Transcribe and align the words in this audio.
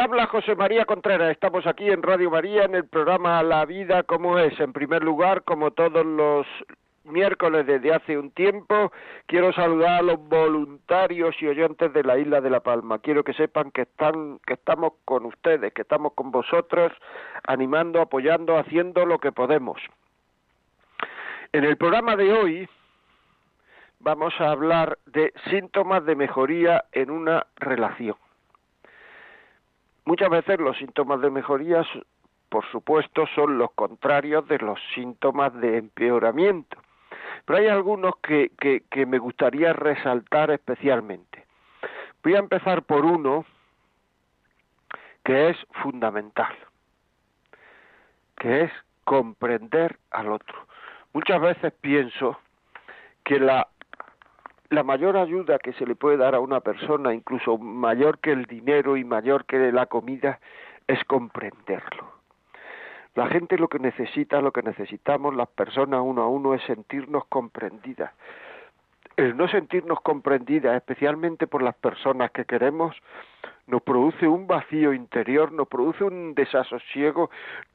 Habla 0.00 0.26
José 0.26 0.54
María 0.54 0.84
Contreras. 0.84 1.30
Estamos 1.30 1.66
aquí 1.66 1.88
en 1.88 2.02
Radio 2.02 2.30
María 2.30 2.64
en 2.64 2.74
el 2.74 2.86
programa 2.86 3.42
La 3.42 3.64
Vida 3.64 4.04
como 4.04 4.38
es. 4.38 4.58
En 4.60 4.72
primer 4.72 5.02
lugar, 5.02 5.42
como 5.42 5.72
todos 5.72 6.06
los 6.06 6.46
miércoles 7.04 7.66
desde 7.66 7.92
hace 7.92 8.16
un 8.16 8.30
tiempo, 8.30 8.92
quiero 9.26 9.52
saludar 9.52 10.00
a 10.00 10.02
los 10.02 10.18
voluntarios 10.28 11.34
y 11.40 11.48
oyentes 11.48 11.92
de 11.92 12.04
la 12.04 12.16
isla 12.16 12.40
de 12.40 12.50
La 12.50 12.60
Palma. 12.60 13.00
Quiero 13.00 13.24
que 13.24 13.32
sepan 13.32 13.72
que 13.72 13.82
están, 13.82 14.38
que 14.46 14.54
estamos 14.54 14.92
con 15.04 15.24
ustedes, 15.26 15.72
que 15.72 15.82
estamos 15.82 16.12
con 16.12 16.30
vosotros, 16.30 16.92
animando, 17.44 18.00
apoyando, 18.00 18.56
haciendo 18.56 19.04
lo 19.04 19.18
que 19.18 19.32
podemos. 19.32 19.80
En 21.52 21.64
el 21.64 21.76
programa 21.76 22.14
de 22.14 22.32
hoy 22.32 22.68
vamos 23.98 24.32
a 24.38 24.50
hablar 24.50 24.98
de 25.06 25.32
síntomas 25.50 26.04
de 26.04 26.14
mejoría 26.14 26.84
en 26.92 27.10
una 27.10 27.46
relación. 27.56 28.16
Muchas 30.08 30.30
veces 30.30 30.58
los 30.58 30.74
síntomas 30.78 31.20
de 31.20 31.28
mejoría, 31.28 31.86
por 32.48 32.64
supuesto, 32.70 33.26
son 33.34 33.58
los 33.58 33.72
contrarios 33.72 34.48
de 34.48 34.56
los 34.56 34.80
síntomas 34.94 35.52
de 35.60 35.76
empeoramiento. 35.76 36.78
Pero 37.44 37.58
hay 37.58 37.66
algunos 37.66 38.14
que, 38.22 38.50
que, 38.58 39.04
me 39.04 39.18
gustaría 39.18 39.74
resaltar 39.74 40.50
especialmente. 40.50 41.44
Voy 42.22 42.36
a 42.36 42.38
empezar 42.38 42.84
por 42.84 43.04
uno 43.04 43.44
que 45.26 45.50
es 45.50 45.58
fundamental, 45.82 46.56
que 48.38 48.62
es 48.62 48.72
comprender 49.04 49.98
al 50.10 50.32
otro. 50.32 50.56
Muchas 51.12 51.38
veces 51.38 51.74
pienso 51.82 52.40
que 53.24 53.38
la 53.38 53.68
la 54.70 54.82
mayor 54.82 55.16
ayuda 55.16 55.58
que 55.58 55.72
se 55.74 55.86
le 55.86 55.94
puede 55.94 56.16
dar 56.18 56.34
a 56.34 56.40
una 56.40 56.60
persona, 56.60 57.14
incluso 57.14 57.56
mayor 57.58 58.18
que 58.18 58.32
el 58.32 58.44
dinero 58.44 58.96
y 58.96 59.04
mayor 59.04 59.44
que 59.46 59.72
la 59.72 59.86
comida, 59.86 60.40
es 60.86 61.02
comprenderlo. 61.04 62.18
La 63.14 63.26
gente 63.28 63.58
lo 63.58 63.68
que 63.68 63.78
necesita, 63.78 64.40
lo 64.40 64.52
que 64.52 64.62
necesitamos 64.62 65.34
las 65.34 65.48
personas 65.48 66.00
uno 66.04 66.22
a 66.22 66.28
uno 66.28 66.54
es 66.54 66.62
sentirnos 66.64 67.24
comprendidas. 67.26 68.12
El 69.16 69.36
no 69.36 69.48
sentirnos 69.48 70.00
comprendidas, 70.02 70.76
especialmente 70.76 71.46
por 71.46 71.62
las 71.62 71.74
personas 71.74 72.30
que 72.30 72.44
queremos, 72.44 72.94
nos 73.66 73.82
produce 73.82 74.28
un 74.28 74.46
vacío 74.46 74.92
interior, 74.92 75.50
nos 75.50 75.66
produce 75.66 76.04
un 76.04 76.34
desasosiego, 76.34 77.30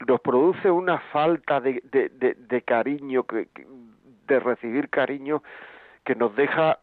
nos 0.08 0.20
produce 0.20 0.70
una 0.70 0.98
falta 1.12 1.60
de, 1.60 2.62
cariño, 2.64 3.26
de 4.26 4.40
recibir 4.40 4.88
cariño 4.88 5.42
que 6.04 6.14
nos 6.14 6.34
deja 6.36 6.78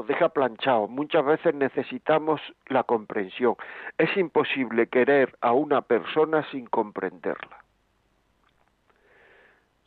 nos 0.00 0.06
deja 0.06 0.30
planchados. 0.30 0.88
Muchas 0.88 1.22
veces 1.26 1.54
necesitamos 1.54 2.40
la 2.68 2.84
comprensión. 2.84 3.56
Es 3.98 4.16
imposible 4.16 4.86
querer 4.86 5.36
a 5.42 5.52
una 5.52 5.82
persona 5.82 6.42
sin 6.50 6.64
comprenderla. 6.66 7.62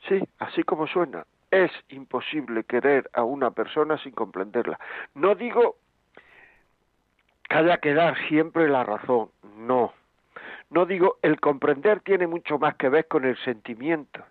Sí, 0.08 0.22
así 0.38 0.62
como 0.62 0.86
suena. 0.86 1.26
Es 1.50 1.72
imposible 1.90 2.64
querer 2.64 3.10
a 3.14 3.24
una 3.24 3.50
persona 3.52 3.98
sin 3.98 4.12
comprenderla. 4.12 4.80
No 5.16 5.34
digo 5.34 5.78
que 7.50 7.56
haya 7.56 7.78
que 7.78 7.96
dar 7.96 8.16
siempre 8.28 8.70
la 8.70 8.84
razón, 8.84 9.32
no. 9.58 9.94
No 10.70 10.86
digo, 10.86 11.18
el 11.24 11.40
comprender 11.40 12.02
tiene 12.02 12.28
mucho 12.28 12.60
más 12.60 12.76
que 12.76 12.90
ver 12.90 13.08
con 13.08 13.26
el 13.26 13.38
sentimiento. 13.38 14.24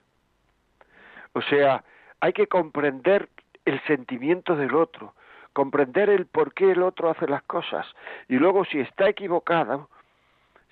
O 1.33 1.43
sea, 1.43 1.83
hay 2.21 2.33
que 2.33 2.47
comprender 2.47 3.29
el 3.65 3.81
sentimiento 3.85 4.55
del 4.55 4.77
otro, 4.77 5.15
comprender 5.53 6.11
el 6.11 6.27
por 6.27 6.55
qué 6.55 6.73
el 6.73 6.83
otro 6.83 7.11
hace 7.11 7.27
las 7.27 7.43
cosas. 7.43 7.87
Y 8.29 8.37
luego 8.37 8.65
si 8.65 8.81
está 8.81 9.09
equivocado, 9.09 9.89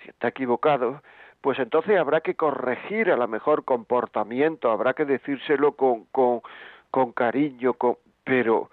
si 0.01 0.09
está 0.09 0.29
equivocado, 0.29 1.01
pues 1.41 1.57
entonces 1.59 1.97
habrá 1.99 2.21
que 2.21 2.35
corregir 2.35 3.11
a 3.11 3.17
lo 3.17 3.27
mejor 3.27 3.65
comportamiento, 3.65 4.71
habrá 4.71 4.93
que 4.93 5.05
decírselo 5.05 5.73
con, 5.73 6.05
con, 6.05 6.41
con 6.91 7.11
cariño, 7.11 7.73
con, 7.73 7.97
pero 8.23 8.69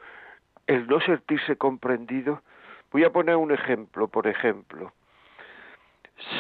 el 0.67 0.87
no 0.87 1.01
sentirse 1.01 1.57
comprendido, 1.57 2.43
voy 2.93 3.05
a 3.05 3.11
poner 3.11 3.37
un 3.37 3.53
ejemplo, 3.53 4.09
por 4.09 4.27
ejemplo, 4.27 4.93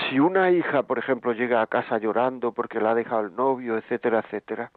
si 0.08 0.18
una 0.18 0.50
hija, 0.50 0.82
por 0.82 0.98
ejemplo, 0.98 1.32
llega 1.32 1.62
a 1.62 1.66
casa 1.66 1.98
llorando 1.98 2.52
porque 2.52 2.80
la 2.80 2.90
ha 2.90 2.94
dejado 2.94 3.22
el 3.22 3.34
novio, 3.34 3.76
etcétera, 3.76 4.20
etcétera, 4.20 4.70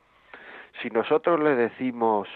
si 0.82 0.90
nosotros 0.90 1.40
le 1.40 1.56
decimos, 1.56 2.30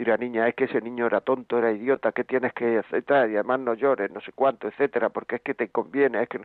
mira 0.00 0.16
niña, 0.16 0.48
es 0.48 0.54
que 0.54 0.64
ese 0.64 0.80
niño 0.80 1.04
era 1.04 1.20
tonto, 1.20 1.58
era 1.58 1.72
idiota, 1.72 2.12
¿qué 2.12 2.24
tienes 2.24 2.54
que 2.54 2.78
hacer? 2.78 3.04
Y 3.06 3.34
además 3.34 3.60
no 3.60 3.74
llores, 3.74 4.10
no 4.10 4.22
sé 4.22 4.32
cuánto, 4.32 4.66
etcétera, 4.66 5.10
porque 5.10 5.36
es 5.36 5.42
que 5.42 5.52
te 5.52 5.68
conviene, 5.68 6.22
es 6.22 6.28
que 6.30 6.40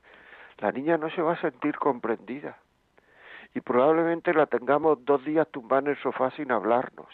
la 0.58 0.74
niña 0.74 0.98
no 0.98 1.10
se 1.10 1.22
va 1.22 1.34
a 1.36 1.40
sentir 1.42 1.78
comprendida. 1.78 2.58
Y 3.54 3.62
probablemente 3.62 4.34
la 4.34 4.48
tengamos 4.48 5.06
dos 5.06 5.24
días 5.24 5.48
tumbada 5.52 5.84
en 5.84 5.88
el 5.92 5.98
sofá 6.02 6.32
sin 6.32 6.52
hablarnos, 6.52 7.08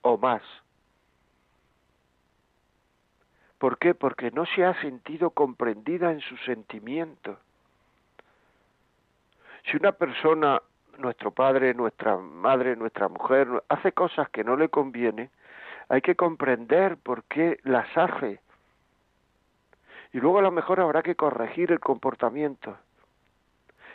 o 0.00 0.16
más. 0.16 0.40
¿Por 3.58 3.76
qué? 3.76 3.94
Porque 3.94 4.30
no 4.30 4.46
se 4.46 4.64
ha 4.64 4.80
sentido 4.80 5.28
comprendida 5.28 6.10
en 6.10 6.20
su 6.20 6.38
sentimiento. 6.38 7.38
Si 9.70 9.76
una 9.76 9.92
persona, 9.92 10.62
nuestro 10.96 11.32
padre, 11.32 11.74
nuestra 11.74 12.16
madre, 12.16 12.76
nuestra 12.76 13.08
mujer, 13.08 13.62
hace 13.68 13.92
cosas 13.92 14.30
que 14.30 14.42
no 14.42 14.56
le 14.56 14.70
conviene, 14.70 15.28
hay 15.90 16.02
que 16.02 16.14
comprender 16.14 16.96
por 16.96 17.24
qué 17.24 17.58
las 17.64 17.86
hace. 17.96 18.40
Y 20.12 20.18
luego 20.18 20.38
a 20.38 20.42
lo 20.42 20.52
mejor 20.52 20.80
habrá 20.80 21.02
que 21.02 21.16
corregir 21.16 21.72
el 21.72 21.80
comportamiento. 21.80 22.78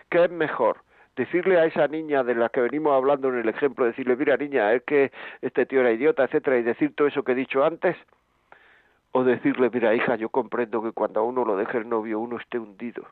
¿Qué 0.09 0.25
es 0.25 0.29
mejor? 0.29 0.81
Decirle 1.15 1.57
a 1.57 1.65
esa 1.65 1.87
niña 1.87 2.23
de 2.25 2.35
la 2.35 2.49
que 2.49 2.59
venimos 2.59 2.93
hablando 2.93 3.29
en 3.29 3.35
el 3.39 3.47
ejemplo, 3.47 3.85
decirle, 3.85 4.17
mira 4.17 4.35
niña, 4.35 4.73
es 4.73 4.83
que 4.83 5.13
este 5.41 5.65
tío 5.65 5.79
era 5.79 5.93
idiota, 5.93 6.25
etcétera, 6.25 6.57
y 6.57 6.63
decir 6.63 6.93
todo 6.93 7.07
eso 7.07 7.23
que 7.23 7.31
he 7.31 7.35
dicho 7.35 7.63
antes, 7.63 7.95
o 9.13 9.23
decirle, 9.23 9.69
mira 9.73 9.95
hija, 9.95 10.17
yo 10.17 10.27
comprendo 10.27 10.83
que 10.83 10.91
cuando 10.91 11.21
a 11.21 11.23
uno 11.23 11.45
lo 11.45 11.55
deje 11.55 11.77
el 11.77 11.87
novio 11.87 12.19
uno 12.19 12.37
esté 12.37 12.59
hundido. 12.59 13.05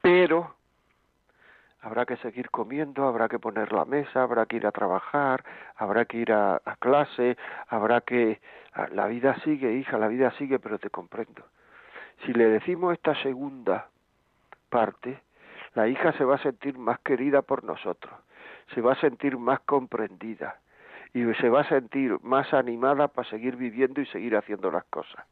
Pero 0.00 0.54
habrá 1.84 2.06
que 2.06 2.16
seguir 2.16 2.50
comiendo, 2.50 3.06
habrá 3.06 3.28
que 3.28 3.38
poner 3.38 3.72
la 3.72 3.84
mesa, 3.84 4.22
habrá 4.22 4.46
que 4.46 4.56
ir 4.56 4.66
a 4.66 4.72
trabajar, 4.72 5.44
habrá 5.76 6.06
que 6.06 6.16
ir 6.16 6.32
a, 6.32 6.60
clase, 6.80 7.36
habrá 7.68 8.00
que... 8.00 8.40
La 8.90 9.06
vida 9.06 9.36
sigue, 9.44 9.72
hija, 9.74 9.98
la 9.98 10.08
vida 10.08 10.32
sigue, 10.32 10.58
pero 10.58 10.80
te 10.80 10.90
comprendo. 10.90 11.44
Si 12.24 12.32
le 12.32 12.48
decimos 12.48 12.92
esta 12.92 13.14
segunda 13.22 13.86
parte, 14.68 15.20
la 15.74 15.86
hija 15.86 16.12
se 16.14 16.24
va 16.24 16.36
a 16.36 16.42
sentir 16.42 16.76
más 16.76 16.98
querida 17.00 17.42
por 17.42 17.62
nosotros, 17.62 18.12
se 18.74 18.80
va 18.80 18.94
a 18.94 19.00
sentir 19.00 19.38
más 19.38 19.60
comprendida 19.60 20.58
y 21.12 21.22
se 21.34 21.48
va 21.48 21.60
a 21.60 21.68
sentir 21.68 22.18
más 22.22 22.52
animada 22.52 23.06
para 23.06 23.28
seguir 23.28 23.54
viviendo 23.54 24.00
y 24.00 24.06
seguir 24.06 24.36
haciendo 24.36 24.72
las 24.72 24.84
cosas. 24.86 25.24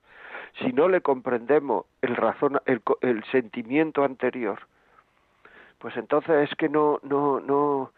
Si 0.61 0.73
no 0.73 0.89
le 0.89 1.01
comprendemos 1.01 1.87
el, 2.03 2.15
razón, 2.15 2.61
el, 2.67 2.81
el 3.01 3.25
sentimiento 3.25 4.05
anterior, 4.05 4.61
pues 5.83 5.97
entonces 5.97 6.49
es 6.49 6.57
que 6.57 6.69
no, 6.69 7.01
no, 7.03 7.41
no, 7.41 7.93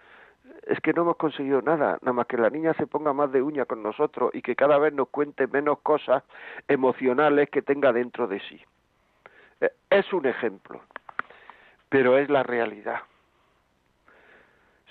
es 0.67 0.81
que 0.81 0.95
no 0.95 1.03
hemos 1.03 1.17
conseguido 1.17 1.61
nada, 1.61 1.99
nada 2.01 2.15
más 2.15 2.27
que 2.27 2.39
la 2.39 2.49
niña 2.49 2.73
se 2.73 2.87
ponga 2.87 3.13
más 3.13 3.31
de 3.31 3.43
uña 3.43 3.67
con 3.67 3.83
nosotros 3.83 4.31
y 4.33 4.41
que 4.41 4.57
cada 4.57 4.79
vez 4.79 4.95
nos 4.95 5.11
cuente 5.11 5.47
menos 5.49 5.81
cosas 5.81 6.23
emocionales 6.67 7.51
que 7.51 7.61
tenga 7.61 7.93
dentro 7.93 8.27
de 8.27 8.41
sí. 8.41 8.59
Eh, 9.61 9.71
es 9.91 10.11
un 10.15 10.25
ejemplo, 10.25 10.81
pero 11.91 12.17
es 12.17 12.31
la 12.31 12.43
realidad. 12.43 13.01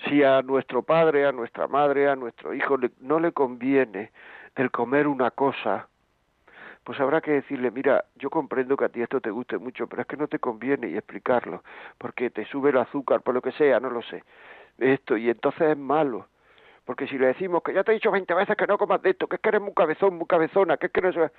Si 0.04 0.22
a 0.22 0.40
nuestro 0.42 0.82
padre, 0.82 1.26
a 1.26 1.32
nuestra 1.32 1.66
madre, 1.66 2.08
a 2.08 2.14
nuestro 2.14 2.54
hijo 2.54 2.76
no 3.00 3.18
le 3.18 3.32
conviene 3.32 4.12
el 4.54 4.70
comer 4.70 5.08
una 5.08 5.32
cosa 5.32 5.88
pues 6.84 7.00
habrá 7.00 7.22
que 7.22 7.32
decirle, 7.32 7.70
mira, 7.70 8.04
yo 8.16 8.28
comprendo 8.28 8.76
que 8.76 8.84
a 8.84 8.88
ti 8.90 9.00
esto 9.00 9.20
te 9.20 9.30
guste 9.30 9.56
mucho, 9.56 9.86
pero 9.86 10.02
es 10.02 10.08
que 10.08 10.18
no 10.18 10.28
te 10.28 10.38
conviene 10.38 10.88
y 10.88 10.96
explicarlo, 10.96 11.64
porque 11.96 12.28
te 12.28 12.44
sube 12.44 12.70
el 12.70 12.76
azúcar, 12.76 13.22
por 13.22 13.34
lo 13.34 13.40
que 13.40 13.52
sea, 13.52 13.80
no 13.80 13.88
lo 13.88 14.02
sé. 14.02 14.22
Esto, 14.78 15.16
y 15.16 15.30
entonces 15.30 15.70
es 15.70 15.78
malo. 15.78 16.26
Porque 16.84 17.06
si 17.06 17.16
le 17.16 17.28
decimos 17.28 17.62
que 17.62 17.72
ya 17.72 17.82
te 17.82 17.92
he 17.92 17.94
dicho 17.94 18.10
20 18.10 18.34
veces 18.34 18.56
que 18.56 18.66
no 18.66 18.76
comas 18.76 19.00
de 19.00 19.10
esto, 19.10 19.26
que 19.26 19.36
es 19.36 19.42
que 19.42 19.48
eres 19.48 19.62
muy 19.62 19.72
cabezón, 19.72 20.18
muy 20.18 20.26
cabezona, 20.26 20.76
que 20.76 20.86
es 20.86 20.92
que 20.92 21.00
no 21.00 21.12
se... 21.12 21.30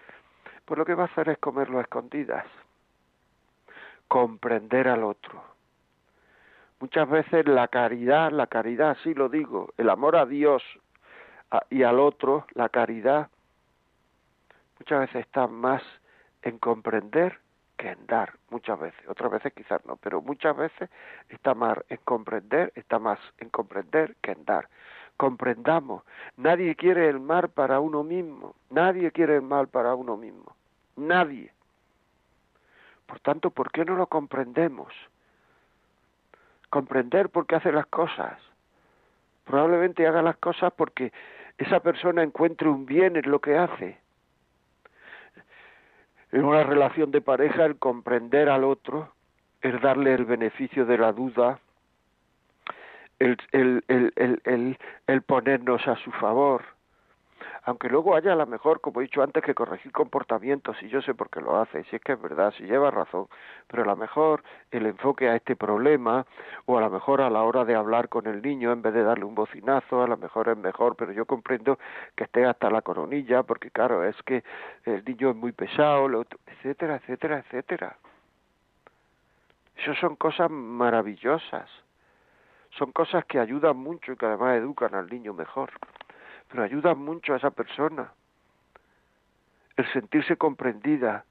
Pues 0.66 0.78
lo 0.80 0.86
que 0.86 0.96
va 0.96 1.04
a 1.04 1.08
hacer 1.08 1.30
es 1.30 1.38
comerlo 1.38 1.78
a 1.78 1.84
escondidas. 1.84 2.46
Comprender 4.08 4.88
al 4.88 5.04
otro. 5.04 5.44
Muchas 6.80 7.08
veces 7.08 7.48
la 7.48 7.68
caridad, 7.68 8.32
la 8.32 8.48
caridad, 8.48 8.98
sí 9.04 9.14
lo 9.14 9.30
digo, 9.30 9.70
el 9.78 9.92
amor 9.92 10.16
a 10.16 10.26
Dios 10.26 10.64
y 11.70 11.84
al 11.84 12.00
otro, 12.00 12.48
la 12.54 12.70
caridad, 12.70 13.30
muchas 14.80 15.00
veces 15.02 15.26
está 15.26 15.48
más 15.48 15.84
en 16.42 16.60
comprender 16.60 17.40
que 17.78 17.90
en 17.90 18.06
dar, 18.08 18.34
muchas 18.50 18.80
veces, 18.80 19.08
otras 19.08 19.32
veces 19.32 19.54
quizás 19.54 19.86
no, 19.86 19.98
pero 19.98 20.22
muchas 20.22 20.56
veces 20.56 20.90
está 21.30 21.54
más 21.54 21.78
en 21.90 22.00
comprender, 22.06 22.72
está 22.76 23.00
más 23.00 23.20
en 23.40 23.50
comprender 23.50 24.16
que 24.22 24.32
en 24.32 24.46
dar. 24.46 24.70
Comprendamos, 25.18 26.04
nadie 26.38 26.76
quiere 26.76 27.10
el 27.10 27.20
mal 27.20 27.50
para 27.50 27.80
uno 27.80 28.04
mismo, 28.04 28.56
nadie 28.70 29.12
quiere 29.12 29.36
el 29.36 29.42
mal 29.42 29.68
para 29.68 29.96
uno 29.96 30.18
mismo, 30.18 30.56
nadie. 30.96 31.52
Por 33.06 33.20
tanto, 33.20 33.50
¿por 33.50 33.72
qué 33.72 33.86
no 33.86 33.96
lo 33.96 34.08
comprendemos? 34.08 34.94
Comprender 36.70 37.30
por 37.30 37.46
qué 37.46 37.56
hace 37.56 37.72
las 37.72 37.86
cosas. 37.88 38.40
Probablemente 39.46 40.08
haga 40.08 40.22
las 40.22 40.38
cosas 40.38 40.74
porque 40.74 41.14
esa 41.58 41.80
persona 41.82 42.24
encuentre 42.24 42.68
un 42.68 42.86
bien 42.86 43.16
en 43.16 43.30
lo 43.30 43.40
que 43.40 43.58
hace 43.58 44.05
en 46.36 46.44
una 46.44 46.64
relación 46.64 47.12
de 47.12 47.22
pareja 47.22 47.64
el 47.64 47.78
comprender 47.78 48.50
al 48.50 48.66
otro, 48.66 49.14
el 49.62 49.80
darle 49.80 50.14
el 50.14 50.26
beneficio 50.26 50.86
de 50.86 50.98
la 50.98 51.14
duda, 51.14 51.60
el, 53.20 53.38
el, 53.54 53.86
el, 53.88 54.78
el, 55.08 55.22
ponernos 55.22 55.88
a 55.88 55.96
su 55.96 56.12
favor, 56.12 56.66
aunque 57.66 57.90
luego 57.90 58.16
haya 58.16 58.34
a 58.34 58.36
lo 58.36 58.46
mejor, 58.46 58.80
como 58.80 59.02
he 59.02 59.04
dicho 59.04 59.24
antes, 59.24 59.44
que 59.44 59.56
corregir 59.56 59.92
comportamientos, 59.92 60.78
y 60.84 60.88
yo 60.88 61.02
sé 61.02 61.16
por 61.16 61.32
qué 61.32 61.42
lo 61.42 61.58
hace, 61.58 61.84
si 61.86 61.96
es 61.96 62.02
que 62.02 62.14
es 62.14 62.22
verdad, 62.22 62.54
si 62.56 62.64
lleva 62.64 62.92
razón, 62.92 63.28
pero 63.68 63.82
a 63.82 63.88
lo 63.88 63.96
mejor 63.96 64.44
el 64.70 64.86
enfoque 64.86 65.28
a 65.28 65.36
este 65.36 65.56
problema, 65.56 66.28
o 66.68 66.78
a 66.78 66.82
lo 66.82 66.92
mejor 66.92 67.22
a 67.22 67.30
la 67.32 67.42
hora 67.42 67.66
de 67.66 67.74
hablar 67.74 68.08
con 68.08 68.28
el 68.28 68.44
niño, 68.44 68.72
en 68.72 68.84
vez 68.84 68.94
de 68.94 69.04
darle 69.04 69.26
un 69.26 69.34
bocinazo, 69.34 70.04
a 70.04 70.08
lo 70.08 70.16
mejor 70.16 70.50
es 70.50 70.58
mejor, 70.58 70.96
pero 70.96 71.12
yo 71.12 71.26
comprendo 71.26 71.80
que 72.16 72.26
esté 72.26 72.46
hasta 72.46 72.70
la 72.70 72.84
coronilla, 72.84 73.42
porque 73.42 73.72
claro, 73.72 74.04
es 74.04 74.16
que 74.24 74.44
el 74.84 75.04
niño 75.04 75.32
es 75.32 75.36
muy 75.36 75.52
pesado, 75.52 76.08
etcétera, 76.46 76.98
etcétera, 76.98 77.40
etcétera. 77.40 77.98
Eso 79.76 79.96
son 79.96 80.16
cosas 80.16 80.52
maravillosas. 80.52 81.70
Son 82.78 82.92
cosas 82.92 83.26
que 83.26 83.40
ayudan 83.40 83.78
mucho 83.78 84.12
y 84.12 84.18
que 84.18 84.26
además 84.26 84.58
educan 84.58 84.94
al 84.94 85.10
niño 85.10 85.34
mejor 85.34 85.72
pero 86.50 86.64
ayuda 86.64 86.96
mucho 86.96 87.34
a 87.34 87.38
esa 87.38 87.52
persona. 87.52 88.12
El 89.78 89.92
sentirse 89.92 90.38
comprendida, 90.38 91.26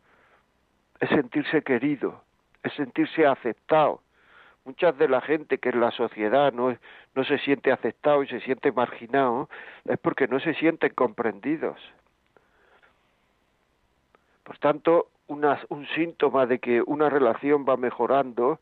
es 1.00 1.08
sentirse 1.08 1.62
querido, 1.62 2.22
es 2.62 2.72
sentirse 2.74 3.26
aceptado. 3.26 4.00
Muchas 4.64 4.96
de 4.96 5.08
la 5.08 5.20
gente 5.20 5.58
que 5.58 5.68
en 5.70 5.80
la 5.80 5.90
sociedad 5.90 6.52
no, 6.52 6.76
no 7.14 7.24
se 7.24 7.38
siente 7.38 7.70
aceptado 7.70 8.22
y 8.22 8.28
se 8.28 8.40
siente 8.40 8.72
marginado 8.72 9.48
es 9.84 9.98
porque 9.98 10.26
no 10.26 10.40
se 10.40 10.54
sienten 10.54 10.94
comprendidos. 10.94 11.78
Por 14.42 14.58
tanto, 14.58 15.08
un 15.26 15.86
síntoma 15.94 16.46
de 16.46 16.58
que 16.58 16.82
una 16.82 17.08
relación 17.08 17.64
va 17.68 17.76
mejorando 17.76 18.60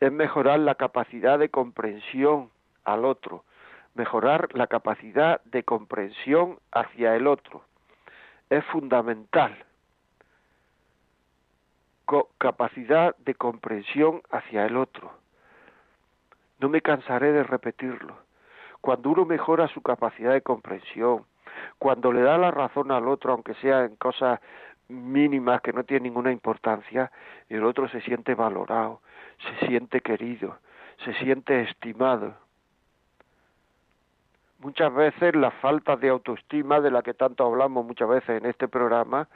es 0.00 0.12
mejorar 0.12 0.60
la 0.60 0.74
capacidad 0.74 1.38
de 1.38 1.48
comprensión 1.48 2.50
al 2.84 3.04
otro, 3.04 3.44
mejorar 3.96 4.48
la 4.54 4.66
capacidad 4.66 5.40
de 5.44 5.62
comprensión 5.62 6.58
hacia 6.72 7.16
el 7.16 7.26
otro. 7.26 7.62
Es 8.50 8.64
fundamental. 8.66 9.64
capacidad 12.38 13.16
de 13.16 13.34
comprensión 13.34 14.22
hacia 14.30 14.66
el 14.66 14.76
otro. 14.76 15.10
No 16.60 16.68
me 16.68 16.80
cansaré 16.80 17.32
de 17.32 17.42
repetirlo. 17.42 18.16
Cuando 18.80 19.10
uno 19.10 19.24
mejora 19.24 19.66
su 19.68 19.82
capacidad 19.82 20.32
de 20.32 20.42
comprensión, 20.42 21.24
cuando 21.78 22.12
le 22.12 22.22
da 22.22 22.38
la 22.38 22.52
razón 22.52 22.92
al 22.92 23.08
otro, 23.08 23.32
aunque 23.32 23.54
sea 23.54 23.84
en 23.84 23.96
cosas 23.96 24.40
mínimas 24.88 25.60
que 25.62 25.72
no 25.72 25.82
tienen 25.82 26.04
ninguna 26.04 26.30
importancia, 26.30 27.10
el 27.48 27.64
otro 27.64 27.88
se 27.88 28.00
siente 28.02 28.34
valorado, 28.34 29.00
se 29.38 29.66
siente 29.66 30.00
querido, 30.00 30.58
se 31.04 31.12
siente 31.14 31.62
estimado 31.62 32.45
muchas 34.58 34.92
veces 34.94 35.34
las 35.34 35.54
faltas 35.54 36.00
de 36.00 36.08
autoestima 36.08 36.80
de 36.80 36.90
la 36.90 37.02
que 37.02 37.14
tanto 37.14 37.44
hablamos 37.44 37.86
muchas 37.86 38.08
veces 38.08 38.42
en 38.42 38.46
este 38.46 38.68
programa 38.68 39.28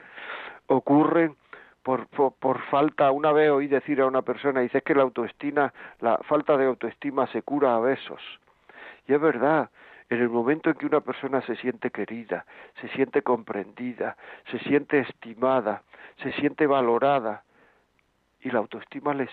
ocurren 0.67 1.37
por, 1.83 2.07
por, 2.07 2.61
falta, 2.71 3.11
una 3.11 3.33
vez 3.33 3.51
oí 3.51 3.67
decir 3.67 4.01
a 4.01 4.07
una 4.07 4.23
persona, 4.23 4.61
dice 4.61 4.83
que 4.83 4.95
la 4.95 5.03
autoestima, 5.03 5.73
la 6.01 6.19
falta 6.19 6.57
de 6.57 6.67
autoestima 6.67 7.27
se 7.29 7.43
cura 7.43 7.75
a 7.75 7.81
besos. 7.81 8.21
Y 9.09 9.15
es 9.15 9.21
verdad, 9.21 9.71
en 10.11 10.21
el 10.21 10.29
momento 10.29 10.69
en 10.69 10.77
que 10.77 10.87
una 10.87 11.01
persona 11.01 11.41
se 11.43 11.57
siente 11.57 11.91
querida, 11.91 12.45
se 12.81 12.89
siente 12.89 13.23
comprendida, 13.23 14.17
se 14.51 14.59
siente 14.59 15.01
estimada, 15.01 15.83
se 16.23 16.33
siente 16.33 16.67
valorada, 16.67 17.45
y 18.43 18.51
la 18.51 18.59
autoestima 18.59 19.15
le, 19.15 19.29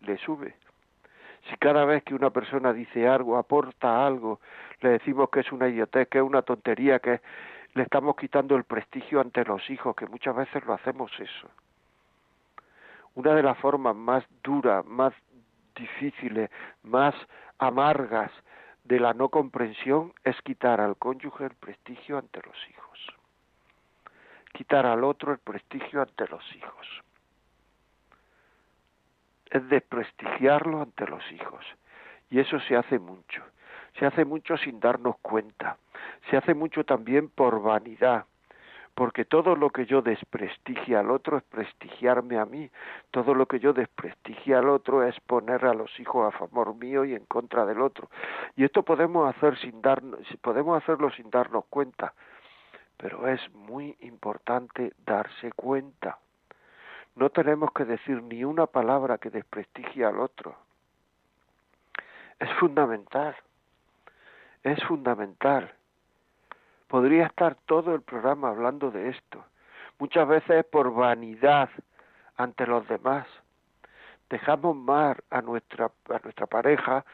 le 0.00 0.18
sube. 0.18 0.54
Si 1.48 1.56
cada 1.56 1.84
vez 1.84 2.04
que 2.04 2.14
una 2.14 2.30
persona 2.30 2.72
dice 2.72 3.08
algo, 3.08 3.36
aporta 3.36 4.06
algo, 4.06 4.40
le 4.80 4.90
decimos 4.90 5.28
que 5.30 5.40
es 5.40 5.50
una 5.52 5.68
idiotez, 5.68 6.08
que 6.08 6.18
es 6.18 6.24
una 6.24 6.42
tontería, 6.42 7.00
que 7.00 7.20
le 7.74 7.82
estamos 7.82 8.16
quitando 8.16 8.54
el 8.56 8.64
prestigio 8.64 9.20
ante 9.20 9.44
los 9.44 9.68
hijos, 9.70 9.96
que 9.96 10.06
muchas 10.06 10.36
veces 10.36 10.64
lo 10.64 10.74
hacemos 10.74 11.10
eso. 11.18 11.48
Una 13.14 13.34
de 13.34 13.42
las 13.42 13.58
formas 13.58 13.96
más 13.96 14.24
duras, 14.42 14.84
más 14.86 15.12
difíciles, 15.74 16.50
más 16.82 17.14
amargas 17.58 18.30
de 18.84 19.00
la 19.00 19.14
no 19.14 19.28
comprensión 19.28 20.12
es 20.24 20.40
quitar 20.42 20.80
al 20.80 20.96
cónyuge 20.96 21.44
el 21.44 21.54
prestigio 21.54 22.18
ante 22.18 22.40
los 22.42 22.56
hijos. 22.70 22.98
Quitar 24.52 24.86
al 24.86 25.04
otro 25.04 25.32
el 25.32 25.38
prestigio 25.38 26.02
ante 26.02 26.26
los 26.28 26.44
hijos. 26.56 27.02
Es 29.52 29.68
desprestigiarlo 29.68 30.82
ante 30.82 31.06
los 31.06 31.22
hijos. 31.32 31.64
Y 32.30 32.40
eso 32.40 32.58
se 32.60 32.76
hace 32.76 32.98
mucho 32.98 33.42
se 33.98 34.06
hace 34.06 34.24
mucho 34.24 34.56
sin 34.56 34.80
darnos 34.80 35.16
cuenta, 35.20 35.76
se 36.30 36.36
hace 36.36 36.54
mucho 36.54 36.84
también 36.84 37.28
por 37.28 37.62
vanidad, 37.62 38.24
porque 38.94 39.24
todo 39.24 39.56
lo 39.56 39.70
que 39.70 39.86
yo 39.86 40.02
desprestigie 40.02 40.96
al 40.96 41.10
otro 41.10 41.38
es 41.38 41.42
prestigiarme 41.44 42.38
a 42.38 42.44
mí, 42.44 42.70
todo 43.10 43.34
lo 43.34 43.46
que 43.46 43.58
yo 43.58 43.72
desprestigie 43.72 44.54
al 44.54 44.68
otro 44.68 45.02
es 45.02 45.18
poner 45.20 45.64
a 45.64 45.74
los 45.74 45.98
hijos 45.98 46.32
a 46.32 46.36
favor 46.36 46.74
mío 46.74 47.04
y 47.04 47.14
en 47.14 47.24
contra 47.24 47.64
del 47.64 47.80
otro. 47.80 48.10
Y 48.56 48.64
esto 48.64 48.82
podemos 48.82 49.34
hacer 49.34 49.58
sin 49.58 49.80
darnos, 49.80 50.20
podemos 50.42 50.82
hacerlo 50.82 51.10
sin 51.10 51.30
darnos 51.30 51.64
cuenta, 51.66 52.12
pero 52.98 53.28
es 53.28 53.40
muy 53.54 53.96
importante 54.00 54.92
darse 55.04 55.52
cuenta. 55.52 56.18
No 57.14 57.30
tenemos 57.30 57.72
que 57.72 57.84
decir 57.84 58.22
ni 58.22 58.44
una 58.44 58.66
palabra 58.66 59.18
que 59.18 59.30
desprestigie 59.30 60.04
al 60.04 60.18
otro. 60.18 60.56
Es 62.38 62.50
fundamental 62.58 63.36
es 64.62 64.82
fundamental. 64.84 65.72
Podría 66.88 67.26
estar 67.26 67.56
todo 67.66 67.94
el 67.94 68.02
programa 68.02 68.48
hablando 68.48 68.90
de 68.90 69.10
esto. 69.10 69.44
Muchas 69.98 70.26
veces 70.28 70.64
por 70.64 70.92
vanidad 70.92 71.70
ante 72.36 72.66
los 72.66 72.86
demás. 72.88 73.26
Dejamos 74.28 74.76
mar 74.76 75.22
a 75.30 75.42
nuestra, 75.42 75.90
a 76.08 76.18
nuestra 76.22 76.46
pareja, 76.46 77.04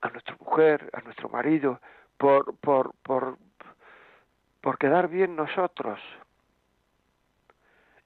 a 0.00 0.08
nuestra 0.08 0.36
mujer, 0.38 0.90
a 0.92 1.00
nuestro 1.00 1.28
marido, 1.28 1.80
por, 2.18 2.56
por, 2.56 2.94
por, 3.02 3.38
por 4.60 4.78
quedar 4.78 5.08
bien 5.08 5.34
nosotros. 5.34 6.00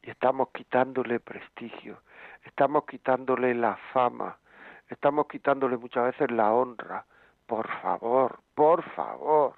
Y 0.02 0.10
estamos 0.10 0.48
quitándole 0.50 1.20
prestigio, 1.20 2.02
estamos 2.44 2.84
quitándole 2.86 3.54
la 3.54 3.76
fama, 3.92 4.38
estamos 4.88 5.26
quitándole 5.26 5.76
muchas 5.76 6.04
veces 6.06 6.30
la 6.30 6.52
honra, 6.52 7.04
por 7.46 7.68
favor, 7.80 8.40
por 8.54 8.82
favor. 8.90 9.54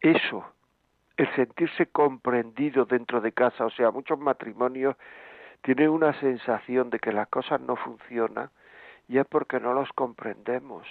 Eso, 0.00 0.44
el 1.16 1.34
sentirse 1.34 1.86
comprendido 1.86 2.84
dentro 2.84 3.20
de 3.20 3.32
casa, 3.32 3.64
o 3.64 3.70
sea, 3.70 3.90
muchos 3.90 4.18
matrimonios 4.18 4.96
tienen 5.62 5.88
una 5.88 6.12
sensación 6.20 6.90
de 6.90 6.98
que 6.98 7.10
las 7.10 7.28
cosas 7.28 7.58
no 7.62 7.76
funcionan 7.76 8.50
y 9.08 9.18
es 9.18 9.26
porque 9.26 9.58
no 9.60 9.72
los 9.72 9.90
comprendemos, 9.94 10.86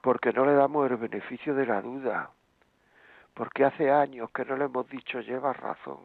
porque 0.00 0.32
no 0.32 0.44
le 0.44 0.54
damos 0.54 0.90
el 0.90 0.96
beneficio 0.96 1.54
de 1.54 1.66
la 1.66 1.80
duda, 1.80 2.30
porque 3.38 3.64
hace 3.64 3.90
años 3.92 4.30
que 4.32 4.44
no 4.44 4.56
le 4.56 4.66
hemos 4.66 4.88
dicho 4.90 5.20
lleva 5.20 5.52
razón. 5.54 6.00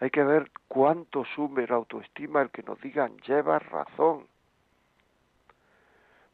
Hay 0.00 0.10
que 0.10 0.24
ver 0.24 0.50
cuánto 0.68 1.24
sume 1.36 1.68
la 1.68 1.76
autoestima 1.76 2.42
el 2.42 2.50
que 2.50 2.64
nos 2.64 2.80
digan 2.82 3.16
llevas 3.18 3.64
razón. 3.70 4.26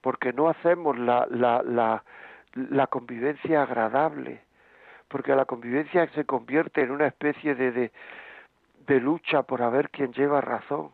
porque 0.01 0.33
no 0.33 0.49
hacemos 0.49 0.99
la, 0.99 1.27
la, 1.31 1.63
la, 1.63 2.05
la 2.55 2.87
convivencia 2.87 3.63
agradable, 3.63 4.43
porque 5.09 5.37
la 5.37 5.45
convivencia 5.45 6.09
se 6.15 6.25
convierte 6.25 6.83
en 6.83 6.93
una 6.93 7.09
especie 7.09 7.55
de, 7.55 7.93
de, 8.87 9.01
lucha 9.01 9.43
por 9.43 9.63
a 9.63 9.71
ver 9.71 9.91
quién 9.91 10.13
lleva 10.15 10.41
razón, 10.41 10.93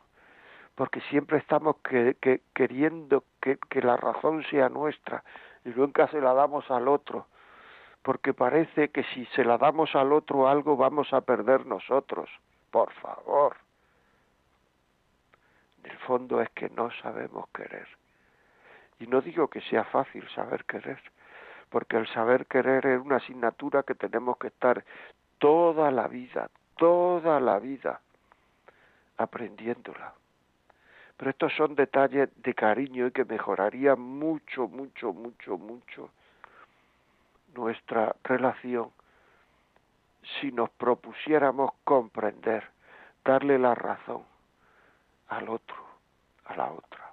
porque 0.74 1.00
siempre 1.02 1.38
estamos 1.38 1.76
que, 1.88 2.16
que, 2.20 2.42
queriendo 2.54 3.24
que, 3.40 3.58
que 3.70 3.82
la 3.82 3.96
razón 3.96 4.44
sea 4.50 4.68
nuestra 4.68 5.22
y 5.64 5.68
nunca 5.70 6.08
se 6.08 6.20
la 6.20 6.34
damos 6.34 6.70
al 6.70 6.88
otro, 6.88 7.28
porque 8.04 8.34
parece 8.34 8.90
que 8.90 9.02
si 9.02 9.24
se 9.34 9.46
la 9.46 9.56
damos 9.56 9.94
al 9.96 10.12
otro 10.12 10.46
algo 10.46 10.76
vamos 10.76 11.10
a 11.14 11.22
perder 11.22 11.64
nosotros. 11.64 12.28
Por 12.70 12.92
favor. 12.92 13.56
En 15.82 15.90
el 15.90 15.96
fondo 16.00 16.42
es 16.42 16.50
que 16.50 16.68
no 16.68 16.90
sabemos 17.02 17.48
querer. 17.48 17.88
Y 19.00 19.06
no 19.06 19.22
digo 19.22 19.48
que 19.48 19.62
sea 19.62 19.84
fácil 19.84 20.28
saber 20.34 20.66
querer, 20.66 21.00
porque 21.70 21.96
el 21.96 22.06
saber 22.08 22.44
querer 22.44 22.84
es 22.84 23.00
una 23.00 23.16
asignatura 23.16 23.82
que 23.84 23.94
tenemos 23.94 24.36
que 24.36 24.48
estar 24.48 24.84
toda 25.38 25.90
la 25.90 26.06
vida, 26.06 26.50
toda 26.76 27.40
la 27.40 27.58
vida 27.58 28.02
aprendiéndola. 29.16 30.12
Pero 31.16 31.30
estos 31.30 31.54
son 31.54 31.74
detalles 31.74 32.28
de 32.42 32.52
cariño 32.52 33.06
y 33.06 33.12
que 33.12 33.24
mejoraría 33.24 33.96
mucho, 33.96 34.68
mucho, 34.68 35.14
mucho, 35.14 35.56
mucho 35.56 36.10
nuestra 37.54 38.14
relación 38.24 38.90
si 40.40 40.52
nos 40.52 40.70
propusiéramos 40.70 41.72
comprender, 41.84 42.64
darle 43.24 43.58
la 43.58 43.74
razón 43.74 44.22
al 45.28 45.48
otro, 45.48 45.76
a 46.46 46.56
la 46.56 46.70
otra. 46.70 47.12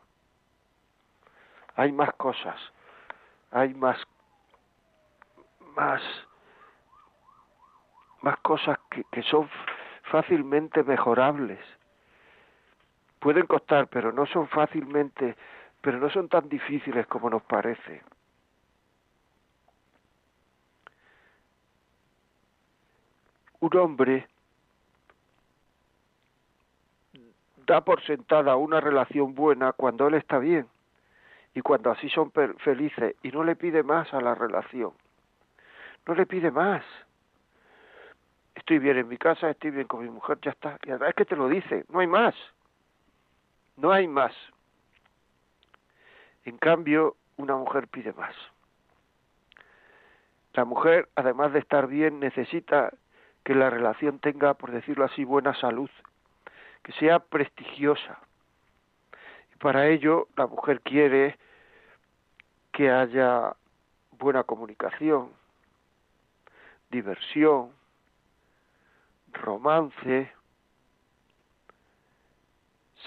Hay 1.75 1.91
más 1.91 2.13
cosas, 2.13 2.59
hay 3.51 3.73
más 3.73 3.97
más 5.75 6.01
más 8.21 8.37
cosas 8.39 8.77
que, 8.89 9.03
que 9.05 9.23
son 9.23 9.49
fácilmente 10.03 10.83
mejorables. 10.83 11.59
Pueden 13.19 13.45
costar, 13.47 13.87
pero 13.87 14.11
no 14.11 14.25
son 14.25 14.47
fácilmente, 14.47 15.35
pero 15.81 15.97
no 15.99 16.09
son 16.09 16.27
tan 16.27 16.49
difíciles 16.49 17.07
como 17.07 17.29
nos 17.29 17.41
parece. 17.43 18.03
Un 23.61 23.77
hombre 23.77 24.27
da 27.65 27.81
por 27.81 28.03
sentada 28.03 28.55
una 28.57 28.81
relación 28.81 29.33
buena 29.33 29.71
cuando 29.71 30.07
él 30.07 30.15
está 30.15 30.39
bien 30.39 30.67
y 31.53 31.61
cuando 31.61 31.91
así 31.91 32.09
son 32.09 32.31
felices 32.59 33.15
y 33.23 33.31
no 33.31 33.43
le 33.43 33.55
pide 33.55 33.83
más 33.83 34.13
a 34.13 34.21
la 34.21 34.35
relación. 34.35 34.91
No 36.05 36.15
le 36.15 36.25
pide 36.25 36.49
más. 36.51 36.83
Estoy 38.55 38.79
bien 38.79 38.97
en 38.97 39.07
mi 39.07 39.17
casa, 39.17 39.49
estoy 39.49 39.71
bien 39.71 39.87
con 39.87 40.03
mi 40.03 40.09
mujer, 40.09 40.39
ya 40.41 40.51
está. 40.51 40.77
Y 40.83 40.89
verdad 40.89 41.09
es 41.09 41.15
que 41.15 41.25
te 41.25 41.35
lo 41.35 41.47
dice, 41.47 41.85
no 41.89 41.99
hay 41.99 42.07
más. 42.07 42.35
No 43.77 43.91
hay 43.91 44.07
más. 44.07 44.33
En 46.45 46.57
cambio, 46.57 47.15
una 47.37 47.55
mujer 47.55 47.87
pide 47.87 48.13
más. 48.13 48.35
La 50.53 50.65
mujer, 50.65 51.09
además 51.15 51.53
de 51.53 51.59
estar 51.59 51.87
bien, 51.87 52.19
necesita 52.19 52.91
que 53.43 53.55
la 53.55 53.69
relación 53.69 54.19
tenga, 54.19 54.53
por 54.53 54.71
decirlo 54.71 55.05
así, 55.05 55.23
buena 55.23 55.53
salud, 55.55 55.89
que 56.83 56.91
sea 56.93 57.19
prestigiosa. 57.19 58.19
Y 59.53 59.57
para 59.57 59.87
ello, 59.87 60.27
la 60.35 60.47
mujer 60.47 60.81
quiere 60.81 61.37
que 62.71 62.89
haya 62.89 63.55
buena 64.11 64.43
comunicación, 64.43 65.31
diversión, 66.89 67.71
romance, 69.33 70.31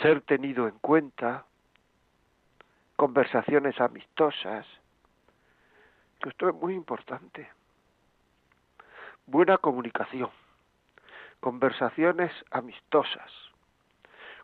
ser 0.02 0.22
tenido 0.22 0.66
en 0.66 0.78
cuenta, 0.78 1.44
conversaciones 2.96 3.80
amistosas, 3.80 4.66
esto 6.28 6.48
es 6.48 6.54
muy 6.54 6.74
importante. 6.74 7.48
Buena 9.26 9.56
comunicación, 9.56 10.28
conversaciones 11.40 12.30
amistosas. 12.50 13.32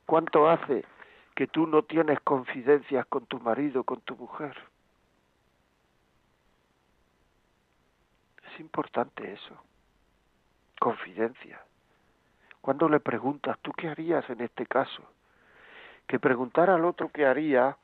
¿Cuánto 0.06 0.48
hace 0.48 0.86
que 1.34 1.46
tú 1.46 1.66
no 1.66 1.82
tienes 1.82 2.18
confidencias 2.20 3.04
con 3.06 3.26
tu 3.26 3.38
marido, 3.40 3.84
con 3.84 4.00
tu 4.00 4.16
mujer? 4.16 4.56
Es 8.50 8.58
importante 8.58 9.32
eso. 9.32 9.62
Confidencia. 10.80 11.60
Cuando 12.62 12.88
le 12.88 13.00
preguntas, 13.00 13.58
¿tú 13.60 13.72
qué 13.72 13.88
harías 13.88 14.28
en 14.30 14.40
este 14.40 14.64
caso? 14.64 15.02
Que 16.06 16.18
preguntar 16.18 16.70
al 16.70 16.86
otro 16.86 17.10
qué 17.12 17.26
haría 17.26 17.76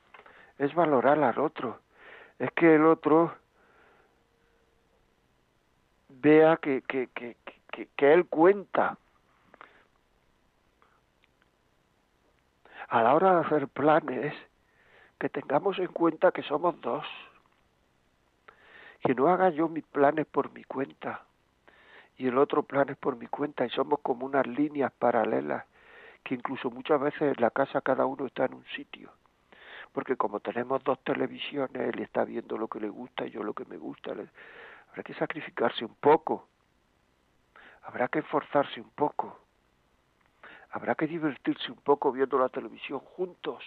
es 0.57 0.73
valorar 0.73 1.23
al 1.23 1.37
otro. 1.37 1.79
Es 2.39 2.51
que 2.53 2.73
el 2.73 2.85
otro 2.85 3.35
vea 6.09 6.57
que, 6.57 6.81
que, 6.83 7.07
que, 7.13 7.35
que, 7.95 8.13
él 8.13 8.25
cuenta. 8.27 8.97
A 12.89 13.03
la 13.03 13.13
hora 13.15 13.35
de 13.35 13.45
hacer 13.45 13.67
planes, 13.67 14.33
que 15.19 15.29
tengamos 15.29 15.77
en 15.79 15.87
cuenta 15.87 16.31
que 16.31 16.43
somos 16.43 16.79
dos 16.81 17.05
que 19.03 19.15
no 19.15 19.29
haga 19.29 19.49
yo 19.49 19.67
mis 19.69 19.85
planes 19.85 20.25
por 20.25 20.51
mi 20.51 20.63
cuenta 20.63 21.23
y 22.17 22.27
el 22.27 22.37
otro 22.37 22.63
planes 22.63 22.97
por 22.97 23.15
mi 23.15 23.27
cuenta 23.27 23.65
y 23.65 23.69
somos 23.69 23.99
como 24.01 24.25
unas 24.25 24.45
líneas 24.47 24.91
paralelas 24.91 25.65
que 26.23 26.35
incluso 26.35 26.69
muchas 26.69 26.99
veces 26.99 27.21
en 27.21 27.41
la 27.41 27.51
casa 27.51 27.81
cada 27.81 28.05
uno 28.05 28.25
está 28.25 28.45
en 28.45 28.55
un 28.55 28.65
sitio 28.75 29.11
porque 29.93 30.17
como 30.17 30.39
tenemos 30.39 30.83
dos 30.83 30.99
televisiones 31.03 31.93
él 31.93 31.99
está 32.01 32.25
viendo 32.25 32.57
lo 32.57 32.67
que 32.67 32.79
le 32.79 32.89
gusta 32.89 33.25
y 33.25 33.31
yo 33.31 33.43
lo 33.43 33.53
que 33.53 33.65
me 33.65 33.77
gusta 33.77 34.13
habrá 34.97 35.03
que 35.03 35.13
sacrificarse 35.13 35.85
un 35.85 35.93
poco. 35.93 36.47
Habrá 37.83 38.07
que 38.07 38.19
esforzarse 38.19 38.81
un 38.81 38.89
poco. 38.89 39.39
Habrá 40.71 40.95
que 40.95 41.05
divertirse 41.05 41.71
un 41.71 41.77
poco 41.77 42.11
viendo 42.11 42.39
la 42.39 42.49
televisión 42.49 42.99
juntos. 42.99 43.63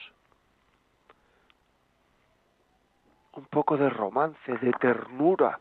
Un 3.35 3.45
poco 3.45 3.77
de 3.77 3.89
romance, 3.89 4.59
de 4.59 4.73
ternura, 4.73 5.61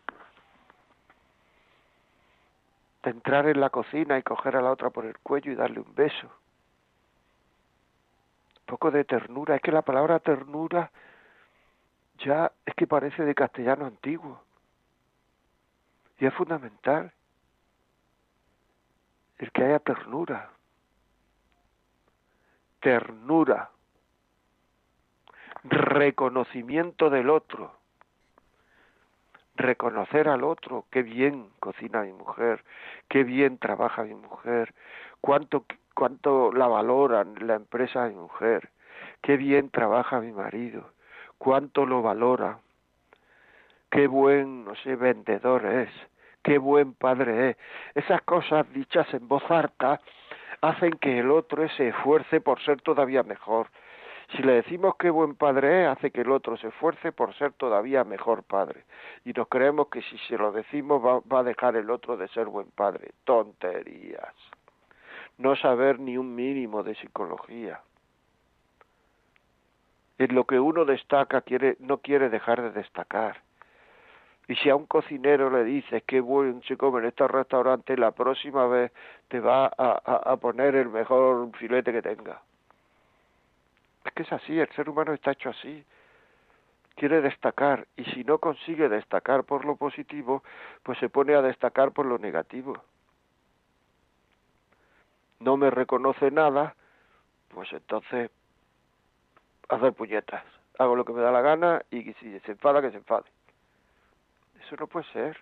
de 3.04 3.12
entrar 3.12 3.48
en 3.48 3.62
la 3.62 3.70
cocina 3.70 4.18
y 4.18 4.24
coger 4.24 4.56
a 4.56 4.62
la 4.62 4.72
otra 4.72 4.90
por 4.90 5.06
el 5.06 5.20
cuello 5.20 5.52
y 5.52 5.56
darle 5.56 5.82
un 5.82 5.94
beso. 5.94 6.28
Un 8.62 8.66
poco 8.66 8.90
de 8.90 9.04
ternura, 9.04 9.56
es 9.56 9.62
que 9.62 9.72
la 9.72 9.84
palabra 9.84 10.18
ternura 10.18 10.90
ya 12.18 12.52
es 12.66 12.74
que 12.74 12.88
parece 12.88 13.24
de 13.24 13.36
castellano 13.36 13.86
antiguo. 13.86 14.49
Y 16.20 16.26
es 16.26 16.34
fundamental 16.34 17.12
el 19.38 19.52
que 19.52 19.64
haya 19.64 19.80
ternura. 19.80 20.52
Ternura 22.82 23.72
reconocimiento 25.64 27.10
del 27.10 27.30
otro, 27.30 27.74
reconocer 29.56 30.30
al 30.30 30.44
otro, 30.44 30.86
qué 30.90 31.04
bien 31.04 31.50
cocina 31.60 32.04
mi 32.04 32.14
mujer, 32.14 32.64
qué 33.08 33.24
bien 33.24 33.58
trabaja 33.58 34.04
mi 34.04 34.16
mujer, 34.16 34.74
cuánto, 35.22 35.66
cuánto 35.94 36.52
la 36.54 36.68
valoran 36.68 37.36
la 37.42 37.56
empresa 37.56 38.04
de 38.04 38.12
mi 38.12 38.16
mujer, 38.16 38.70
qué 39.22 39.38
bien 39.38 39.70
trabaja 39.70 40.22
mi 40.22 40.32
marido, 40.32 40.94
cuánto 41.38 41.86
lo 41.86 42.02
valora, 42.02 42.60
qué 43.90 44.08
buen, 44.08 44.66
no 44.66 44.76
sé, 44.76 44.96
vendedor 44.96 45.66
es, 45.66 45.90
qué 46.44 46.58
buen 46.58 46.94
padre 46.94 47.52
es. 47.52 47.58
Esas 47.96 48.22
cosas 48.24 48.72
dichas 48.74 49.12
en 49.14 49.28
voz 49.28 49.44
alta 49.50 50.00
hacen 50.62 50.92
que 50.94 51.20
el 51.20 51.32
otro 51.32 51.68
se 51.70 51.90
esfuerce 51.90 52.42
por 52.42 52.62
ser 52.62 52.82
todavía 52.82 53.24
mejor, 53.24 53.68
si 54.36 54.44
le 54.44 54.54
decimos 54.54 54.96
qué 55.00 55.10
buen 55.10 55.36
padre 55.36 55.84
es, 55.84 55.90
hace 55.90 56.12
que 56.12 56.22
el 56.22 56.32
otro 56.32 56.56
se 56.58 56.68
esfuerce 56.68 57.12
por 57.12 57.34
ser 57.36 57.54
todavía 57.54 58.04
mejor 58.04 58.44
padre. 58.44 58.84
Y 59.26 59.34
nos 59.34 59.48
creemos 59.48 59.88
que 59.88 60.04
si 60.04 60.18
se 60.20 60.38
lo 60.38 60.52
decimos 60.52 61.04
va, 61.04 61.20
va 61.22 61.40
a 61.40 61.44
dejar 61.44 61.76
el 61.76 61.90
otro 61.90 62.16
de 62.16 62.28
ser 62.28 62.46
buen 62.46 62.70
padre. 62.70 63.12
Tonterías. 63.24 64.36
No 65.38 65.56
saber 65.56 66.00
ni 66.00 66.18
un 66.18 66.36
mínimo 66.36 66.84
de 66.84 66.96
psicología. 66.96 67.82
En 70.20 70.36
lo 70.36 70.46
que 70.46 70.60
uno 70.60 70.86
destaca 70.86 71.42
quiere, 71.42 71.78
no 71.80 72.00
quiere 72.00 72.30
dejar 72.30 72.62
de 72.62 72.72
destacar. 72.72 73.42
Y 74.50 74.56
si 74.56 74.70
a 74.72 74.76
un 74.76 74.88
cocinero 74.88 75.52
le 75.52 75.64
dices 75.64 76.04
que 76.06 76.20
bueno 76.20 76.60
se 76.68 76.76
come 76.76 77.02
en 77.02 77.06
este 77.06 77.28
restaurante, 77.28 77.96
la 77.96 78.10
próxima 78.12 78.66
vez 78.66 78.92
te 79.28 79.40
va 79.40 79.68
a, 79.68 80.32
a 80.32 80.38
poner 80.38 80.76
el 80.76 80.90
mejor 80.90 81.56
filete 81.56 81.94
que 81.94 82.02
tenga. 82.02 82.42
Es 84.04 84.12
que 84.14 84.24
es 84.24 84.34
así, 84.34 84.60
el 84.60 84.68
ser 84.70 84.90
humano 84.90 85.14
está 85.14 85.34
hecho 85.34 85.52
así. 85.52 85.86
quiere 86.96 87.22
destacar 87.22 87.88
y 87.96 88.06
si 88.06 88.24
no 88.24 88.40
consigue 88.40 88.90
destacar 88.90 89.44
por 89.44 89.66
lo 89.66 89.76
positivo, 89.76 90.44
pues 90.82 90.98
se 90.98 91.10
pone 91.10 91.36
a 91.36 91.44
destacar 91.44 91.92
por 91.92 92.08
lo 92.08 92.18
negativo. 92.18 92.74
No 95.40 95.58
me 95.58 95.70
reconoce 95.70 96.32
nada, 96.32 96.76
pues 97.50 97.72
entonces 97.72 98.32
hacer 99.70 99.94
puñetas. 99.94 100.44
Hago 100.80 100.96
lo 100.96 101.06
que 101.06 101.14
me 101.14 101.22
da 101.22 101.32
la 101.32 101.42
gana 101.42 101.84
y 101.92 102.14
si 102.14 102.40
se 102.40 102.52
enfada, 102.52 102.82
que 102.82 102.90
se 102.90 102.98
enfade. 102.98 103.30
Eso 104.70 104.76
no 104.80 104.86
puede 104.86 105.08
ser. 105.14 105.36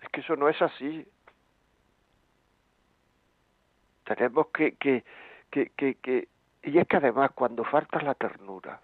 Es 0.00 0.08
que 0.10 0.20
eso 0.20 0.36
no 0.36 0.48
es 0.48 0.62
así. 0.62 1.04
Tenemos 4.04 4.46
que, 4.48 4.76
que, 4.76 5.02
que, 5.50 5.70
que, 5.70 5.96
que 5.96 6.28
y 6.62 6.78
es 6.78 6.86
que 6.86 6.96
además 6.96 7.32
cuando 7.34 7.64
falta 7.64 8.00
la 8.02 8.14
ternura, 8.14 8.80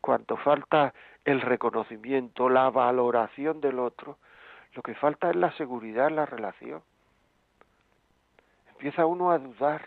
cuando 0.00 0.38
falta 0.38 0.94
el 1.26 1.42
reconocimiento, 1.42 2.48
la 2.48 2.70
valoración 2.70 3.60
del 3.60 3.78
otro, 3.78 4.16
lo 4.72 4.82
que 4.82 4.94
falta 4.94 5.28
es 5.28 5.36
la 5.36 5.52
seguridad 5.52 6.06
en 6.06 6.16
la 6.16 6.24
relación. 6.24 6.82
Empieza 8.70 9.04
uno 9.04 9.30
a 9.30 9.38
dudar. 9.38 9.82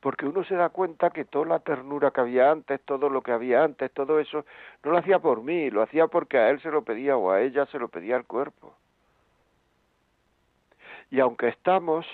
Porque 0.00 0.26
uno 0.26 0.44
se 0.44 0.54
da 0.54 0.68
cuenta 0.68 1.10
que 1.10 1.24
toda 1.24 1.46
la 1.46 1.58
ternura 1.58 2.10
que 2.12 2.20
había 2.20 2.50
antes, 2.50 2.80
todo 2.82 3.08
lo 3.08 3.22
que 3.22 3.32
había 3.32 3.64
antes, 3.64 3.90
todo 3.92 4.20
eso, 4.20 4.44
no 4.84 4.92
lo 4.92 4.98
hacía 4.98 5.18
por 5.18 5.42
mí, 5.42 5.70
lo 5.70 5.82
hacía 5.82 6.06
porque 6.06 6.38
a 6.38 6.50
él 6.50 6.60
se 6.60 6.70
lo 6.70 6.82
pedía 6.82 7.16
o 7.16 7.30
a 7.30 7.40
ella 7.40 7.66
se 7.66 7.78
lo 7.78 7.88
pedía 7.88 8.16
el 8.16 8.24
cuerpo. 8.24 8.74
Y 11.10 11.20
aunque 11.20 11.48
estamos, 11.48 12.06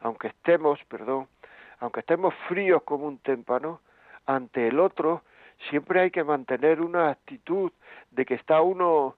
aunque 0.00 0.28
estemos, 0.28 0.78
perdón, 0.88 1.28
aunque 1.80 2.00
estemos 2.00 2.34
fríos 2.48 2.82
como 2.82 3.06
un 3.06 3.18
témpano, 3.18 3.80
ante 4.26 4.68
el 4.68 4.78
otro 4.78 5.22
siempre 5.70 6.00
hay 6.00 6.10
que 6.10 6.24
mantener 6.24 6.80
una 6.80 7.10
actitud 7.10 7.72
de 8.10 8.24
que 8.24 8.34
está 8.34 8.60
uno 8.60 9.16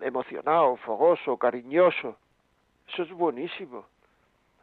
emocionado, 0.00 0.76
fogoso, 0.76 1.36
cariñoso. 1.38 2.16
Eso 2.88 3.02
es 3.04 3.10
buenísimo. 3.12 3.86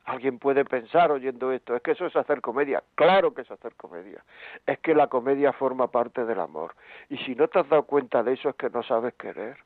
Alguien 0.05 0.39
puede 0.39 0.65
pensar 0.65 1.12
oyendo 1.12 1.51
esto, 1.51 1.75
es 1.75 1.81
que 1.84 1.91
eso 1.91 2.08
es 2.08 2.15
hacer 2.15 2.41
comedia. 2.41 2.84
Claro 2.96 3.34
que 3.34 3.41
es 3.41 3.51
hacer 3.51 3.75
comedia. 3.75 4.24
Es 4.65 4.79
que 4.79 4.96
la 4.96 5.08
comedia 5.08 5.53
forma 5.53 5.88
parte 5.88 6.25
del 6.25 6.39
amor. 6.39 6.75
Y 7.10 7.17
si 7.20 7.36
no 7.36 7.48
te 7.48 7.60
has 7.60 7.70
dado 7.70 7.84
cuenta 7.84 8.24
de 8.24 8.34
eso 8.34 8.50
es 8.50 8.55
que 8.55 8.70
no 8.70 8.81
sabes 8.84 9.13
querer. 9.13 9.58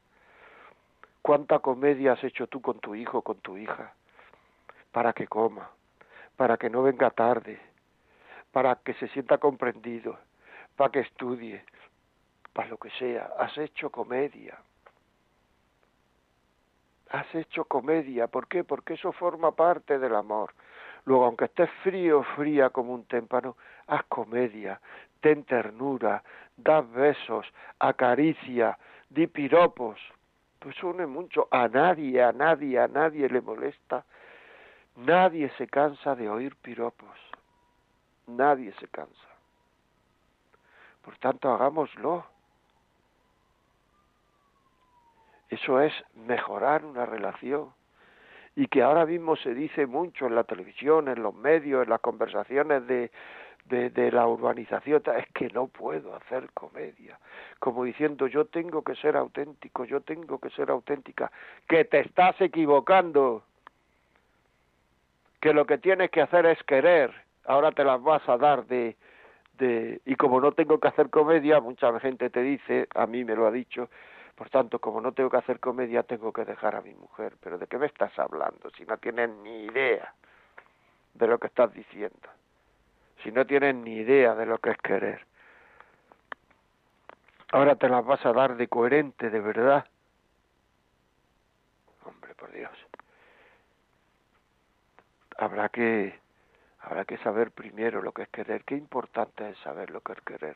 ¿Cuánta 1.21 1.59
comedia 1.59 2.13
has 2.13 2.23
hecho 2.23 2.47
tú 2.47 2.61
con 2.61 2.79
tu 2.79 2.95
hijo, 2.95 3.21
con 3.21 3.37
tu 3.37 3.57
hija? 3.57 3.93
Para 4.91 5.13
que 5.13 5.25
coma, 5.25 5.71
para 6.35 6.57
que 6.57 6.69
no 6.69 6.83
venga 6.83 7.09
tarde, 7.11 7.59
para 8.51 8.75
que 8.75 8.93
se 8.95 9.07
sienta 9.07 9.37
comprendido, 9.37 10.17
para 10.75 10.91
que 10.91 10.99
estudie, 10.99 11.63
para 12.53 12.67
lo 12.67 12.77
que 12.77 12.89
sea. 12.91 13.31
Has 13.39 13.57
hecho 13.57 13.89
comedia. 13.89 14.57
Has 17.09 17.33
hecho 17.35 17.65
comedia. 17.65 18.27
¿Por 18.27 18.47
qué? 18.47 18.63
Porque 18.63 18.95
eso 18.95 19.12
forma 19.12 19.51
parte 19.51 20.00
del 20.00 20.15
amor. 20.15 20.53
Luego, 21.05 21.25
aunque 21.25 21.45
estés 21.45 21.69
frío, 21.83 22.24
fría 22.35 22.71
como 22.71 22.93
un 22.93 23.05
témpano, 23.05 23.55
haz 23.88 24.03
comedia, 24.05 24.81
ten 25.21 25.43
ternura, 25.43 26.24
da 26.57 26.81
besos, 26.81 27.45
acaricia, 27.79 28.77
di 29.09 29.27
piropos. 29.27 30.00
Pues 30.59 30.81
une 30.83 31.05
mucho. 31.05 31.47
A 31.51 31.67
nadie, 31.67 32.24
a 32.24 32.31
nadie, 32.31 32.79
a 32.79 32.88
nadie 32.88 33.29
le 33.29 33.41
molesta. 33.41 34.03
Nadie 34.95 35.50
se 35.57 35.68
cansa 35.68 36.15
de 36.15 36.27
oír 36.27 36.55
piropos. 36.55 37.20
Nadie 38.25 38.74
se 38.79 38.87
cansa. 38.87 39.29
Por 41.03 41.18
tanto, 41.18 41.53
hagámoslo. 41.53 42.25
Eso 45.50 45.81
es 45.81 45.94
mejorar 46.16 46.86
una 46.86 47.05
relación. 47.05 47.70
Y 48.55 48.68
que 48.68 48.81
ahora 48.81 49.05
mismo 49.05 49.36
se 49.36 49.53
dice 49.53 49.86
mucho 49.86 50.27
en 50.27 50.36
la 50.36 50.44
televisión, 50.46 51.08
en 51.08 51.22
los 51.22 51.36
medios, 51.36 51.84
en 51.84 51.90
las 51.90 52.00
conversaciones 52.00 52.88
de, 52.88 53.12
de, 53.66 54.12
la 54.12 54.27
urbanización, 54.27 55.03
es 55.18 55.27
que 55.34 55.50
no 55.50 55.68
puedo 55.68 56.16
hacer 56.16 56.50
comedia. 56.53 57.20
Como 57.60 57.84
diciendo, 57.84 58.27
yo 58.27 58.46
tengo 58.46 58.81
que 58.81 58.96
ser 58.96 59.18
auténtico, 59.18 59.84
yo 59.84 60.01
tengo 60.01 60.40
que 60.40 60.50
ser 60.51 60.70
auténtica. 60.70 61.31
Que 61.68 61.84
te 61.84 62.00
estás 62.00 62.40
equivocando. 62.40 63.44
Que 65.42 65.53
lo 65.53 65.66
que 65.66 65.77
tienes 65.77 66.10
que 66.12 66.22
hacer 66.22 66.46
es 66.46 66.64
querer 66.64 67.25
ahora 67.46 67.72
te 67.72 67.84
las 67.84 68.01
vas 68.01 68.27
a 68.27 68.38
dar 68.38 68.66
de, 68.66 68.96
de 69.58 70.01
y 70.05 70.16
como 70.16 70.42
no 70.42 70.51
tengo 70.51 70.79
que 70.79 70.88
hacer 70.88 71.10
comedia, 71.10 71.60
mucha 71.60 71.98
gente 72.00 72.29
te 72.29 72.42
dice, 72.42 72.88
a 72.96 73.05
mí 73.08 73.24
me 73.24 73.36
lo 73.36 73.48
ha 73.48 73.51
dicho, 73.51 73.90
por 74.35 74.50
tanto, 74.50 74.79
como 74.79 75.01
no 75.01 75.13
tengo 75.13 75.29
que 75.29 75.37
hacer 75.37 75.59
comedia, 75.59 76.03
tengo 76.03 76.33
que 76.33 76.45
dejar 76.45 76.75
a 76.75 76.81
mi 76.81 76.93
mujer. 76.93 77.37
Pero 77.41 77.57
¿de 77.57 77.67
qué 77.67 77.77
me 77.77 77.85
estás 77.85 78.17
hablando? 78.19 78.69
Si 78.77 78.85
no 78.85 78.98
tienes 78.98 79.29
ni 79.29 79.65
idea 79.65 80.13
de 81.13 81.27
lo 81.27 81.39
que 81.39 81.48
estás 81.48 81.74
diciendo. 81.74 82.29
Si 83.24 83.31
no 83.31 83.45
tienes 83.45 83.75
ni 83.75 83.95
idea 83.95 84.35
de 84.35 84.45
lo 84.45 84.57
que 84.57 84.71
es 84.71 84.77
querer. 84.77 85.25
Ahora 87.51 87.75
te 87.75 87.87
las 87.87 88.05
vas 88.05 88.25
a 88.25 88.33
dar 88.33 88.57
de 88.57 88.67
coherente, 88.67 89.29
de 89.29 89.39
verdad. 89.39 89.85
Hombre, 92.03 92.35
por 92.35 92.51
Dios. 92.51 92.74
Habrá 95.37 95.69
que 95.69 96.19
Habrá 96.85 97.03
que 97.03 97.17
saber 97.17 97.50
primero 97.50 98.03
lo 98.03 98.11
que 98.11 98.24
es 98.24 98.29
querer. 98.29 98.63
Qué 98.63 98.75
importante 98.75 99.50
es 99.50 99.57
saber 99.59 99.89
lo 99.89 100.01
que 100.01 100.13
es 100.13 100.21
querer. 100.21 100.55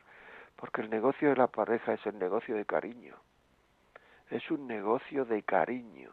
Porque 0.55 0.81
el 0.81 0.89
negocio 0.91 1.29
de 1.29 1.35
la 1.35 1.47
pareja 1.47 1.93
es 1.93 2.05
el 2.05 2.19
negocio 2.19 2.55
de 2.55 2.65
cariño. 2.65 3.15
Es 4.29 4.49
un 4.51 4.67
negocio 4.67 5.25
de 5.25 5.43
cariño. 5.43 6.11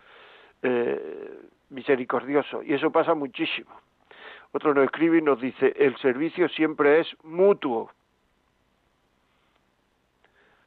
eh, 0.62 1.40
misericordiosos. 1.70 2.64
Y 2.66 2.74
eso 2.74 2.90
pasa 2.90 3.14
muchísimo. 3.14 3.70
Otro 4.52 4.74
nos 4.74 4.84
escribe 4.84 5.18
y 5.18 5.22
nos 5.22 5.40
dice, 5.40 5.72
el 5.76 5.96
servicio 5.96 6.48
siempre 6.50 7.00
es 7.00 7.08
mutuo. 7.22 7.90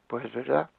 Pues 0.06 0.32
verdad. 0.32 0.70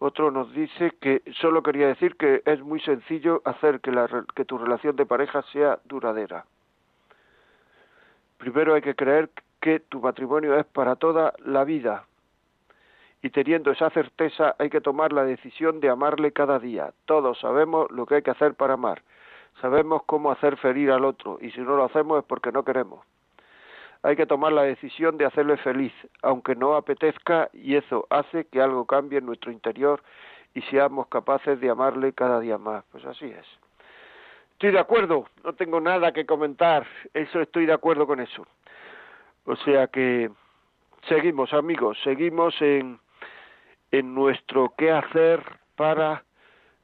Otro 0.00 0.30
nos 0.30 0.52
dice 0.52 0.92
que 1.00 1.22
solo 1.40 1.62
quería 1.62 1.88
decir 1.88 2.16
que 2.16 2.42
es 2.44 2.60
muy 2.60 2.80
sencillo 2.80 3.42
hacer 3.44 3.80
que, 3.80 3.90
la, 3.90 4.08
que 4.34 4.44
tu 4.44 4.56
relación 4.56 4.94
de 4.94 5.06
pareja 5.06 5.42
sea 5.52 5.80
duradera. 5.84 6.44
Primero 8.38 8.74
hay 8.74 8.82
que 8.82 8.94
creer 8.94 9.30
que 9.60 9.80
tu 9.80 10.00
matrimonio 10.00 10.56
es 10.56 10.66
para 10.66 10.94
toda 10.94 11.34
la 11.44 11.64
vida. 11.64 12.04
Y 13.22 13.30
teniendo 13.30 13.72
esa 13.72 13.90
certeza 13.90 14.54
hay 14.60 14.70
que 14.70 14.80
tomar 14.80 15.12
la 15.12 15.24
decisión 15.24 15.80
de 15.80 15.88
amarle 15.88 16.30
cada 16.32 16.60
día. 16.60 16.92
Todos 17.04 17.40
sabemos 17.40 17.90
lo 17.90 18.06
que 18.06 18.16
hay 18.16 18.22
que 18.22 18.30
hacer 18.30 18.54
para 18.54 18.74
amar. 18.74 19.02
Sabemos 19.60 20.04
cómo 20.04 20.30
hacer 20.30 20.56
ferir 20.58 20.92
al 20.92 21.04
otro 21.04 21.38
y 21.40 21.50
si 21.50 21.60
no 21.60 21.76
lo 21.76 21.84
hacemos 21.84 22.20
es 22.20 22.24
porque 22.24 22.52
no 22.52 22.62
queremos. 22.62 23.04
Hay 24.02 24.16
que 24.16 24.26
tomar 24.26 24.52
la 24.52 24.62
decisión 24.62 25.16
de 25.16 25.26
hacerle 25.26 25.56
feliz, 25.58 25.92
aunque 26.22 26.54
no 26.54 26.74
apetezca, 26.76 27.50
y 27.52 27.76
eso 27.76 28.06
hace 28.10 28.46
que 28.46 28.60
algo 28.60 28.86
cambie 28.86 29.18
en 29.18 29.26
nuestro 29.26 29.50
interior 29.50 30.02
y 30.54 30.62
seamos 30.62 31.08
capaces 31.08 31.60
de 31.60 31.70
amarle 31.70 32.12
cada 32.12 32.40
día 32.40 32.58
más. 32.58 32.84
Pues 32.92 33.04
así 33.04 33.26
es. 33.26 33.46
Estoy 34.52 34.72
de 34.72 34.80
acuerdo, 34.80 35.26
no 35.44 35.52
tengo 35.52 35.80
nada 35.80 36.12
que 36.12 36.26
comentar, 36.26 36.84
eso 37.14 37.40
estoy 37.40 37.66
de 37.66 37.72
acuerdo 37.72 38.06
con 38.06 38.18
eso. 38.18 38.44
O 39.44 39.54
sea 39.56 39.86
que 39.86 40.30
seguimos, 41.08 41.52
amigos, 41.52 41.96
seguimos 42.02 42.60
en, 42.60 42.98
en 43.92 44.14
nuestro 44.14 44.74
qué 44.76 44.90
hacer 44.90 45.42
para 45.76 46.24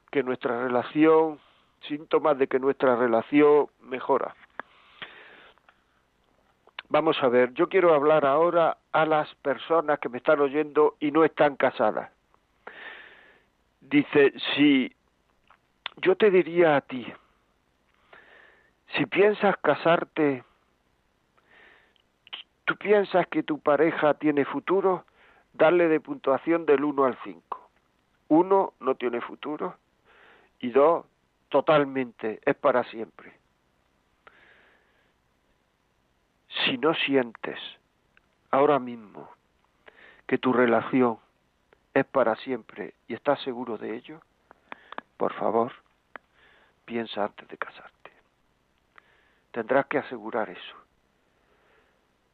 que 0.09 0.23
nuestra 0.23 0.63
relación, 0.63 1.39
síntomas 1.81 2.37
de 2.37 2.47
que 2.47 2.59
nuestra 2.59 2.95
relación 2.95 3.67
mejora. 3.81 4.33
Vamos 6.89 7.21
a 7.21 7.27
ver, 7.29 7.53
yo 7.53 7.67
quiero 7.67 7.93
hablar 7.93 8.25
ahora 8.25 8.77
a 8.91 9.05
las 9.05 9.33
personas 9.35 9.99
que 9.99 10.09
me 10.09 10.19
están 10.19 10.39
oyendo 10.39 10.95
y 10.99 11.11
no 11.11 11.25
están 11.25 11.55
casadas. 11.55 12.11
Dice, 13.81 14.33
si 14.55 14.95
yo 15.97 16.15
te 16.15 16.29
diría 16.29 16.75
a 16.75 16.81
ti, 16.81 17.05
si 18.95 19.05
piensas 19.07 19.57
casarte, 19.57 20.43
tú 22.65 22.75
piensas 22.77 23.27
que 23.27 23.43
tu 23.43 23.59
pareja 23.59 24.13
tiene 24.13 24.45
futuro, 24.45 25.05
darle 25.53 25.87
de 25.87 25.99
puntuación 25.99 26.65
del 26.65 26.83
1 26.83 27.05
al 27.05 27.17
5. 27.23 27.69
Uno, 28.27 28.73
no 28.79 28.95
tiene 28.95 29.21
futuro, 29.21 29.75
y 30.59 30.69
dos, 30.69 31.05
totalmente, 31.49 32.39
es 32.45 32.55
para 32.55 32.83
siempre. 32.85 33.33
Si 36.65 36.77
no 36.79 36.93
sientes 36.95 37.59
ahora 38.49 38.79
mismo 38.79 39.29
que 40.27 40.37
tu 40.37 40.51
relación 40.51 41.19
es 41.93 42.05
para 42.05 42.35
siempre 42.37 42.95
y 43.07 43.13
estás 43.13 43.39
seguro 43.41 43.77
de 43.77 43.95
ello, 43.95 44.19
por 45.17 45.33
favor, 45.33 45.71
piensa 46.85 47.25
antes 47.25 47.47
de 47.47 47.57
casarte. 47.57 48.11
Tendrás 49.51 49.85
que 49.85 49.99
asegurar 49.99 50.49
eso. 50.49 50.75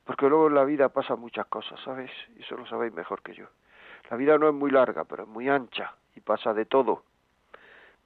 Porque 0.06 0.28
luego 0.28 0.48
en 0.48 0.56
la 0.56 0.64
vida 0.64 0.90
pasan 0.90 1.20
muchas 1.20 1.46
cosas, 1.48 1.80
¿sabes? 1.82 2.10
Y 2.36 2.42
eso 2.42 2.56
lo 2.56 2.66
sabéis 2.66 2.94
mejor 2.94 3.22
que 3.22 3.36
yo. 3.36 3.48
La 4.10 4.18
vida 4.18 4.38
no 4.38 4.48
es 4.48 4.54
muy 4.54 4.72
larga, 4.72 5.04
pero 5.04 5.24
es 5.24 5.30
muy 5.30 5.48
ancha 5.48 5.94
y 6.16 6.22
pasa 6.22 6.54
de 6.54 6.66
todo. 6.66 7.04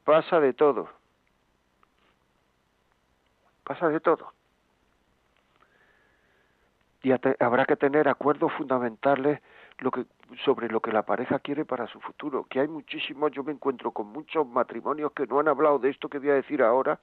Pasa 0.04 0.40
de 0.40 0.54
todo. 0.54 0.90
Pasa 3.64 3.88
de 3.90 4.00
todo 4.00 4.34
y 7.06 7.12
habrá 7.40 7.66
que 7.68 7.76
tener 7.76 8.08
acuerdos 8.08 8.52
fundamentales 8.54 9.40
lo 9.78 9.92
que, 9.92 10.08
sobre 10.44 10.70
lo 10.70 10.82
que 10.82 10.92
la 10.92 11.04
pareja 11.04 11.38
quiere 11.38 11.64
para 11.64 11.86
su 11.86 12.00
futuro. 12.00 12.48
Que 12.50 12.62
hay 12.62 12.68
muchísimos, 12.68 13.32
yo 13.32 13.44
me 13.44 13.52
encuentro 13.52 13.92
con 13.92 14.08
muchos 14.08 14.48
matrimonios 14.48 15.12
que 15.12 15.28
no 15.28 15.40
han 15.40 15.48
hablado 15.48 15.78
de 15.78 15.92
esto 15.92 16.10
que 16.10 16.18
voy 16.18 16.32
a 16.32 16.34
decir 16.34 16.64
ahora 16.64 17.00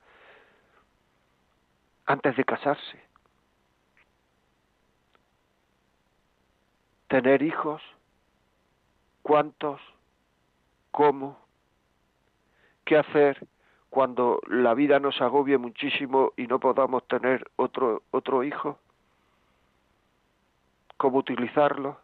antes 2.05 2.37
de 2.37 2.45
casarse. 2.45 3.01
Tener 7.07 7.41
hijos, 7.41 7.81
cuántos, 9.23 9.81
cómo, 10.91 11.39
qué 12.85 12.97
hacer 12.97 13.47
cuando 13.89 14.41
la 14.49 14.75
vida 14.75 14.99
nos 14.99 15.21
agobie 15.21 15.59
muchísimo 15.59 16.33
y 16.37 16.49
no 16.49 16.59
podamos 16.59 17.07
tener 17.07 17.49
otro 17.55 18.03
otro 18.11 18.43
hijo 18.43 18.81
cómo 21.03 21.19
utilizarlo, 21.19 21.99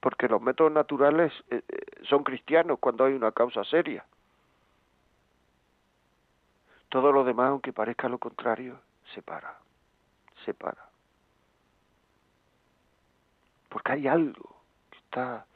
porque 0.00 0.28
los 0.28 0.42
métodos 0.42 0.70
naturales 0.70 1.32
eh, 1.48 1.62
eh, 1.66 2.04
son 2.10 2.24
cristianos 2.24 2.78
cuando 2.78 3.06
hay 3.06 3.14
una 3.14 3.32
causa 3.32 3.64
seria. 3.64 4.04
Todo 6.90 7.10
lo 7.10 7.24
demás, 7.24 7.48
aunque 7.48 7.72
parezca 7.72 8.06
lo 8.10 8.18
contrario, 8.18 8.80
se 9.14 9.22
para, 9.22 9.60
se 10.44 10.52
para. 10.52 10.90
Porque 13.70 13.92
hay 13.92 14.08
algo 14.08 14.54
que 14.90 14.98
está, 14.98 15.46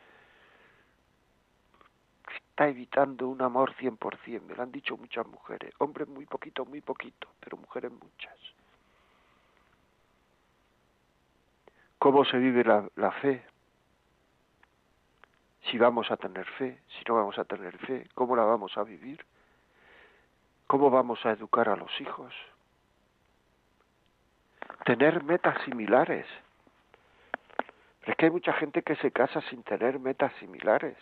que 2.27 2.37
está 2.37 2.69
evitando 2.69 3.29
un 3.29 3.43
amor 3.43 3.75
100%. 3.75 4.41
Me 4.47 4.55
lo 4.55 4.63
han 4.63 4.73
dicho 4.73 4.97
muchas 4.97 5.27
mujeres. 5.27 5.75
Hombres 5.77 6.09
muy 6.09 6.25
poquito, 6.25 6.65
muy 6.65 6.81
poquito, 6.81 7.29
pero 7.39 7.59
mujeres 7.59 7.93
muchas. 7.93 8.56
Cómo 12.07 12.25
se 12.25 12.39
vive 12.39 12.63
la, 12.63 13.11
fe, 13.21 13.43
si 15.63 15.77
vamos 15.77 16.09
a 16.13 16.17
tener 16.17 16.47
fe, 16.47 16.79
si 16.87 17.03
no 17.09 17.17
vamos 17.17 17.37
a 17.37 17.45
tener 17.45 17.77
fe, 17.79 18.07
cómo 18.15 18.37
la 18.37 18.45
vamos 18.45 18.79
a 18.79 18.85
vivir, 18.85 19.27
cómo 20.69 20.89
vamos 20.89 21.27
a 21.27 21.33
educar 21.33 21.69
a 21.69 21.75
los 21.75 21.91
hijos, 22.01 22.33
tener 24.85 25.25
metas 25.25 25.61
similares. 25.65 26.27
Pero 27.99 28.13
es 28.13 28.17
que 28.17 28.27
hay 28.27 28.31
mucha 28.31 28.53
gente 28.53 28.83
que 28.85 28.95
se 28.95 29.11
casa 29.11 29.41
sin 29.51 29.65
tener 29.65 29.99
metas 29.99 30.33
similares. 30.39 30.97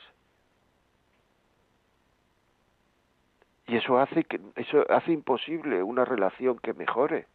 Y 3.66 3.76
eso 3.76 3.98
hace 3.98 4.24
que 4.24 4.40
eso 4.56 4.90
hace 4.90 5.12
imposible 5.12 5.82
una 5.82 6.06
relación 6.06 6.58
que 6.60 6.72
mejore, 6.72 7.26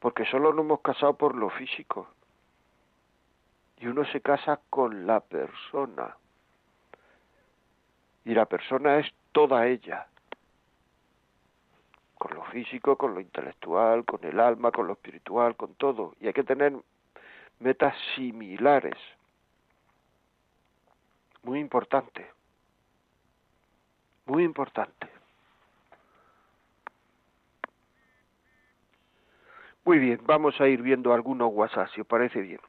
porque 0.00 0.24
solo 0.24 0.52
nos 0.52 0.64
hemos 0.64 0.80
casado 0.80 1.16
por 1.16 1.36
lo 1.36 1.48
físico 1.50 2.08
y 3.80 3.86
uno 3.86 4.04
se 4.06 4.20
casa 4.20 4.60
con 4.70 5.06
la 5.06 5.20
persona. 5.20 6.16
Y 8.24 8.34
la 8.34 8.46
persona 8.46 8.98
es 8.98 9.06
toda 9.32 9.66
ella, 9.66 10.06
con 12.16 12.34
lo 12.34 12.44
físico, 12.46 12.96
con 12.96 13.14
lo 13.14 13.20
intelectual, 13.20 14.04
con 14.04 14.24
el 14.24 14.40
alma, 14.40 14.72
con 14.72 14.86
lo 14.86 14.94
espiritual, 14.94 15.56
con 15.56 15.74
todo. 15.74 16.14
Y 16.20 16.26
hay 16.26 16.32
que 16.32 16.44
tener 16.44 16.74
metas 17.60 17.94
similares. 18.16 18.96
Muy 21.42 21.60
importante. 21.60 22.30
Muy 24.26 24.44
importante. 24.44 25.08
Muy 29.84 29.98
bien, 29.98 30.20
vamos 30.24 30.60
a 30.60 30.68
ir 30.68 30.82
viendo 30.82 31.14
algunos 31.14 31.50
WhatsApp, 31.50 31.88
si 31.94 32.02
os 32.02 32.06
parece 32.06 32.42
bien. 32.42 32.60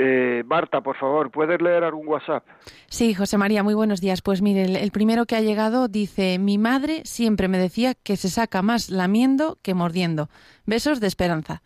Eh, 0.00 0.44
Marta, 0.46 0.80
por 0.80 0.96
favor, 0.96 1.28
¿puedes 1.32 1.60
leer 1.60 1.82
algún 1.82 2.06
WhatsApp? 2.06 2.44
Sí, 2.86 3.14
José 3.14 3.36
María, 3.36 3.64
muy 3.64 3.74
buenos 3.74 4.00
días. 4.00 4.22
Pues 4.22 4.42
mire, 4.42 4.62
el, 4.62 4.90
primero 4.92 5.26
que 5.26 5.34
ha 5.34 5.40
llegado 5.40 5.88
dice, 5.88 6.38
mi 6.38 6.56
madre 6.56 7.04
siempre 7.04 7.48
me 7.48 7.58
decía 7.58 7.94
que 7.94 8.16
se 8.16 8.28
saca 8.28 8.62
más 8.62 8.90
lamiendo 8.90 9.58
que 9.60 9.74
mordiendo. 9.74 10.28
Besos 10.66 11.00
de 11.00 11.08
esperanza. 11.08 11.62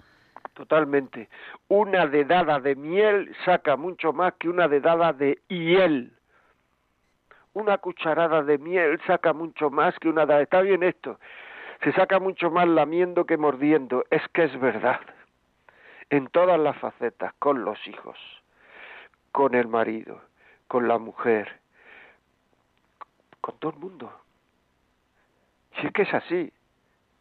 Totalmente. 0.55 1.29
Una 1.69 2.07
dedada 2.07 2.59
de 2.59 2.75
miel 2.75 3.35
saca 3.45 3.77
mucho 3.77 4.15
más 4.15 4.33
que 4.39 4.49
una 4.49 4.67
dedada 4.67 5.13
de 5.13 5.39
hiel. 5.49 6.13
Una 7.53 7.77
cucharada 7.79 8.43
de 8.43 8.57
miel 8.57 8.99
saca 9.07 9.35
mucho 9.35 9.69
más 9.69 9.95
que 9.99 10.09
una... 10.09 10.23
Está 10.41 10.63
bien 10.63 10.83
esto. 10.83 11.19
Se 11.85 11.93
saca 11.93 12.19
mucho 12.19 12.51
más 12.51 12.67
lamiendo 12.67 13.27
que 13.27 13.37
mordiendo. 13.37 14.05
Es 14.11 14.23
que 14.33 14.45
es 14.45 14.59
verdad 14.59 15.01
en 16.13 16.27
todas 16.27 16.61
las 16.61 16.77
facetas, 16.77 17.33
con 17.39 17.65
los 17.65 17.79
hijos, 17.89 18.19
con 19.33 19.55
el 19.55 19.67
marido, 19.67 20.21
con 20.69 20.87
la 20.87 20.99
mujer, 20.99 21.59
con 23.41 23.57
todo 23.59 23.73
el 23.73 23.79
mundo. 23.79 24.13
Si 25.75 25.87
es 25.87 25.93
que 25.95 26.03
es 26.03 26.13
así, 26.13 26.53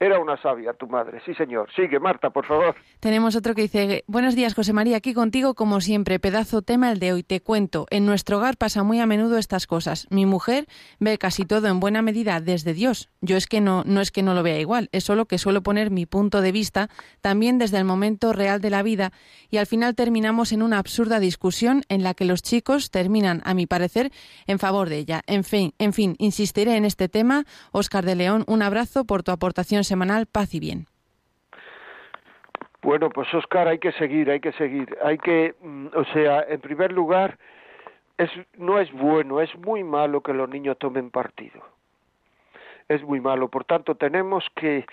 Era 0.02 0.18
una 0.18 0.36
sabia 0.42 0.74
tu 0.74 0.88
madre, 0.88 1.22
sí 1.24 1.36
señor. 1.36 1.70
Sigue, 1.76 2.00
Marta, 2.00 2.32
por 2.32 2.48
favor. 2.48 2.74
Tenemos 3.00 3.36
otro 3.36 3.54
que 3.54 3.62
dice, 3.62 4.04
buenos 4.08 4.36
días 4.36 4.56
José 4.56 4.74
María, 4.74 4.98
aquí 4.98 5.14
contigo 5.14 5.54
como 5.54 5.80
siempre, 5.80 6.18
pedazo 6.18 6.64
tema 6.64 6.92
el 6.92 6.98
de 6.98 7.14
hoy. 7.14 7.22
Te 7.22 7.40
cuento, 7.40 7.86
en 7.92 8.08
nuestro 8.08 8.40
hogar 8.40 8.58
pasa 8.58 8.82
muy 8.82 9.00
a 9.00 9.06
menudo 9.06 9.38
estas 9.38 9.68
cosas. 9.68 10.08
Mi 10.10 10.26
mujer 10.26 10.66
ve 11.00 11.20
casi 11.20 11.46
todo 11.46 11.68
en 11.68 11.80
buena 11.80 12.02
medida 12.02 12.42
desde 12.42 12.74
Dios. 12.74 13.10
Yo 13.22 13.38
es 13.38 13.46
que 13.46 13.62
no, 13.62 13.84
no 13.86 14.02
es 14.02 14.10
que 14.10 14.24
no 14.24 14.34
lo 14.34 14.42
vea 14.42 14.60
igual, 14.60 14.90
es 14.92 15.04
solo 15.04 15.28
que 15.28 15.38
suelo 15.38 15.62
poner 15.62 15.92
mi 15.92 16.08
punto 16.08 16.42
de 16.42 16.52
vista 16.52 16.90
también 17.22 17.60
desde 17.60 17.78
el 17.78 17.86
momento 17.86 18.34
real 18.34 18.60
de 18.60 18.72
la 18.72 18.82
vida 18.82 19.12
y 19.52 19.58
al 19.58 19.68
final 19.68 19.94
terminamos 19.94 20.52
en 20.52 20.64
una 20.64 20.80
absurda 20.80 21.20
discusión 21.20 21.84
en 21.90 22.02
la 22.02 22.16
que 22.16 22.26
los 22.26 22.42
chicos 22.42 22.90
terminan, 22.90 23.44
a 23.46 23.54
mi 23.54 23.68
parecer, 23.68 24.12
en 24.48 24.58
favor 24.58 24.90
de 24.90 24.98
ella. 24.98 25.22
En 25.28 25.44
fin, 25.44 25.76
en 25.78 25.94
fin, 25.94 26.16
insistiré 26.18 26.76
en 26.76 26.86
este 26.86 27.08
tema. 27.08 27.46
Oscar 27.72 28.04
de 28.04 28.16
León, 28.16 28.46
un 28.48 28.64
abrazo 28.64 29.06
por 29.06 29.22
tu 29.22 29.32
aportación 29.32 29.84
semanal 29.92 30.26
Paz 30.26 30.54
y 30.54 30.62
Bien. 30.62 30.86
Bueno, 32.82 33.10
pues 33.10 33.28
Oscar, 33.34 33.68
hay 33.68 33.78
que 33.78 33.92
seguir, 33.92 34.32
hay 34.32 34.40
que 34.40 34.54
seguir, 34.54 34.98
hay 35.04 35.18
que, 35.18 35.54
mm, 35.60 35.88
o 35.94 36.06
sea, 36.14 36.46
en 36.48 36.62
primer 36.62 36.94
lugar, 36.94 37.38
es, 38.18 38.32
no 38.58 38.80
es 38.80 38.90
bueno, 38.94 39.42
es 39.42 39.54
muy 39.58 39.84
malo 39.84 40.22
que 40.22 40.32
los 40.34 40.48
niños 40.48 40.78
tomen 40.80 41.12
partido. 41.12 41.62
Es 42.88 43.04
muy 43.04 43.20
malo, 43.20 43.50
por 43.50 43.66
tanto, 43.66 43.96
tenemos 43.96 44.46
que, 44.56 44.86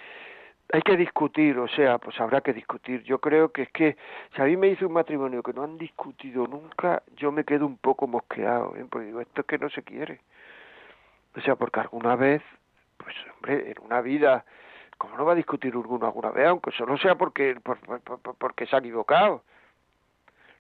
hay 0.72 0.82
que 0.82 0.96
discutir, 0.96 1.56
o 1.58 1.68
sea, 1.68 1.98
pues 1.98 2.20
habrá 2.20 2.40
que 2.40 2.52
discutir. 2.52 3.04
Yo 3.04 3.20
creo 3.20 3.52
que 3.52 3.62
es 3.62 3.70
que 3.70 3.96
si 4.34 4.42
a 4.42 4.46
mí 4.46 4.56
me 4.56 4.66
dice 4.70 4.84
un 4.84 4.94
matrimonio 4.94 5.44
que 5.44 5.52
no 5.52 5.62
han 5.62 5.78
discutido 5.78 6.48
nunca, 6.48 7.04
yo 7.16 7.30
me 7.30 7.44
quedo 7.44 7.66
un 7.66 7.76
poco 7.76 8.08
mosqueado, 8.08 8.74
¿eh? 8.74 8.84
porque 8.90 9.06
digo, 9.06 9.20
esto 9.20 9.42
es 9.42 9.46
que 9.46 9.58
no 9.58 9.70
se 9.70 9.84
quiere. 9.84 10.20
O 11.36 11.40
sea, 11.40 11.54
porque 11.54 11.78
alguna 11.78 12.16
vez, 12.16 12.42
pues 12.96 13.14
hombre, 13.36 13.70
en 13.70 13.76
una 13.84 14.00
vida 14.00 14.44
¿Cómo 14.98 15.16
no 15.16 15.24
va 15.24 15.32
a 15.32 15.36
discutir 15.36 15.72
alguno 15.72 16.06
alguna 16.06 16.30
vez? 16.30 16.48
Aunque 16.48 16.72
solo 16.72 16.98
sea 16.98 17.14
porque, 17.14 17.58
porque 18.38 18.66
se 18.66 18.76
han 18.76 18.84
equivocado. 18.84 19.42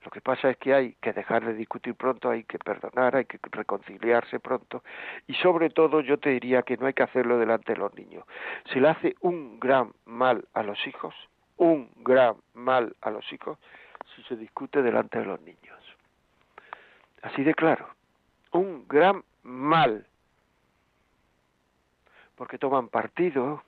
Lo 0.04 0.10
que 0.12 0.20
pasa 0.20 0.50
es 0.50 0.56
que 0.58 0.72
hay 0.72 0.92
que 1.00 1.12
dejar 1.12 1.44
de 1.44 1.54
discutir 1.54 1.94
pronto, 1.94 2.30
hay 2.30 2.44
que 2.44 2.58
perdonar, 2.58 3.16
hay 3.16 3.24
que 3.24 3.38
reconciliarse 3.50 4.38
pronto 4.38 4.84
y 5.26 5.34
sobre 5.34 5.70
todo 5.70 6.00
yo 6.00 6.18
te 6.18 6.30
diría 6.30 6.62
que 6.62 6.76
no 6.76 6.86
hay 6.86 6.94
que 6.94 7.02
hacerlo 7.02 7.36
delante 7.36 7.72
de 7.72 7.78
los 7.80 7.92
niños. 7.94 8.24
Se 8.72 8.80
le 8.80 8.88
hace 8.88 9.16
un 9.20 9.58
gran 9.58 9.92
mal 10.06 10.46
a 10.54 10.62
los 10.62 10.86
hijos, 10.86 11.14
un 11.56 11.90
gran 11.96 12.36
mal 12.54 12.94
a 13.00 13.10
los 13.10 13.30
hijos 13.32 13.58
si 14.14 14.22
se 14.22 14.36
discute 14.36 14.82
delante 14.82 15.18
de 15.18 15.24
los 15.24 15.40
niños. 15.40 15.78
Así 17.22 17.42
de 17.42 17.54
claro, 17.54 17.88
un 18.52 18.86
gran 18.86 19.24
mal. 19.42 20.06
Porque 22.36 22.56
toman 22.56 22.88
partido, 22.88 23.64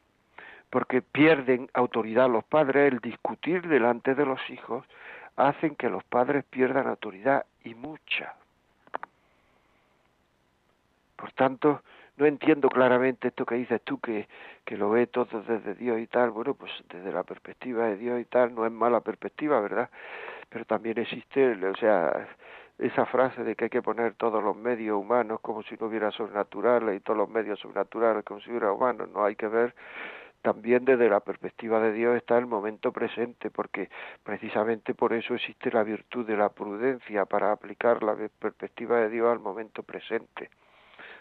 porque 0.71 1.03
pierden 1.03 1.69
autoridad 1.75 2.31
los 2.31 2.45
padres, 2.45 2.93
el 2.93 3.01
discutir 3.01 3.67
delante 3.69 4.15
de 4.15 4.25
los 4.25 4.41
hijos 4.51 4.87
hacen 5.37 5.75
que 5.75 5.91
los 5.91 6.05
padres 6.05 6.45
pierdan 6.45 6.87
autoridad 6.87 7.45
y 7.65 7.75
mucha. 7.75 8.35
Por 11.17 11.33
tanto, 11.33 11.83
no 12.17 12.27
entiendo 12.27 12.69
claramente 12.69 13.29
esto 13.29 13.45
que 13.45 13.57
dices 13.57 13.81
tú, 13.83 13.99
que, 13.99 14.29
que 14.65 14.77
lo 14.77 14.91
ve 14.91 15.07
todo 15.07 15.43
desde 15.43 15.75
Dios 15.75 15.99
y 15.99 16.07
tal. 16.07 16.31
Bueno, 16.31 16.55
pues 16.55 16.73
desde 16.89 17.13
la 17.13 17.25
perspectiva 17.25 17.87
de 17.87 17.97
Dios 17.97 18.21
y 18.21 18.25
tal, 18.25 18.55
no 18.55 18.65
es 18.65 18.73
mala 18.73 19.01
perspectiva, 19.01 19.61
¿verdad? 19.61 19.91
Pero 20.49 20.65
también 20.65 20.99
existe, 20.99 21.53
o 21.67 21.77
sea, 21.77 22.29
esa 22.79 23.07
frase 23.07 23.45
de 23.45 23.57
que 23.57 23.65
hay 23.65 23.71
que 23.71 23.83
poner 23.83 24.15
todos 24.15 24.43
los 24.43 24.57
medios 24.57 24.99
humanos 24.99 25.41
como 25.41 25.63
si 25.63 25.77
no 25.79 25.87
hubiera 25.87 26.11
sobrenaturales 26.11 26.97
y 26.97 27.01
todos 27.01 27.19
los 27.19 27.29
medios 27.29 27.59
sobrenaturales 27.61 28.25
como 28.25 28.41
si 28.41 28.51
hubiera 28.51 28.73
humanos. 28.73 29.09
No 29.13 29.25
hay 29.25 29.37
que 29.37 29.49
ver 29.49 29.75
también 30.43 30.85
desde 30.85 31.09
la 31.09 31.21
perspectiva 31.21 31.81
de 31.81 31.93
Dios 31.93 32.17
está 32.17 32.39
el 32.39 32.47
momento 32.47 32.93
presente, 32.93 33.51
porque 33.51 33.91
precisamente 34.23 34.95
por 34.95 35.13
eso 35.13 35.35
existe 35.35 35.71
la 35.71 35.83
virtud 35.83 36.27
de 36.27 36.37
la 36.37 36.49
prudencia, 36.49 37.27
para 37.27 37.53
aplicar 37.53 38.03
la 38.03 38.17
perspectiva 38.39 39.01
de 39.01 39.11
Dios 39.11 39.31
al 39.31 39.41
momento 39.41 39.83
presente. 39.83 40.51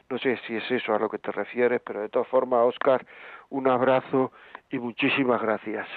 No 0.09 0.17
sé 0.17 0.37
si 0.47 0.55
es 0.55 0.71
eso 0.71 0.93
a 0.93 0.99
lo 0.99 1.09
que 1.09 1.19
te 1.19 1.31
refieres, 1.31 1.81
pero 1.81 2.01
de 2.01 2.09
todas 2.09 2.27
formas, 2.27 2.65
Oscar, 2.65 3.05
un 3.49 3.67
abrazo 3.67 4.31
y 4.71 4.79
muchísimas 4.79 5.41
gracias. 5.41 5.87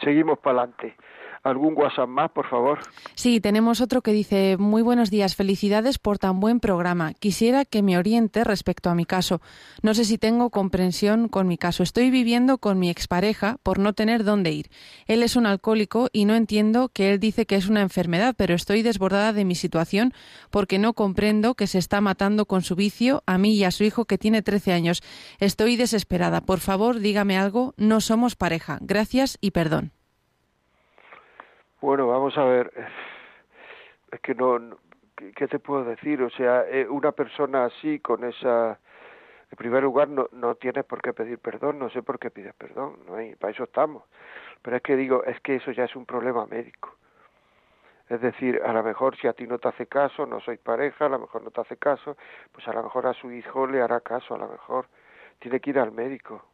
Seguimos 0.00 0.38
para 0.38 0.62
adelante. 0.62 0.96
¿Algún 1.44 1.74
WhatsApp 1.76 2.08
más, 2.08 2.30
por 2.30 2.48
favor? 2.48 2.78
Sí, 3.14 3.38
tenemos 3.38 3.82
otro 3.82 4.00
que 4.00 4.12
dice, 4.12 4.56
muy 4.58 4.80
buenos 4.80 5.10
días, 5.10 5.36
felicidades 5.36 5.98
por 5.98 6.18
tan 6.18 6.40
buen 6.40 6.58
programa. 6.58 7.12
Quisiera 7.12 7.66
que 7.66 7.82
me 7.82 7.98
oriente 7.98 8.44
respecto 8.44 8.88
a 8.88 8.94
mi 8.94 9.04
caso. 9.04 9.42
No 9.82 9.92
sé 9.92 10.06
si 10.06 10.16
tengo 10.16 10.48
comprensión 10.48 11.28
con 11.28 11.46
mi 11.46 11.58
caso. 11.58 11.82
Estoy 11.82 12.10
viviendo 12.10 12.56
con 12.56 12.78
mi 12.78 12.88
expareja 12.88 13.58
por 13.62 13.78
no 13.78 13.92
tener 13.92 14.24
dónde 14.24 14.52
ir. 14.52 14.70
Él 15.06 15.22
es 15.22 15.36
un 15.36 15.44
alcohólico 15.44 16.08
y 16.14 16.24
no 16.24 16.34
entiendo 16.34 16.88
que 16.88 17.10
él 17.10 17.20
dice 17.20 17.44
que 17.44 17.56
es 17.56 17.68
una 17.68 17.82
enfermedad, 17.82 18.34
pero 18.38 18.54
estoy 18.54 18.80
desbordada 18.80 19.34
de 19.34 19.44
mi 19.44 19.54
situación 19.54 20.14
porque 20.50 20.78
no 20.78 20.94
comprendo 20.94 21.56
que 21.56 21.66
se 21.66 21.76
está 21.76 22.00
matando 22.00 22.46
con 22.46 22.62
su 22.62 22.74
vicio 22.74 23.22
a 23.26 23.36
mí 23.36 23.54
y 23.54 23.64
a 23.64 23.70
su 23.70 23.84
hijo 23.84 24.06
que 24.06 24.16
tiene 24.16 24.40
13 24.40 24.72
años. 24.72 25.02
Estoy 25.40 25.76
desesperada. 25.76 26.40
Por 26.40 26.60
favor, 26.60 27.00
dígame 27.00 27.36
algo. 27.36 27.74
No 27.76 28.00
somos 28.00 28.34
pareja. 28.34 28.78
Gracias 28.80 29.36
y 29.42 29.50
perdón. 29.50 29.92
Bueno, 31.84 32.06
vamos 32.06 32.38
a 32.38 32.44
ver. 32.44 32.72
Es 34.10 34.18
que 34.20 34.34
no, 34.34 34.58
¿qué 35.36 35.46
te 35.46 35.58
puedo 35.58 35.84
decir? 35.84 36.22
O 36.22 36.30
sea, 36.30 36.64
eh, 36.66 36.88
una 36.88 37.12
persona 37.12 37.66
así, 37.66 37.98
con 37.98 38.24
esa... 38.24 38.80
En 39.50 39.56
primer 39.58 39.82
lugar, 39.82 40.08
no, 40.08 40.26
no 40.32 40.54
tienes 40.54 40.86
por 40.86 41.02
qué 41.02 41.12
pedir 41.12 41.38
perdón, 41.40 41.78
no 41.78 41.90
sé 41.90 42.02
por 42.02 42.18
qué 42.18 42.30
pides 42.30 42.54
perdón, 42.54 43.00
no 43.06 43.16
hay, 43.16 43.34
para 43.36 43.52
eso 43.52 43.64
estamos. 43.64 44.02
Pero 44.62 44.78
es 44.78 44.82
que 44.82 44.96
digo, 44.96 45.24
es 45.24 45.38
que 45.42 45.56
eso 45.56 45.72
ya 45.72 45.84
es 45.84 45.94
un 45.94 46.06
problema 46.06 46.46
médico. 46.46 46.96
Es 48.08 48.22
decir, 48.22 48.62
a 48.64 48.72
lo 48.72 48.82
mejor 48.82 49.14
si 49.18 49.26
a 49.26 49.34
ti 49.34 49.46
no 49.46 49.58
te 49.58 49.68
hace 49.68 49.86
caso, 49.86 50.24
no 50.24 50.40
sois 50.40 50.60
pareja, 50.60 51.04
a 51.04 51.10
lo 51.10 51.18
mejor 51.18 51.42
no 51.42 51.50
te 51.50 51.60
hace 51.60 51.76
caso, 51.76 52.16
pues 52.50 52.66
a 52.66 52.72
lo 52.72 52.82
mejor 52.82 53.06
a 53.06 53.12
su 53.12 53.30
hijo 53.30 53.66
le 53.66 53.82
hará 53.82 54.00
caso, 54.00 54.34
a 54.34 54.38
lo 54.38 54.48
mejor 54.48 54.86
tiene 55.38 55.60
que 55.60 55.68
ir 55.68 55.78
al 55.78 55.92
médico 55.92 56.46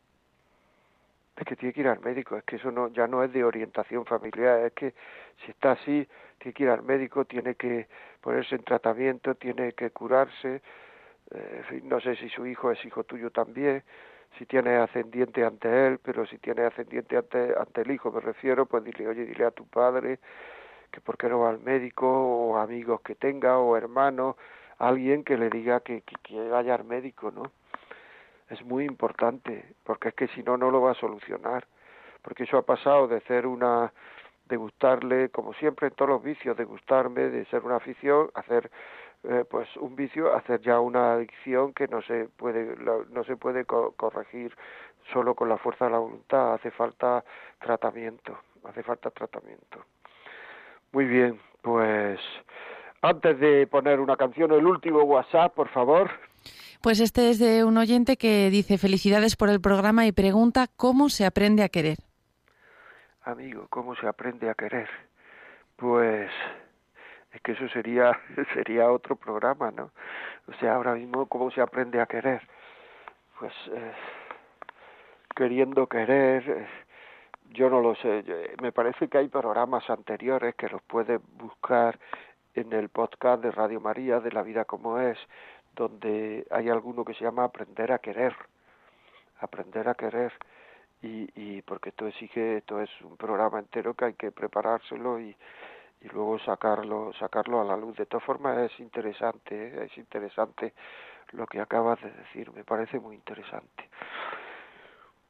es 1.37 1.45
que 1.45 1.57
tiene 1.57 1.73
que 1.73 1.81
ir 1.81 1.89
al 1.89 2.01
médico, 2.01 2.37
es 2.37 2.45
que 2.45 2.57
eso 2.57 2.71
no, 2.71 2.89
ya 2.89 3.07
no 3.07 3.23
es 3.23 3.33
de 3.33 3.45
orientación 3.45 4.05
familiar, 4.05 4.61
es 4.61 4.73
que 4.73 4.95
si 5.45 5.51
está 5.51 5.73
así, 5.73 6.07
tiene 6.39 6.55
que 6.55 6.63
ir 6.65 6.71
al 6.71 6.83
médico, 6.83 7.25
tiene 7.25 7.55
que 7.55 7.89
ponerse 8.21 8.57
en 8.57 8.65
tratamiento, 8.65 9.35
tiene 9.35 9.73
que 9.73 9.91
curarse, 9.91 10.61
eh, 11.31 11.81
no 11.85 12.01
sé 12.01 12.17
si 12.17 12.29
su 12.29 12.47
hijo 12.47 12.71
es 12.71 12.85
hijo 12.85 13.05
tuyo 13.05 13.31
también, 13.31 13.83
si 14.39 14.47
tiene 14.47 14.77
ascendiente 14.77 15.45
ante 15.45 15.87
él, 15.87 15.99
pero 16.03 16.27
si 16.27 16.39
tiene 16.39 16.63
ascendiente 16.65 17.17
ante, 17.17 17.55
ante 17.59 17.83
el 17.83 17.91
hijo, 17.91 18.13
me 18.13 18.21
refiero, 18.21 18.67
pues 18.67 18.85
dile, 18.85 19.09
oye, 19.09 19.25
dile 19.25 19.45
a 19.45 19.51
tu 19.51 19.67
padre 19.67 20.19
que 20.91 21.01
por 21.01 21.17
qué 21.17 21.29
no 21.29 21.41
va 21.41 21.51
al 21.51 21.61
médico, 21.61 22.07
o 22.09 22.57
amigos 22.57 23.01
que 23.03 23.15
tenga, 23.15 23.59
o 23.59 23.77
hermanos, 23.77 24.37
alguien 24.79 25.25
que 25.25 25.37
le 25.37 25.49
diga 25.51 25.81
que, 25.81 26.03
que, 26.03 26.17
que 26.23 26.49
vaya 26.49 26.75
al 26.75 26.85
médico, 26.85 27.31
¿no? 27.31 27.53
Es 28.51 28.63
muy 28.65 28.85
importante, 28.85 29.75
porque 29.85 30.09
es 30.11 30.15
que 30.15 30.29
si 30.29 30.43
no, 30.43 30.57
no 30.57 30.71
lo 30.71 30.83
va 30.83 30.93
a 30.93 30.95
solucionar. 30.95 31.67
Porque 32.23 32.43
eso 32.43 32.59
ha 32.59 32.63
pasado 32.63 33.09
de 33.09 33.21
ser 33.23 33.47
una, 33.47 33.93
de 34.47 34.57
gustarle, 34.57 35.31
como 35.31 35.55
siempre 35.55 35.89
en 35.89 35.95
todos 35.95 36.11
los 36.11 36.23
vicios, 36.23 36.57
de 36.57 36.65
gustarme, 36.65 37.23
de 37.31 37.47
ser 37.47 37.63
una 37.63 37.77
afición, 37.77 38.31
hacer 38.35 38.71
eh, 39.23 39.45
pues 39.49 39.75
un 39.77 39.97
vicio, 39.97 40.35
hacer 40.35 40.61
ya 40.61 40.81
una 40.81 41.13
adicción 41.13 41.73
que 41.73 41.89
no 41.89 42.03
se 42.03 42.29
puede, 42.37 42.77
no 43.11 43.25
se 43.25 43.37
puede 43.37 43.65
corregir 43.65 44.55
solo 45.13 45.35
con 45.35 45.49
la 45.49 45.57
fuerza 45.57 45.87
de 45.87 45.93
la 45.93 45.99
voluntad, 45.99 46.55
hace 46.55 46.71
falta 46.71 47.25
tratamiento, 47.59 48.39
hace 48.65 48.83
falta 48.83 49.11
tratamiento. 49.11 49.85
Muy 50.93 51.05
bien, 51.05 51.41
pues 51.63 52.19
antes 53.03 53.39
de 53.39 53.67
poner 53.67 54.01
una 54.01 54.17
canción, 54.17 54.53
el 54.53 54.67
último 54.67 55.03
WhatsApp, 55.03 55.55
por 55.55 55.69
favor. 55.69 56.11
Pues 56.83 56.99
este 57.01 57.29
es 57.29 57.39
de 57.39 57.63
un 57.63 57.77
oyente 57.77 58.17
que 58.17 58.49
dice 58.49 58.79
felicidades 58.79 59.37
por 59.37 59.51
el 59.51 59.61
programa 59.61 60.07
y 60.07 60.13
pregunta 60.13 60.67
cómo 60.79 61.11
se 61.11 61.27
aprende 61.27 61.63
a 61.63 61.69
querer. 61.69 61.99
Amigo, 63.23 63.67
¿cómo 63.69 63.95
se 63.97 64.07
aprende 64.09 64.49
a 64.49 64.55
querer? 64.55 64.89
Pues 65.77 66.31
es 67.33 67.41
que 67.43 67.53
eso 67.53 67.69
sería 67.69 68.19
sería 68.55 68.91
otro 68.91 69.15
programa, 69.17 69.71
¿no? 69.71 69.91
O 70.49 70.55
sea, 70.59 70.77
ahora 70.77 70.95
mismo 70.95 71.27
cómo 71.27 71.51
se 71.51 71.61
aprende 71.61 72.01
a 72.01 72.07
querer. 72.07 72.41
Pues 73.39 73.53
eh, 73.75 73.93
queriendo 75.37 75.87
querer, 75.87 76.49
eh, 76.49 76.67
yo 77.51 77.69
no 77.69 77.83
lo 77.83 77.95
sé. 77.97 78.25
Me 78.63 78.73
parece 78.73 79.09
que 79.09 79.19
hay 79.19 79.29
programas 79.29 79.89
anteriores 79.91 80.55
que 80.55 80.71
los 80.71 80.81
puedes 80.85 81.21
buscar 81.37 81.99
en 82.55 82.73
el 82.73 82.89
podcast 82.89 83.43
de 83.43 83.51
Radio 83.51 83.81
María 83.81 84.19
de 84.21 84.33
la 84.33 84.43
vida 84.43 84.65
como 84.65 84.99
es 84.99 85.19
donde 85.75 86.47
hay 86.51 86.69
alguno 86.69 87.05
que 87.05 87.15
se 87.15 87.25
llama 87.25 87.45
aprender 87.45 87.93
a 87.93 87.99
querer, 87.99 88.35
aprender 89.41 89.89
a 89.89 89.95
querer, 89.95 90.33
y, 91.03 91.29
y 91.35 91.63
porque 91.63 91.91
esto 91.91 92.07
exige, 92.07 92.59
esto 92.59 92.81
es 92.81 92.91
un 93.03 93.17
programa 93.17 93.59
entero 93.59 93.95
que 93.95 94.05
hay 94.07 94.15
que 94.15 94.31
preparárselo 94.33 95.19
y, 95.19 95.35
y 96.03 96.09
luego 96.09 96.39
sacarlo, 96.41 97.13
sacarlo 97.19 97.61
a 97.61 97.65
la 97.65 97.77
luz. 97.77 97.97
De 97.97 98.07
todas 98.07 98.25
formas 98.25 98.71
es 98.71 98.81
interesante, 98.81 99.69
¿eh? 99.69 99.85
es 99.85 99.99
interesante 99.99 100.75
lo 101.33 101.47
que 101.47 101.61
acabas 101.61 102.01
de 102.01 102.11
decir, 102.11 102.53
me 102.53 102.65
parece 102.65 102.99
muy 102.99 103.17
interesante. 103.17 103.89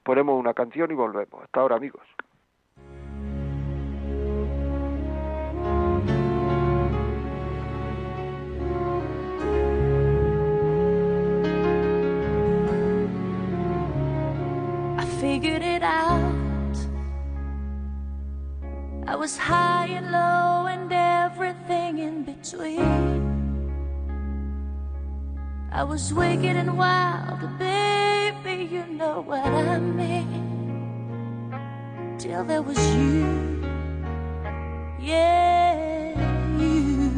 Ponemos 0.03 0.39
una 0.39 0.53
canción 0.53 0.91
y 0.91 0.93
volvemos. 0.93 1.41
Hasta 1.43 1.59
ahora, 1.59 1.75
amigos. 1.75 2.03
Figured 15.41 15.63
it 15.63 15.81
out. 15.81 16.77
I 19.07 19.15
was 19.15 19.37
high 19.37 19.87
and 19.87 20.11
low 20.11 20.67
and 20.67 20.93
everything 20.93 21.97
in 21.97 22.23
between. 22.23 23.31
I 25.71 25.83
was 25.83 26.13
wicked 26.13 26.55
and 26.55 26.77
wild, 26.77 27.39
baby, 27.57 28.65
you 28.71 28.85
know 28.85 29.21
what 29.21 29.47
I 29.47 29.79
mean. 29.79 31.55
Till 32.19 32.43
there 32.43 32.61
was 32.61 32.77
you, 32.93 33.63
yeah, 34.99 36.13
you. 36.59 37.09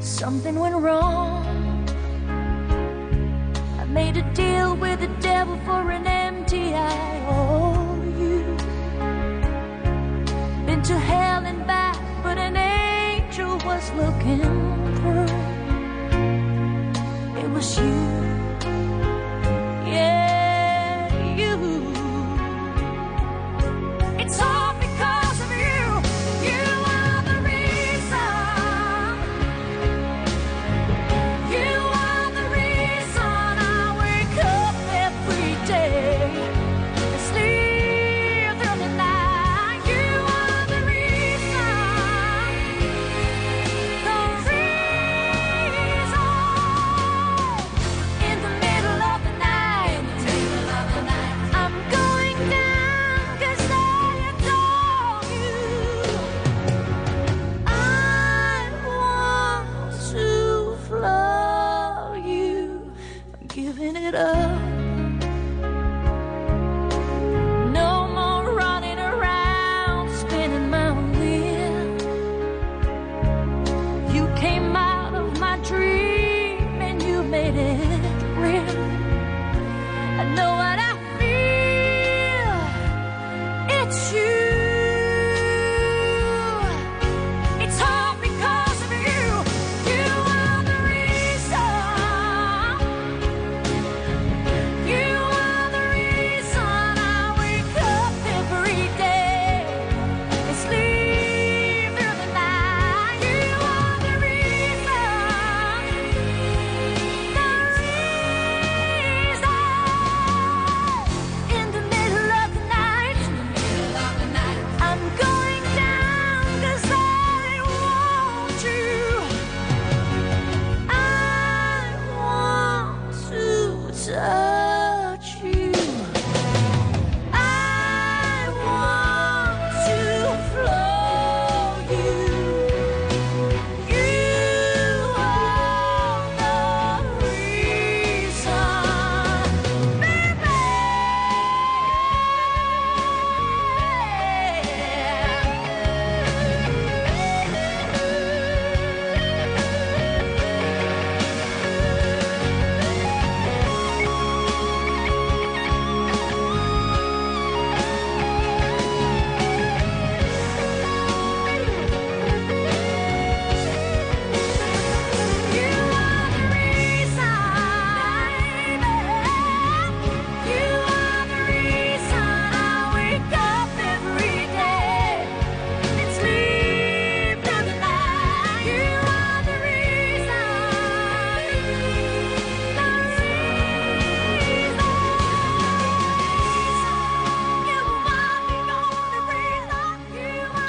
Something 0.00 0.58
went 0.58 0.76
wrong 0.76 1.09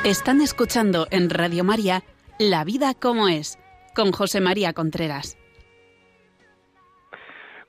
Están 0.04 0.42
escuchando 0.42 1.06
en 1.12 1.30
Radio 1.30 1.64
María 1.64 2.02
La 2.40 2.64
vida 2.64 2.96
como 3.00 3.28
es, 3.28 3.60
con 3.96 4.12
José 4.12 4.42
María 4.42 4.74
Contreras. 4.74 5.38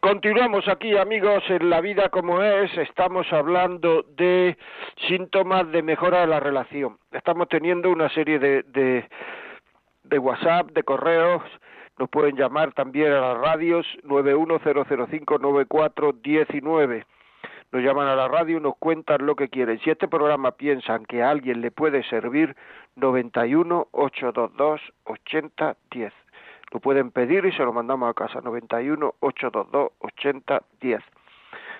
Continuamos 0.01 0.67
aquí, 0.67 0.97
amigos, 0.97 1.43
en 1.51 1.69
La 1.69 1.83
vida 1.83 2.09
como 2.09 2.43
es. 2.43 2.75
Estamos 2.79 3.27
hablando 3.31 4.07
de 4.17 4.57
síntomas 5.07 5.71
de 5.73 5.83
mejora 5.83 6.23
de 6.23 6.29
la 6.29 6.41
relación. 6.41 6.97
Estamos 7.13 7.51
teniendo 7.51 7.91
una 7.91 8.09
serie 8.09 8.39
de, 8.39 8.63
de, 8.63 9.07
de 10.05 10.19
WhatsApp, 10.19 10.71
de 10.71 10.85
correos. 10.85 11.43
Nos 11.99 12.09
pueden 12.09 12.35
llamar 12.35 12.73
también 12.73 13.13
a 13.13 13.21
las 13.21 13.37
radios 13.43 13.85
910059419 14.05 17.05
nos 17.73 17.83
llaman 17.83 18.07
a 18.07 18.15
la 18.15 18.29
radio, 18.29 18.61
nos 18.61 18.77
cuentan 18.77 19.25
lo 19.25 19.35
que 19.35 19.49
quieren. 19.49 19.79
Si 19.81 19.91
este 19.91 20.07
programa 20.07 20.53
piensan 20.53 21.07
que 21.07 21.23
a 21.23 21.31
alguien 21.31 21.63
le 21.63 21.71
puede 21.71 22.03
servir, 22.05 22.55
91 22.97 23.89
822 23.91 24.81
8010. 25.05 26.13
Lo 26.71 26.81
pueden 26.81 27.11
pedir 27.11 27.45
y 27.47 27.53
se 27.53 27.65
lo 27.65 27.73
mandamos 27.73 28.11
a 28.11 28.15
casa, 28.15 28.41
91 28.43 29.15
822 29.21 29.93
8010. 30.01 31.03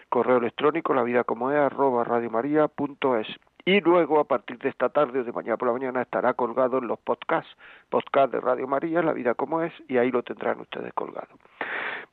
Correo 0.09 0.39
electrónico, 0.39 0.95
la 0.95 1.03
vida 1.03 1.25
como 1.25 1.51
es, 1.51 1.59
arroba 1.59 2.05
radiomaria.es. 2.05 3.29
y 3.65 3.81
luego 3.81 4.19
a 4.19 4.25
partir 4.25 4.59
de 4.59 4.69
esta 4.69 4.89
tarde 4.89 5.21
o 5.21 5.25
de 5.25 5.33
mañana 5.33 5.57
por 5.57 5.69
la 5.69 5.75
mañana 5.75 6.03
estará 6.03 6.35
colgado 6.35 6.79
en 6.79 6.89
los 6.89 6.99
podcasts, 6.99 7.57
podcast 7.91 8.33
de 8.33 8.41
Radio 8.41 8.67
María, 8.67 9.03
La 9.03 9.13
vida 9.13 9.35
como 9.35 9.63
es, 9.63 9.73
y 9.89 9.99
ahí 9.99 10.11
lo 10.11 10.23
tendrán 10.23 10.61
ustedes 10.61 10.93
colgado. 10.95 11.29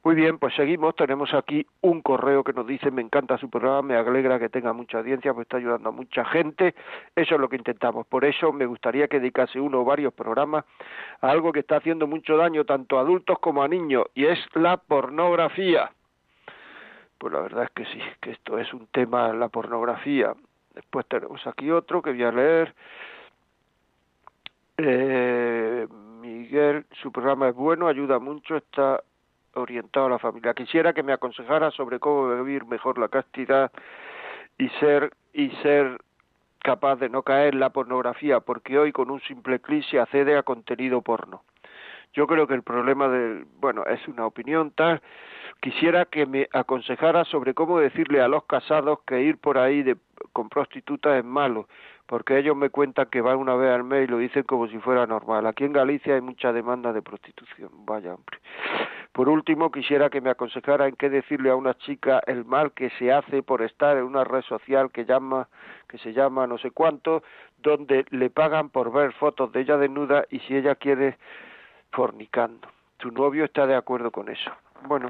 Muy 0.03 0.15
bien, 0.15 0.37
pues 0.37 0.55
seguimos, 0.55 0.95
tenemos 0.95 1.33
aquí 1.33 1.65
un 1.81 2.01
correo 2.01 2.43
que 2.43 2.53
nos 2.53 2.65
dice, 2.65 2.89
me 2.91 3.01
encanta 3.01 3.37
su 3.37 3.49
programa, 3.49 3.81
me 3.81 3.95
alegra 3.95 4.39
que 4.39 4.47
tenga 4.47 4.71
mucha 4.71 4.99
audiencia, 4.99 5.33
pues 5.33 5.45
está 5.45 5.57
ayudando 5.57 5.89
a 5.89 5.91
mucha 5.91 6.23
gente, 6.25 6.73
eso 7.15 7.35
es 7.35 7.41
lo 7.41 7.49
que 7.49 7.57
intentamos, 7.57 8.07
por 8.07 8.23
eso 8.23 8.53
me 8.53 8.65
gustaría 8.65 9.07
que 9.07 9.19
dedicase 9.19 9.59
uno 9.59 9.81
o 9.81 9.85
varios 9.85 10.13
programas 10.13 10.63
a 11.21 11.29
algo 11.29 11.51
que 11.51 11.59
está 11.59 11.77
haciendo 11.77 12.07
mucho 12.07 12.37
daño 12.37 12.63
tanto 12.63 12.97
a 12.97 13.01
adultos 13.01 13.39
como 13.39 13.61
a 13.61 13.67
niños, 13.67 14.05
y 14.13 14.25
es 14.25 14.39
la 14.53 14.77
pornografía. 14.77 15.91
Pues 17.17 17.33
la 17.33 17.41
verdad 17.41 17.63
es 17.65 17.71
que 17.71 17.85
sí, 17.85 17.99
que 18.21 18.31
esto 18.31 18.57
es 18.57 18.73
un 18.73 18.87
tema, 18.87 19.33
la 19.33 19.49
pornografía. 19.49 20.33
Después 20.79 21.05
tenemos 21.07 21.45
aquí 21.45 21.69
otro 21.71 22.01
que 22.01 22.11
voy 22.11 22.23
a 22.23 22.31
leer. 22.31 22.73
Eh, 24.77 25.85
Miguel, 26.21 26.85
su 27.01 27.11
programa 27.11 27.49
es 27.49 27.55
bueno, 27.55 27.89
ayuda 27.89 28.17
mucho, 28.17 28.55
está 28.55 29.03
orientado 29.55 30.05
a 30.05 30.11
la 30.11 30.19
familia. 30.19 30.53
Quisiera 30.53 30.93
que 30.93 31.03
me 31.03 31.11
aconsejara 31.11 31.69
sobre 31.71 31.99
cómo 31.99 32.33
vivir 32.43 32.63
mejor 32.65 32.97
la 32.97 33.09
castidad 33.09 33.73
y 34.57 34.69
ser 34.79 35.11
y 35.33 35.49
ser 35.61 35.99
capaz 36.59 36.95
de 36.95 37.09
no 37.09 37.23
caer 37.23 37.55
en 37.55 37.59
la 37.59 37.71
pornografía, 37.71 38.39
porque 38.39 38.79
hoy 38.79 38.93
con 38.93 39.11
un 39.11 39.19
simple 39.19 39.59
clic 39.59 39.83
se 39.83 39.99
accede 39.99 40.37
a 40.37 40.43
contenido 40.43 41.01
porno. 41.01 41.43
Yo 42.13 42.25
creo 42.25 42.47
que 42.47 42.53
el 42.53 42.63
problema 42.63 43.09
del, 43.09 43.45
bueno, 43.59 43.83
es 43.85 44.07
una 44.07 44.25
opinión 44.25 44.71
tal, 44.71 45.01
quisiera 45.59 46.05
que 46.05 46.25
me 46.25 46.47
aconsejara 46.53 47.25
sobre 47.25 47.53
cómo 47.53 47.79
decirle 47.79 48.21
a 48.21 48.29
los 48.29 48.45
casados 48.45 48.99
que 49.05 49.21
ir 49.21 49.37
por 49.37 49.57
ahí 49.57 49.83
de, 49.83 49.97
con 50.39 50.47
prostitutas 50.47 51.19
es 51.19 51.25
malo, 51.25 51.67
porque 52.05 52.37
ellos 52.37 52.55
me 52.55 52.69
cuentan 52.69 53.07
que 53.07 53.19
van 53.19 53.35
una 53.35 53.55
vez 53.55 53.71
al 53.71 53.83
mes 53.83 54.07
y 54.07 54.07
lo 54.09 54.19
dicen 54.19 54.43
como 54.43 54.69
si 54.69 54.79
fuera 54.79 55.05
normal. 55.05 55.45
Aquí 55.45 55.65
en 55.65 55.73
Galicia 55.73 56.15
hay 56.15 56.21
mucha 56.21 56.53
demanda 56.53 56.93
de 56.93 57.01
prostitución, 57.01 57.69
vaya 57.85 58.13
hombre. 58.13 58.39
Por 59.11 59.27
último, 59.27 59.69
quisiera 59.69 60.09
que 60.09 60.21
me 60.21 60.29
aconsejara 60.29 60.87
en 60.87 60.95
qué 60.95 61.09
decirle 61.09 61.49
a 61.49 61.57
una 61.57 61.73
chica 61.73 62.21
el 62.25 62.45
mal 62.45 62.71
que 62.71 62.89
se 62.91 63.11
hace 63.11 63.43
por 63.43 63.61
estar 63.61 63.97
en 63.97 64.03
una 64.03 64.23
red 64.23 64.43
social 64.43 64.93
que 64.93 65.03
llama 65.03 65.49
que 65.89 65.97
se 65.97 66.13
llama 66.13 66.47
no 66.47 66.57
sé 66.57 66.71
cuánto, 66.71 67.21
donde 67.57 68.05
le 68.11 68.29
pagan 68.29 68.69
por 68.69 68.93
ver 68.93 69.11
fotos 69.11 69.51
de 69.51 69.59
ella 69.59 69.75
desnuda 69.75 70.23
y 70.29 70.39
si 70.39 70.55
ella 70.55 70.75
quiere 70.75 71.17
fornicando. 71.91 72.69
Tu 72.95 73.11
novio 73.11 73.43
está 73.43 73.67
de 73.67 73.75
acuerdo 73.75 74.09
con 74.09 74.29
eso. 74.29 74.51
Bueno, 74.87 75.09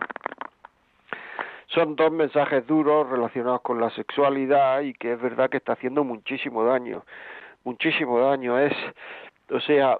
son 1.69 1.95
dos 1.95 2.11
mensajes 2.11 2.65
duros 2.65 3.07
relacionados 3.09 3.61
con 3.61 3.79
la 3.79 3.89
sexualidad 3.91 4.81
y 4.81 4.93
que 4.93 5.13
es 5.13 5.21
verdad 5.21 5.49
que 5.49 5.57
está 5.57 5.73
haciendo 5.73 6.03
muchísimo 6.03 6.63
daño. 6.63 7.03
Muchísimo 7.63 8.19
daño 8.19 8.57
es, 8.57 8.73
o 9.51 9.59
sea, 9.59 9.99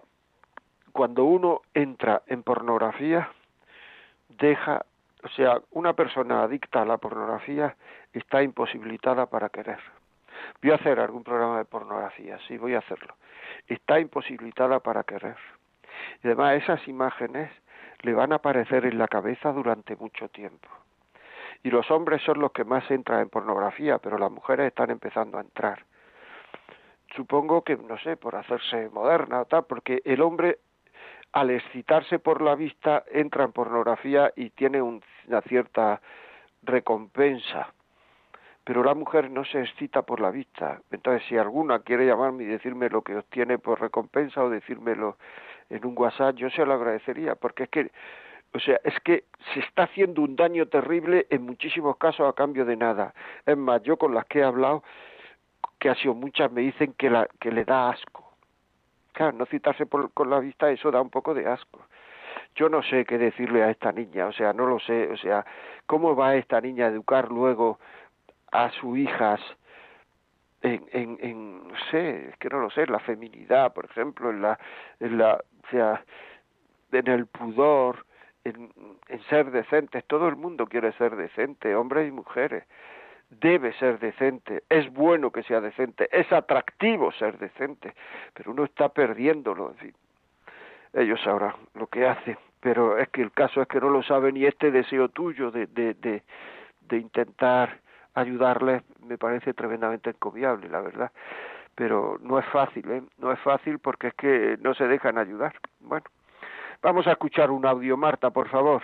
cuando 0.92 1.26
uno 1.26 1.62
entra 1.74 2.24
en 2.26 2.42
pornografía, 2.42 3.30
deja, 4.30 4.84
o 5.24 5.30
sea, 5.30 5.62
una 5.72 5.94
persona 5.94 6.44
adicta 6.44 6.82
a 6.82 6.86
la 6.86 6.98
pornografía 6.98 7.76
está 8.14 8.42
imposibilitada 8.42 9.28
para 9.28 9.50
querer. 9.50 9.80
Voy 10.64 10.72
a 10.72 10.76
hacer 10.76 11.00
algún 11.00 11.24
programa 11.24 11.60
de 11.60 11.66
pornografía, 11.66 12.40
sí, 12.48 12.58
voy 12.58 12.74
a 12.74 12.80
hacerlo. 12.80 13.16
Está 13.68 14.00
imposibilitada 14.00 14.80
para 14.80 15.04
querer. 15.04 15.38
Y 16.24 16.28
además 16.28 16.64
esas 16.64 16.88
imágenes 16.88 17.52
le 18.02 18.14
van 18.14 18.32
a 18.32 18.38
aparecer 18.38 18.86
en 18.86 18.98
la 18.98 19.08
cabeza 19.08 19.52
durante 19.52 19.96
mucho 19.96 20.30
tiempo. 20.30 20.68
Y 21.64 21.70
los 21.72 21.90
hombres 21.92 22.22
son 22.24 22.40
los 22.40 22.52
que 22.52 22.64
más 22.64 22.90
entran 22.90 23.22
en 23.22 23.30
pornografía, 23.30 23.98
pero 23.98 24.18
las 24.18 24.32
mujeres 24.32 24.68
están 24.68 24.92
empezando 24.92 25.38
a 25.38 25.42
entrar. 25.42 25.86
Supongo 27.16 27.64
que, 27.64 27.76
no 27.76 27.98
sé, 27.98 28.18
por 28.18 28.36
hacerse 28.36 28.90
moderna 28.90 29.42
o 29.42 29.46
tal, 29.46 29.66
porque 29.66 30.02
el 30.06 30.22
hombre 30.22 30.60
al 31.32 31.50
excitarse 31.52 32.20
por 32.20 32.42
la 32.42 32.56
vista 32.56 33.04
entra 33.12 33.44
en 33.44 33.52
pornografía 33.52 34.32
y 34.36 34.50
tiene 34.52 34.82
una 34.82 35.42
cierta 35.48 36.02
recompensa 36.64 37.74
pero 38.70 38.84
la 38.84 38.94
mujer 38.94 39.32
no 39.32 39.44
se 39.46 39.62
excita 39.62 40.04
por 40.04 40.20
la 40.20 40.30
vista. 40.30 40.80
Entonces, 40.92 41.28
si 41.28 41.36
alguna 41.36 41.80
quiere 41.80 42.06
llamarme 42.06 42.44
y 42.44 42.46
decirme 42.46 42.88
lo 42.88 43.02
que 43.02 43.18
obtiene 43.18 43.58
por 43.58 43.82
recompensa 43.82 44.44
o 44.44 44.50
decírmelo 44.52 45.18
en 45.72 45.84
un 45.88 45.96
WhatsApp, 45.98 46.36
yo 46.36 46.52
se 46.52 46.64
lo 46.68 46.76
agradecería, 46.76 47.34
porque 47.34 47.64
es 47.64 47.70
que, 47.70 47.92
o 48.54 48.60
sea, 48.60 48.80
es 48.84 49.00
que 49.02 49.26
se 49.54 49.60
está 49.60 49.84
haciendo 49.84 50.22
un 50.22 50.36
daño 50.36 50.68
terrible 50.68 51.28
en 51.30 51.44
muchísimos 51.44 51.98
casos 51.98 52.28
a 52.28 52.34
cambio 52.34 52.66
de 52.66 52.76
nada. 52.76 53.14
Es 53.46 53.58
más, 53.58 53.82
yo 53.84 53.98
con 53.98 54.14
las 54.14 54.26
que 54.26 54.40
he 54.40 54.44
hablado, 54.44 54.84
que 55.80 55.90
ha 55.90 55.96
sido 55.96 56.14
muchas, 56.14 56.52
me 56.52 56.62
dicen 56.62 56.94
que, 56.94 57.10
la, 57.10 57.28
que 57.40 57.52
le 57.52 57.64
da 57.64 57.90
asco. 57.90 58.34
Claro, 59.14 59.34
no 59.34 59.46
citarse 59.46 59.86
por, 59.86 60.12
con 60.14 60.30
la 60.30 60.40
vista, 60.40 60.72
eso 60.72 60.92
da 60.92 61.02
un 61.02 61.10
poco 61.10 61.34
de 61.34 61.48
asco. 61.48 61.86
Yo 62.56 62.70
no 62.70 62.82
sé 62.84 63.06
qué 63.06 63.18
decirle 63.18 63.64
a 63.64 63.70
esta 63.70 63.92
niña, 63.92 64.28
o 64.28 64.34
sea, 64.34 64.54
no 64.54 64.66
lo 64.66 64.80
sé, 64.80 65.10
o 65.12 65.18
sea, 65.18 65.46
¿cómo 65.86 66.16
va 66.16 66.36
esta 66.36 66.60
niña 66.60 66.86
a 66.86 66.90
educar 66.90 67.30
luego 67.30 67.80
a 68.52 68.72
sus 68.72 68.98
hijas 68.98 69.40
en, 70.62 70.86
en, 70.92 71.18
en, 71.22 71.68
no 71.68 71.76
sé, 71.92 72.30
es 72.30 72.38
que 72.38 72.50
no 72.50 72.60
lo 72.60 72.70
sé, 72.70 72.84
en 72.84 72.92
la 72.92 73.00
feminidad, 73.00 73.74
por 73.74 73.86
ejemplo, 73.86 74.30
en 74.30 74.42
la, 74.42 74.60
en 75.00 75.18
la, 75.18 75.36
o 75.36 75.70
sea, 75.70 76.04
en 76.92 77.08
el 77.08 77.28
pudor, 77.28 78.06
en, 78.44 78.72
ser 79.30 79.52
decentes. 79.52 80.06
Todo 80.06 80.28
el 80.28 80.36
mundo 80.36 80.68
quiere 80.68 80.92
ser 80.94 81.16
decente, 81.16 81.76
hombres 81.76 82.08
y 82.08 82.12
mujeres. 82.12 82.64
Debe 83.30 83.74
ser 83.74 84.00
decente, 84.00 84.64
es 84.70 84.92
bueno 84.92 85.32
que 85.32 85.44
sea 85.44 85.62
decente, 85.62 86.10
es 86.12 86.32
atractivo 86.32 87.12
ser 87.12 87.38
decente, 87.38 87.94
pero 88.34 88.52
uno 88.52 88.64
está 88.64 88.90
perdiéndolo, 88.90 89.70
en 89.70 89.76
fin. 89.76 89.94
Ellos 90.94 91.22
sabrán 91.22 91.54
lo 91.76 91.86
que 91.86 92.08
hacen, 92.08 92.40
pero 92.60 92.98
es 92.98 93.08
que 93.10 93.22
el 93.22 93.32
caso 93.32 93.62
es 93.62 93.68
que 93.68 93.80
no 93.80 93.92
lo 93.92 94.02
saben 94.02 94.36
y 94.36 94.46
este 94.46 94.72
deseo 94.72 95.10
tuyo 95.10 95.52
de, 95.52 95.68
de, 95.68 95.94
de, 95.94 96.24
de 96.88 96.98
intentar 96.98 97.80
ayudarles 98.16 98.84
me 99.06 99.18
parece 99.18 99.54
tremendamente 99.54 100.10
encomiable, 100.12 100.68
la 100.70 100.82
verdad. 100.82 101.12
Pero 101.76 102.18
no 102.22 102.40
es 102.40 102.46
fácil, 102.48 102.90
¿eh? 102.92 103.04
No 103.18 103.32
es 103.32 103.40
fácil 103.40 103.80
porque 103.80 104.08
es 104.08 104.14
que 104.16 104.58
no 104.62 104.74
se 104.74 104.88
dejan 104.88 105.18
ayudar. 105.18 105.54
Bueno, 105.80 106.06
vamos 106.82 107.08
a 107.08 107.12
escuchar 107.12 107.52
un 107.52 107.66
audio, 107.66 107.98
Marta, 107.98 108.30
por 108.30 108.50
favor. 108.50 108.82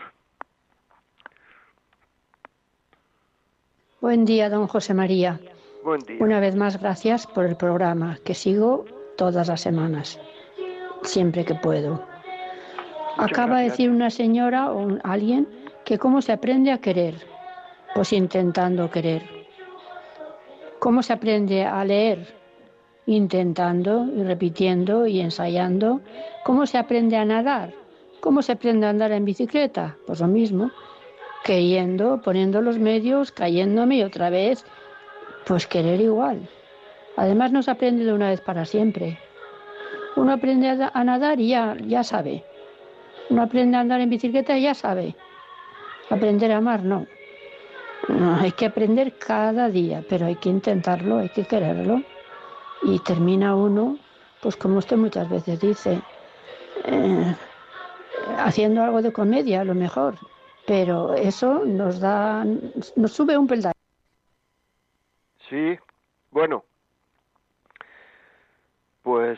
Buen 4.01 4.25
día, 4.25 4.49
don 4.49 4.67
José 4.67 4.93
María. 4.93 5.39
Buen 5.83 6.01
día. 6.01 6.17
Una 6.19 6.39
vez 6.39 6.55
más, 6.55 6.79
gracias 6.79 7.25
por 7.27 7.45
el 7.45 7.55
programa 7.55 8.17
que 8.23 8.33
sigo 8.33 8.85
todas 9.17 9.47
las 9.47 9.61
semanas, 9.61 10.19
siempre 11.03 11.45
que 11.45 11.55
puedo. 11.55 12.03
Muchas 13.17 13.31
Acaba 13.31 13.59
de 13.59 13.69
decir 13.69 13.89
una 13.89 14.09
señora 14.09 14.71
o 14.71 14.77
un- 14.77 15.01
alguien 15.03 15.47
que 15.85 15.97
cómo 15.97 16.21
se 16.21 16.33
aprende 16.33 16.71
a 16.71 16.79
querer. 16.79 17.15
Pues 17.93 18.11
intentando 18.11 18.91
querer. 18.91 19.23
¿Cómo 20.79 21.01
se 21.01 21.13
aprende 21.13 21.65
a 21.65 21.83
leer? 21.85 22.35
Intentando 23.05 24.05
y 24.13 24.23
repitiendo 24.23 25.07
y 25.07 25.21
ensayando. 25.21 26.01
¿Cómo 26.43 26.65
se 26.65 26.77
aprende 26.77 27.15
a 27.15 27.23
nadar? 27.23 27.73
¿Cómo 28.25 28.41
se 28.41 28.53
aprende 28.53 28.87
a 28.87 28.89
andar 28.89 29.11
en 29.11 29.23
bicicleta? 29.23 29.97
Pues 30.07 30.19
lo 30.19 30.25
mismo. 30.25 30.71
Queriendo, 31.43 32.23
poniendo 32.23 32.59
los 32.59 32.79
medios, 32.79 33.31
cayéndome 33.31 33.97
y 33.97 34.01
otra 34.01 34.31
vez, 34.31 34.65
pues 35.45 35.67
querer 35.67 36.01
igual. 36.01 36.49
Además 37.17 37.51
no 37.51 37.61
se 37.61 37.69
aprende 37.69 38.03
de 38.03 38.13
una 38.13 38.29
vez 38.29 38.41
para 38.41 38.65
siempre. 38.65 39.19
Uno 40.15 40.33
aprende 40.33 40.69
a, 40.69 41.03
nadar 41.03 41.39
y 41.39 41.49
ya, 41.49 41.77
ya 41.85 42.03
sabe. 42.03 42.43
Uno 43.29 43.43
aprende 43.43 43.77
a 43.77 43.81
andar 43.81 44.01
en 44.01 44.09
bicicleta 44.09 44.57
y 44.57 44.63
ya 44.63 44.73
sabe. 44.73 45.13
Aprender 46.09 46.51
a 46.51 46.57
amar, 46.57 46.81
no. 46.81 47.05
No, 48.07 48.37
hay 48.37 48.53
que 48.53 48.65
aprender 48.65 49.13
cada 49.19 49.69
día, 49.69 50.03
pero 50.09 50.25
hay 50.25 50.35
que 50.37 50.49
intentarlo, 50.49 51.19
hay 51.19 51.29
que 51.29 51.45
quererlo. 51.45 52.01
Y 52.81 52.97
termina 52.97 53.55
uno, 53.55 53.99
pues 54.41 54.55
como 54.55 54.79
usted 54.79 54.97
muchas 54.97 55.29
veces 55.29 55.59
dice, 55.59 56.01
eh, 56.85 57.35
haciendo 58.37 58.81
algo 58.81 59.01
de 59.01 59.13
comedia, 59.13 59.61
a 59.61 59.65
lo 59.65 59.75
mejor. 59.75 60.15
Pero 60.65 61.13
eso 61.13 61.63
nos 61.65 61.99
da, 61.99 62.45
nos 62.95 63.11
sube 63.11 63.37
un 63.37 63.47
peldaño. 63.47 63.73
Sí, 65.49 65.77
bueno. 66.31 66.63
Pues, 69.03 69.37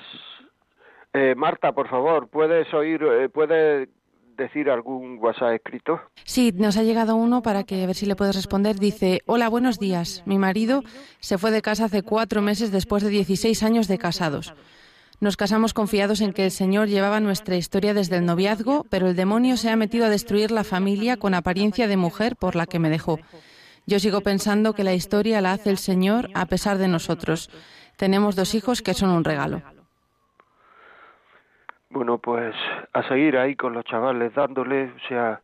eh, 1.13 1.35
Marta, 1.35 1.73
por 1.73 1.89
favor, 1.89 2.29
¿puedes 2.29 2.73
oír, 2.73 3.03
eh, 3.03 3.27
puedes 3.27 3.89
decir 4.37 4.69
algún 4.69 5.17
WhatsApp 5.19 5.53
escrito? 5.53 5.99
Sí, 6.23 6.53
nos 6.55 6.77
ha 6.77 6.83
llegado 6.83 7.15
uno 7.15 7.41
para 7.41 7.63
que 7.63 7.83
a 7.83 7.87
ver 7.87 7.95
si 7.95 8.05
le 8.05 8.15
puedes 8.15 8.35
responder. 8.35 8.77
Dice, 8.77 9.21
hola, 9.25 9.49
buenos 9.49 9.79
días. 9.79 10.23
Mi 10.25 10.37
marido 10.37 10.83
se 11.19 11.37
fue 11.37 11.51
de 11.51 11.61
casa 11.61 11.85
hace 11.85 12.03
cuatro 12.03 12.41
meses 12.41 12.71
después 12.71 13.03
de 13.03 13.09
16 13.09 13.63
años 13.63 13.87
de 13.87 13.97
casados. 13.97 14.53
Nos 15.19 15.35
casamos 15.35 15.73
confiados 15.73 16.21
en 16.21 16.31
que 16.31 16.45
el 16.45 16.51
Señor 16.51 16.87
llevaba 16.87 17.19
nuestra 17.19 17.55
historia 17.55 17.95
desde 17.95 18.17
el 18.17 18.25
noviazgo, 18.25 18.85
pero 18.91 19.07
el 19.07 19.15
demonio 19.15 19.57
se 19.57 19.71
ha 19.71 19.75
metido 19.75 20.05
a 20.05 20.09
destruir 20.09 20.51
la 20.51 20.63
familia 20.63 21.17
con 21.17 21.33
apariencia 21.33 21.87
de 21.87 21.97
mujer 21.97 22.35
por 22.35 22.55
la 22.55 22.67
que 22.67 22.77
me 22.77 22.91
dejó. 22.91 23.17
Yo 23.87 23.97
sigo 23.97 24.21
pensando 24.21 24.73
que 24.73 24.83
la 24.83 24.93
historia 24.93 25.41
la 25.41 25.53
hace 25.53 25.71
el 25.71 25.77
Señor 25.77 26.27
a 26.35 26.45
pesar 26.45 26.77
de 26.77 26.87
nosotros. 26.87 27.49
Tenemos 27.97 28.35
dos 28.35 28.53
hijos 28.53 28.83
que 28.83 28.93
son 28.93 29.09
un 29.09 29.23
regalo. 29.23 29.63
Bueno, 31.89 32.19
pues 32.19 32.53
a 32.93 33.01
seguir 33.07 33.37
ahí 33.37 33.55
con 33.55 33.73
los 33.73 33.85
chavales, 33.85 34.35
dándole, 34.35 34.91
o 34.91 35.07
sea, 35.07 35.41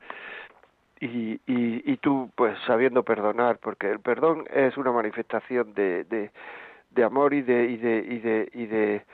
y, 1.00 1.40
y, 1.48 1.98
tú 1.98 2.30
pues 2.36 2.58
sabiendo 2.68 3.04
perdonar, 3.04 3.58
porque 3.58 3.90
el 3.90 4.00
perdón 4.00 4.46
es 4.54 4.78
una 4.78 4.92
manifestación 4.92 5.74
de, 5.74 6.04
de, 6.04 6.32
de 6.92 7.04
amor 7.04 7.34
y 7.34 7.42
de, 7.42 7.66
y 7.66 7.78
de, 7.78 7.98
y 7.98 8.20
de, 8.20 8.50
y 8.54 8.66
de, 8.68 9.06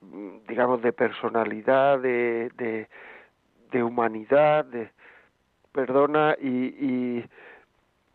digamos, 0.00 0.82
de 0.82 0.92
personalidad, 0.92 1.98
de, 1.98 2.50
de, 2.56 2.88
de 3.70 3.82
humanidad, 3.82 4.64
de 4.64 4.90
perdona 5.72 6.36
y, 6.40 6.48
y, 6.48 7.24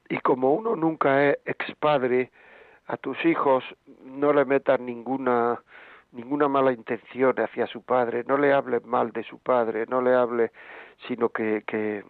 y 0.09 0.19
como 0.19 0.53
uno 0.53 0.75
nunca 0.75 1.29
es 1.29 1.38
expadre, 1.45 2.31
a 2.88 2.97
tus 2.97 3.23
hijos 3.25 3.63
no 4.03 4.33
le 4.33 4.45
metas 4.45 4.79
ninguna 4.79 5.59
ninguna 6.15 6.47
mala 6.47 6.71
intención 6.71 7.36
hacia 7.38 7.67
su 7.67 7.81
padre, 7.81 8.23
no 8.25 8.38
le 8.38 8.53
hables 8.53 8.86
mal 8.86 9.11
de 9.11 9.23
su 9.23 9.38
padre, 9.38 9.86
no 9.89 10.01
le 10.01 10.15
hable, 10.15 10.51
sino 11.07 11.27
que, 11.27 11.63
que 11.67 12.05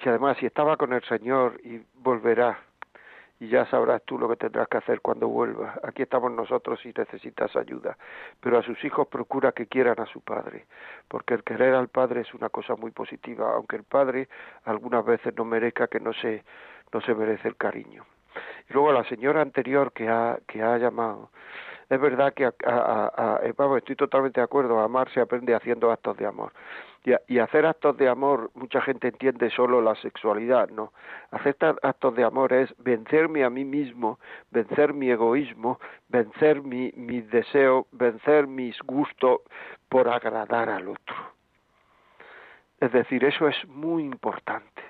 si 0.00 0.08
además 0.08 0.36
si 0.38 0.46
estaba 0.46 0.76
con 0.76 0.92
el 0.92 1.02
Señor 1.02 1.60
y 1.64 1.82
volverá, 1.94 2.60
y 3.40 3.48
ya 3.48 3.66
sabrás 3.66 4.02
tú 4.04 4.18
lo 4.18 4.28
que 4.28 4.36
tendrás 4.36 4.68
que 4.68 4.78
hacer 4.78 5.00
cuando 5.00 5.28
vuelva. 5.28 5.74
Aquí 5.82 6.02
estamos 6.02 6.32
nosotros 6.32 6.80
si 6.80 6.92
necesitas 6.96 7.54
ayuda, 7.56 7.96
pero 8.40 8.58
a 8.58 8.62
sus 8.62 8.82
hijos 8.84 9.08
procura 9.08 9.52
que 9.52 9.66
quieran 9.66 10.00
a 10.00 10.06
su 10.06 10.20
padre, 10.20 10.66
porque 11.08 11.34
el 11.34 11.42
querer 11.42 11.74
al 11.74 11.88
padre 11.88 12.22
es 12.22 12.34
una 12.34 12.48
cosa 12.48 12.76
muy 12.76 12.90
positiva, 12.90 13.54
aunque 13.54 13.76
el 13.76 13.84
padre 13.84 14.28
algunas 14.64 15.04
veces 15.04 15.34
no 15.36 15.44
merezca 15.44 15.88
que 15.88 16.00
no 16.00 16.12
se 16.12 16.44
no 16.92 17.00
se 17.00 17.14
merece 17.14 17.48
el 17.48 17.56
cariño. 17.56 18.04
Y 18.68 18.72
luego 18.72 18.92
la 18.92 19.04
señora 19.04 19.42
anterior 19.42 19.92
que 19.92 20.08
ha 20.08 20.38
que 20.46 20.62
ha 20.62 20.78
llamado 20.78 21.30
es 21.90 22.00
verdad 22.00 22.32
que 22.32 22.46
a, 22.46 22.52
a, 22.64 23.36
a, 23.36 23.40
vamos, 23.56 23.78
estoy 23.78 23.96
totalmente 23.96 24.40
de 24.40 24.44
acuerdo, 24.44 24.80
amar 24.80 25.10
se 25.12 25.20
aprende 25.20 25.54
haciendo 25.54 25.90
actos 25.90 26.16
de 26.16 26.26
amor. 26.26 26.52
Y, 27.28 27.38
hacer 27.38 27.66
actos 27.66 27.98
de 27.98 28.08
amor, 28.08 28.50
mucha 28.54 28.80
gente 28.80 29.08
entiende 29.08 29.50
solo 29.50 29.82
la 29.82 29.94
sexualidad, 29.96 30.70
¿no? 30.70 30.94
Hacer 31.30 31.54
actos 31.82 32.16
de 32.16 32.24
amor 32.24 32.54
es 32.54 32.74
vencerme 32.78 33.44
a 33.44 33.50
mí 33.50 33.62
mismo, 33.62 34.18
vencer 34.50 34.94
mi 34.94 35.10
egoísmo, 35.10 35.78
vencer 36.08 36.62
mi, 36.62 36.92
mi 36.96 37.20
deseo, 37.20 37.86
vencer 37.92 38.46
mis 38.46 38.78
gustos 38.80 39.40
por 39.90 40.08
agradar 40.08 40.70
al 40.70 40.88
otro. 40.88 41.16
Es 42.80 42.90
decir, 42.92 43.22
eso 43.24 43.48
es 43.48 43.68
muy 43.68 44.02
importante. 44.02 44.82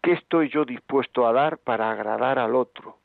¿Qué 0.00 0.12
estoy 0.12 0.48
yo 0.48 0.64
dispuesto 0.64 1.26
a 1.26 1.34
dar 1.34 1.58
para 1.58 1.90
agradar 1.90 2.38
al 2.38 2.54
otro? 2.54 2.96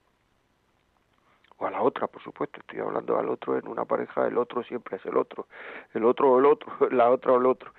o 1.58 1.66
a 1.66 1.72
la 1.72 1.82
otra, 1.82 2.08
por 2.08 2.22
supuesto, 2.22 2.60
estoy 2.60 2.80
hablando 2.80 3.18
al 3.18 3.30
otro 3.30 3.58
en 3.58 3.68
una 3.68 3.86
pareja, 3.86 4.28
el 4.28 4.38
otro 4.38 4.64
siempre 4.64 4.98
es 4.98 5.06
el 5.06 5.16
otro, 5.18 5.48
el 5.94 6.04
otro 6.04 6.32
o 6.32 6.40
el 6.40 6.46
otro, 6.46 6.68
la 6.92 7.10
otra 7.10 7.34
o 7.34 7.38
el 7.38 7.46
otro. 7.46 7.72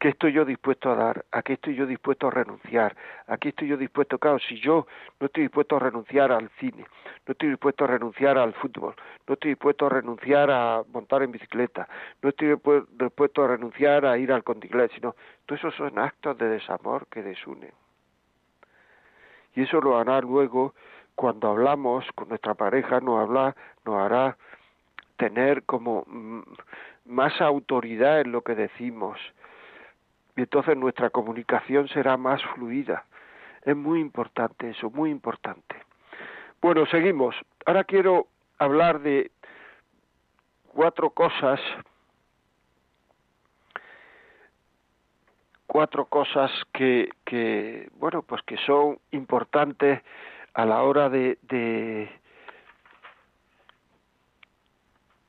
¿Qué 0.00 0.08
estoy 0.08 0.32
yo 0.32 0.46
dispuesto 0.46 0.90
a 0.90 0.94
dar? 0.94 1.26
¿A 1.30 1.42
qué 1.42 1.52
estoy 1.52 1.74
yo 1.74 1.84
dispuesto 1.84 2.28
a 2.28 2.30
renunciar? 2.30 2.96
¿A 3.26 3.36
qué 3.36 3.50
estoy 3.50 3.68
yo 3.68 3.76
dispuesto? 3.76 4.18
Claro, 4.18 4.38
si 4.38 4.58
yo 4.58 4.86
no 5.20 5.26
estoy 5.26 5.42
dispuesto 5.42 5.76
a 5.76 5.78
renunciar 5.78 6.32
al 6.32 6.48
cine, 6.58 6.86
no 7.26 7.32
estoy 7.32 7.50
dispuesto 7.50 7.84
a 7.84 7.88
renunciar 7.88 8.38
al 8.38 8.54
fútbol, 8.54 8.94
no 9.28 9.34
estoy 9.34 9.50
dispuesto 9.50 9.84
a 9.84 9.88
renunciar 9.90 10.50
a 10.50 10.82
montar 10.90 11.22
en 11.22 11.32
bicicleta, 11.32 11.86
no 12.22 12.30
estoy 12.30 12.56
dispuesto 12.98 13.44
a 13.44 13.48
renunciar 13.48 14.06
a 14.06 14.16
ir 14.16 14.32
al 14.32 14.42
contiglés, 14.42 14.90
sino 14.94 15.14
todos 15.44 15.60
esos 15.60 15.74
son 15.74 15.98
actos 15.98 16.38
de 16.38 16.48
desamor 16.48 17.06
que 17.08 17.22
desunen. 17.22 17.72
Y 19.54 19.64
eso 19.64 19.82
lo 19.82 19.98
hará 19.98 20.22
luego 20.22 20.72
cuando 21.14 21.50
hablamos 21.50 22.06
con 22.14 22.30
nuestra 22.30 22.54
pareja 22.54 23.00
nos 23.00 23.20
habla 23.20 23.54
nos 23.84 23.96
hará 23.96 24.38
tener 25.18 25.64
como 25.64 26.06
mm, 26.06 26.40
más 27.04 27.38
autoridad 27.42 28.22
en 28.22 28.32
lo 28.32 28.40
que 28.40 28.54
decimos 28.54 29.20
y 30.40 30.44
entonces 30.44 30.74
nuestra 30.74 31.10
comunicación 31.10 31.86
será 31.88 32.16
más 32.16 32.42
fluida. 32.54 33.04
Es 33.62 33.76
muy 33.76 34.00
importante 34.00 34.70
eso 34.70 34.88
muy 34.88 35.10
importante. 35.10 35.76
Bueno 36.62 36.86
seguimos. 36.86 37.36
Ahora 37.66 37.84
quiero 37.84 38.26
hablar 38.58 39.00
de 39.00 39.32
cuatro 40.68 41.10
cosas. 41.10 41.60
Cuatro 45.66 46.06
cosas 46.06 46.50
que, 46.72 47.10
que 47.26 47.90
bueno 47.96 48.22
pues 48.22 48.40
que 48.44 48.56
son 48.64 48.98
importantes 49.10 50.00
a 50.54 50.64
la 50.64 50.82
hora 50.84 51.10
de, 51.10 51.36
de 51.42 52.10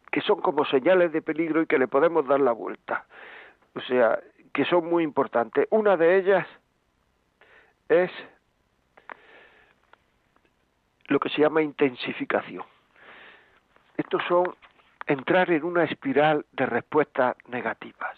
que 0.09 0.21
son 0.21 0.39
como 0.39 0.63
señales 0.63 1.11
de 1.11 1.21
peligro 1.21 1.61
y 1.61 1.67
que 1.67 1.77
le 1.77 1.89
podemos 1.89 2.25
dar 2.25 2.39
la 2.39 2.53
vuelta. 2.53 3.05
O 3.75 3.81
sea, 3.81 4.19
que 4.53 4.65
son 4.65 4.89
muy 4.89 5.03
importantes. 5.03 5.67
Una 5.69 5.97
de 5.97 6.17
ellas 6.17 6.47
es 7.89 8.11
lo 11.07 11.19
que 11.19 11.29
se 11.29 11.41
llama 11.41 11.61
intensificación. 11.61 12.63
Estos 13.97 14.21
son 14.27 14.55
entrar 15.07 15.51
en 15.51 15.63
una 15.63 15.83
espiral 15.83 16.45
de 16.53 16.65
respuestas 16.65 17.35
negativas. 17.47 18.17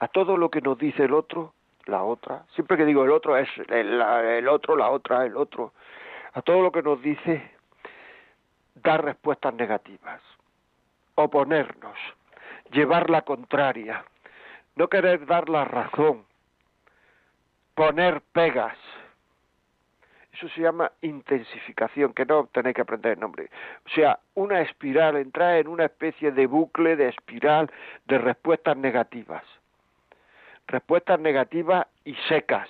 A 0.00 0.08
todo 0.08 0.36
lo 0.36 0.50
que 0.50 0.60
nos 0.60 0.78
dice 0.78 1.04
el 1.04 1.12
otro, 1.12 1.54
la 1.86 2.02
otra. 2.02 2.44
Siempre 2.54 2.76
que 2.76 2.84
digo 2.84 3.04
el 3.04 3.10
otro 3.10 3.36
es 3.36 3.48
el, 3.68 4.00
el 4.00 4.48
otro, 4.48 4.76
la 4.76 4.90
otra, 4.90 5.24
el 5.24 5.36
otro 5.36 5.72
a 6.34 6.42
todo 6.42 6.62
lo 6.62 6.72
que 6.72 6.82
nos 6.82 7.00
dice 7.02 7.50
dar 8.76 9.04
respuestas 9.04 9.54
negativas, 9.54 10.20
oponernos, 11.14 11.98
llevar 12.70 13.10
la 13.10 13.22
contraria, 13.22 14.04
no 14.78 14.88
querer 14.88 15.26
dar 15.26 15.48
la 15.48 15.64
razón, 15.64 16.24
poner 17.74 18.22
pegas. 18.32 18.76
Eso 20.32 20.48
se 20.50 20.60
llama 20.60 20.92
intensificación, 21.02 22.14
que 22.14 22.24
no 22.24 22.46
tenéis 22.46 22.76
que 22.76 22.82
aprender 22.82 23.12
el 23.12 23.20
nombre. 23.20 23.50
O 23.86 23.88
sea, 23.90 24.20
una 24.34 24.60
espiral, 24.60 25.16
entrar 25.16 25.56
en 25.56 25.66
una 25.66 25.86
especie 25.86 26.30
de 26.30 26.46
bucle, 26.46 26.94
de 26.94 27.08
espiral 27.08 27.70
de 28.06 28.18
respuestas 28.18 28.76
negativas. 28.76 29.42
Respuestas 30.68 31.18
negativas 31.18 31.86
y 32.04 32.14
secas 32.28 32.68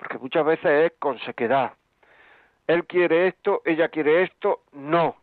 porque 0.00 0.18
muchas 0.18 0.46
veces 0.46 0.86
es 0.86 0.92
con 0.98 1.18
sequedad. 1.20 1.74
Él 2.66 2.86
quiere 2.86 3.26
esto, 3.28 3.60
ella 3.66 3.90
quiere 3.90 4.22
esto, 4.22 4.62
no. 4.72 5.14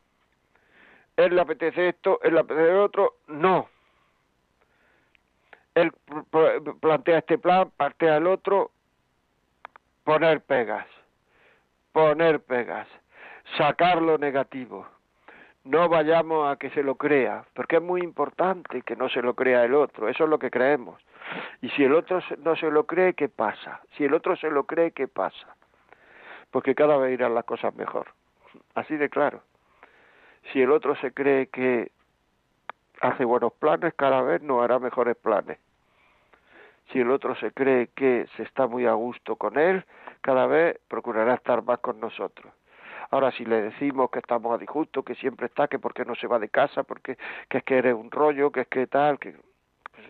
Él 1.16 1.34
le 1.34 1.42
apetece 1.42 1.90
esto, 1.90 2.20
él 2.22 2.36
le 2.36 2.42
apetece 2.42 2.74
otro, 2.74 3.16
no. 3.26 3.70
Él 5.78 5.92
plantea 6.82 7.20
este 7.20 7.38
plan, 7.38 7.70
plantea 7.78 8.18
el 8.18 8.26
otro, 8.26 8.72
poner 10.04 10.42
pegas, 10.42 10.88
poner 11.92 12.40
pegas, 12.40 12.88
sacar 13.58 14.02
lo 14.02 14.18
negativo. 14.18 14.88
No 15.66 15.88
vayamos 15.88 16.52
a 16.52 16.56
que 16.56 16.72
se 16.72 16.82
lo 16.82 16.96
crea, 16.96 17.46
porque 17.54 17.76
es 17.76 17.82
muy 17.84 18.02
importante 18.02 18.82
que 18.82 18.96
no 18.96 19.08
se 19.08 19.22
lo 19.22 19.36
crea 19.36 19.66
el 19.66 19.76
otro, 19.76 20.10
eso 20.10 20.24
es 20.24 20.30
lo 20.32 20.40
que 20.40 20.50
creemos. 20.50 21.00
Y 21.62 21.70
si 21.70 21.84
el 21.84 21.94
otro 21.94 22.22
no 22.40 22.56
se 22.56 22.72
lo 22.72 22.88
cree, 22.88 23.14
¿qué 23.14 23.30
pasa? 23.30 23.82
Si 23.98 24.04
el 24.04 24.16
otro 24.16 24.36
se 24.36 24.50
lo 24.50 24.64
cree, 24.64 24.94
¿qué 24.94 25.08
pasa? 25.08 25.56
Porque 26.50 26.74
cada 26.74 26.98
vez 26.98 27.14
irán 27.14 27.36
las 27.36 27.46
cosas 27.46 27.76
mejor. 27.76 28.08
Así 28.74 28.98
de 28.98 29.10
claro. 29.10 29.44
Si 30.52 30.60
el 30.60 30.72
otro 30.72 30.96
se 30.96 31.12
cree 31.12 31.48
que 31.48 31.92
hace 33.00 33.26
buenos 33.26 33.54
planes, 33.54 33.94
cada 33.94 34.24
vez 34.24 34.42
no 34.42 34.64
hará 34.64 34.80
mejores 34.80 35.16
planes. 35.16 35.60
Si 36.92 37.00
el 37.00 37.12
otro 37.12 37.36
se 37.36 37.52
cree 37.52 37.88
que 37.96 38.28
se 38.36 38.44
está 38.44 38.68
muy 38.68 38.86
a 38.86 38.94
gusto 38.94 39.36
con 39.36 39.58
él, 39.58 39.86
cada 40.22 40.48
vez 40.48 40.80
procurará 40.88 41.36
estar 41.36 41.64
más 41.64 41.80
con 41.80 42.00
nosotros. 42.00 42.54
Ahora, 43.10 43.32
si 43.32 43.46
le 43.46 43.62
decimos 43.62 44.10
que 44.10 44.20
estamos 44.20 44.54
a 44.54 44.58
disgusto, 44.58 45.04
que 45.04 45.16
siempre 45.16 45.48
está, 45.48 45.68
que 45.68 45.80
porque 45.80 46.06
no 46.06 46.16
se 46.16 46.28
va 46.28 46.40
de 46.40 46.50
casa, 46.50 46.84
porque 46.84 47.18
que 47.50 47.60
es 47.60 47.64
que 47.64 47.78
eres 47.78 47.94
un 47.94 48.12
rollo, 48.12 48.52
que 48.52 48.62
es 48.62 48.68
que 48.68 48.88
tal, 48.88 49.18
que 49.20 49.36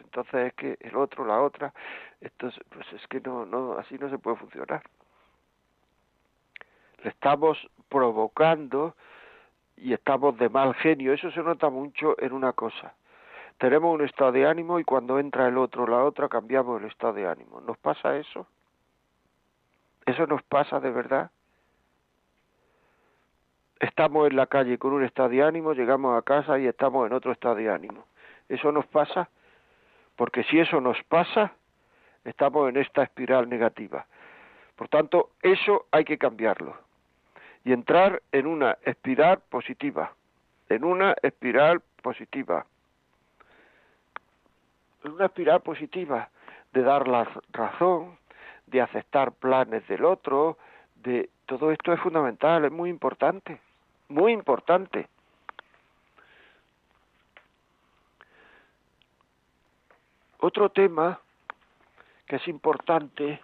entonces 0.03 0.47
es 0.47 0.53
que 0.53 0.77
el 0.81 0.95
otro, 0.95 1.25
la 1.25 1.41
otra, 1.41 1.73
entonces, 2.21 2.59
pues 2.69 2.85
es 2.93 3.05
que 3.07 3.19
no, 3.21 3.45
no, 3.45 3.73
así 3.73 3.97
no 3.97 4.09
se 4.09 4.17
puede 4.17 4.37
funcionar. 4.37 4.81
Le 7.03 7.09
estamos 7.09 7.57
provocando 7.89 8.95
y 9.75 9.93
estamos 9.93 10.37
de 10.37 10.49
mal 10.49 10.73
genio. 10.75 11.13
Eso 11.13 11.31
se 11.31 11.43
nota 11.43 11.69
mucho 11.69 12.19
en 12.19 12.33
una 12.33 12.53
cosa. 12.53 12.95
Tenemos 13.57 13.93
un 13.93 14.05
estado 14.05 14.31
de 14.31 14.45
ánimo 14.45 14.79
y 14.79 14.83
cuando 14.83 15.19
entra 15.19 15.47
el 15.47 15.57
otro 15.57 15.87
la 15.87 16.03
otra 16.03 16.29
cambiamos 16.29 16.81
el 16.81 16.87
estado 16.87 17.13
de 17.13 17.27
ánimo. 17.27 17.61
¿Nos 17.61 17.77
pasa 17.77 18.17
eso? 18.17 18.47
¿Eso 20.05 20.27
nos 20.27 20.43
pasa 20.43 20.79
de 20.79 20.91
verdad? 20.91 21.31
Estamos 23.79 24.27
en 24.29 24.35
la 24.35 24.47
calle 24.47 24.77
con 24.77 24.93
un 24.93 25.03
estado 25.03 25.29
de 25.29 25.43
ánimo, 25.43 25.73
llegamos 25.73 26.17
a 26.17 26.21
casa 26.21 26.57
y 26.59 26.67
estamos 26.67 27.05
en 27.07 27.13
otro 27.13 27.31
estado 27.31 27.55
de 27.55 27.69
ánimo. 27.69 28.05
¿Eso 28.49 28.71
nos 28.71 28.85
pasa? 28.87 29.29
porque 30.17 30.43
si 30.43 30.59
eso 30.59 30.81
nos 30.81 31.01
pasa, 31.03 31.53
estamos 32.25 32.67
en 32.67 32.77
esta 32.77 33.03
espiral 33.03 33.47
negativa. 33.47 34.05
Por 34.75 34.89
tanto, 34.89 35.29
eso 35.41 35.85
hay 35.91 36.03
que 36.03 36.17
cambiarlo 36.17 36.75
y 37.63 37.71
entrar 37.71 38.21
en 38.31 38.47
una 38.47 38.77
espiral 38.83 39.39
positiva. 39.49 40.11
en 40.69 40.83
una 40.83 41.15
espiral 41.21 41.81
positiva. 42.01 42.65
En 45.03 45.11
una 45.11 45.25
espiral 45.25 45.61
positiva 45.61 46.29
de 46.73 46.83
dar 46.83 47.07
la 47.07 47.27
razón, 47.51 48.17
de 48.65 48.81
aceptar 48.81 49.31
planes 49.31 49.87
del 49.87 50.05
otro, 50.05 50.57
de 50.95 51.29
todo 51.45 51.71
esto 51.71 51.93
es 51.93 51.99
fundamental, 52.01 52.65
es 52.65 52.71
muy 52.71 52.89
importante, 52.89 53.59
muy 54.09 54.33
importante. 54.33 55.07
Otro 60.39 60.69
tema 60.69 61.19
que 62.27 62.35
es 62.35 62.47
importante 62.47 63.41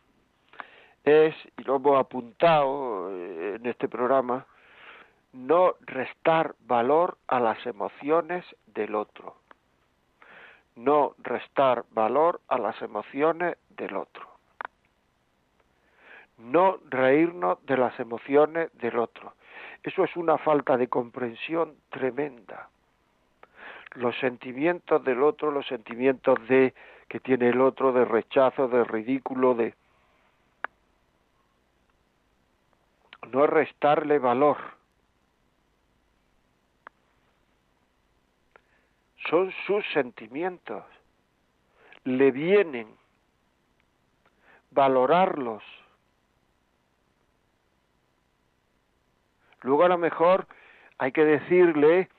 es, 1.03 1.35
y 1.57 1.63
lo 1.63 1.77
hemos 1.77 1.99
apuntado 1.99 3.09
eh, 3.11 3.55
en 3.55 3.65
este 3.65 3.87
programa, 3.87 4.45
no 5.31 5.73
restar 5.81 6.55
valor 6.59 7.17
a 7.27 7.39
las 7.39 7.65
emociones 7.65 8.45
del 8.67 8.95
otro. 8.95 9.35
No 10.75 11.15
restar 11.19 11.85
valor 11.91 12.41
a 12.47 12.57
las 12.57 12.81
emociones 12.81 13.57
del 13.69 13.95
otro. 13.95 14.27
No 16.37 16.79
reírnos 16.89 17.63
de 17.65 17.77
las 17.77 17.99
emociones 17.99 18.75
del 18.79 18.97
otro. 18.97 19.33
Eso 19.83 20.03
es 20.03 20.15
una 20.15 20.37
falta 20.37 20.77
de 20.77 20.87
comprensión 20.87 21.75
tremenda. 21.89 22.69
Los 23.95 24.17
sentimientos 24.17 25.03
del 25.03 25.21
otro, 25.21 25.51
los 25.51 25.67
sentimientos 25.67 26.39
de 26.47 26.73
que 27.07 27.19
tiene 27.19 27.49
el 27.49 27.61
otro 27.61 27.91
de 27.91 28.05
rechazo, 28.05 28.67
de 28.67 28.83
ridículo, 28.83 29.53
de 29.53 29.75
no 33.31 33.45
restarle 33.45 34.19
valor. 34.19 34.57
Son 39.29 39.51
sus 39.65 39.85
sentimientos. 39.93 40.83
Le 42.03 42.31
vienen 42.31 42.87
valorarlos. 44.71 45.63
Luego 49.61 49.85
a 49.85 49.89
lo 49.89 49.97
mejor 49.97 50.47
hay 50.97 51.11
que 51.11 51.23
decirle 51.23 52.09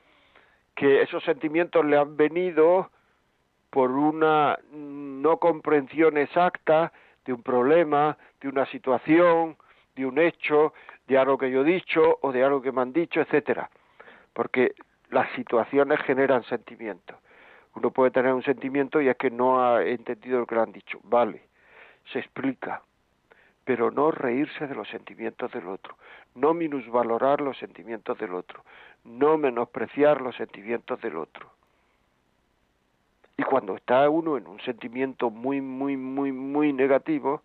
que 0.74 1.02
esos 1.02 1.22
sentimientos 1.24 1.84
le 1.84 1.98
han 1.98 2.16
venido 2.16 2.90
por 3.70 3.90
una 3.90 4.58
no 4.70 5.38
comprensión 5.38 6.16
exacta 6.16 6.92
de 7.24 7.32
un 7.32 7.42
problema, 7.42 8.16
de 8.40 8.48
una 8.48 8.66
situación, 8.66 9.56
de 9.96 10.06
un 10.06 10.18
hecho, 10.18 10.72
de 11.06 11.18
algo 11.18 11.38
que 11.38 11.50
yo 11.50 11.62
he 11.62 11.64
dicho 11.64 12.18
o 12.22 12.32
de 12.32 12.44
algo 12.44 12.62
que 12.62 12.72
me 12.72 12.82
han 12.82 12.92
dicho, 12.92 13.20
etcétera. 13.20 13.70
Porque 14.32 14.74
las 15.10 15.30
situaciones 15.32 16.00
generan 16.02 16.42
sentimientos. 16.44 17.16
Uno 17.74 17.90
puede 17.90 18.10
tener 18.10 18.32
un 18.32 18.42
sentimiento 18.42 19.00
y 19.00 19.08
es 19.08 19.16
que 19.16 19.30
no 19.30 19.64
ha 19.64 19.82
entendido 19.82 20.40
lo 20.40 20.46
que 20.46 20.54
le 20.54 20.60
han 20.60 20.72
dicho. 20.72 21.00
Vale, 21.02 21.42
se 22.12 22.20
explica. 22.20 22.82
Pero 23.64 23.90
no 23.90 24.10
reírse 24.10 24.66
de 24.66 24.74
los 24.74 24.88
sentimientos 24.88 25.50
del 25.52 25.68
otro, 25.68 25.96
no 26.34 26.52
minusvalorar 26.52 27.40
los 27.40 27.56
sentimientos 27.56 28.18
del 28.18 28.34
otro, 28.34 28.62
no 29.04 29.38
menospreciar 29.38 30.20
los 30.20 30.36
sentimientos 30.36 31.00
del 31.00 31.16
otro. 31.16 31.50
Y 33.38 33.42
cuando 33.42 33.74
está 33.74 34.08
uno 34.10 34.36
en 34.36 34.46
un 34.46 34.60
sentimiento 34.60 35.30
muy, 35.30 35.62
muy, 35.62 35.96
muy, 35.96 36.30
muy 36.30 36.74
negativo, 36.74 37.42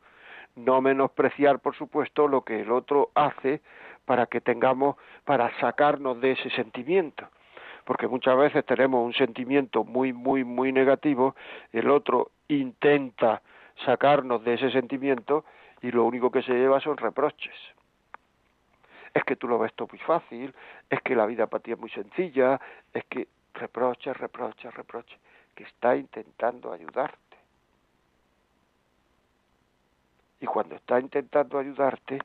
no 0.56 0.82
menospreciar, 0.82 1.60
por 1.60 1.76
supuesto, 1.76 2.28
lo 2.28 2.42
que 2.42 2.62
el 2.62 2.72
otro 2.72 3.12
hace 3.16 3.62
para 4.06 4.26
que 4.26 4.42
tengamos, 4.42 4.98
para 5.24 5.58
sacarnos 5.60 6.20
de 6.20 6.32
ese 6.32 6.50
sentimiento. 6.50 7.28
Porque 7.90 8.08
muchas 8.08 8.38
veces 8.38 8.64
tenemos 8.68 9.04
un 9.04 9.14
sentimiento 9.14 9.84
muy, 9.84 10.14
muy, 10.14 10.44
muy 10.44 10.72
negativo, 10.72 11.36
el 11.74 11.90
otro 11.90 12.30
intenta 12.48 13.42
sacarnos 13.84 14.44
de 14.44 14.54
ese 14.54 14.70
sentimiento 14.70 15.44
y 15.82 15.90
lo 15.90 16.06
único 16.06 16.30
que 16.30 16.44
se 16.44 16.54
lleva 16.54 16.80
son 16.82 16.98
reproches. 16.98 17.56
Es 19.12 19.24
que 19.24 19.36
tú 19.36 19.48
lo 19.48 19.58
ves 19.58 19.74
todo 19.74 19.88
muy 19.92 19.98
fácil, 19.98 20.54
es 20.88 21.02
que 21.02 21.16
la 21.16 21.26
vida 21.26 21.48
para 21.48 21.64
ti 21.64 21.72
es 21.72 21.80
muy 21.80 21.90
sencilla, 21.90 22.62
es 22.94 23.06
que 23.06 23.28
reproches, 23.56 24.16
reproches, 24.16 24.72
reproches, 24.76 25.18
que 25.56 25.64
está 25.64 25.96
intentando 25.96 26.72
ayudar 26.72 27.16
y 30.40 30.46
cuando 30.46 30.76
está 30.76 31.00
intentando 31.00 31.58
ayudarte, 31.58 32.20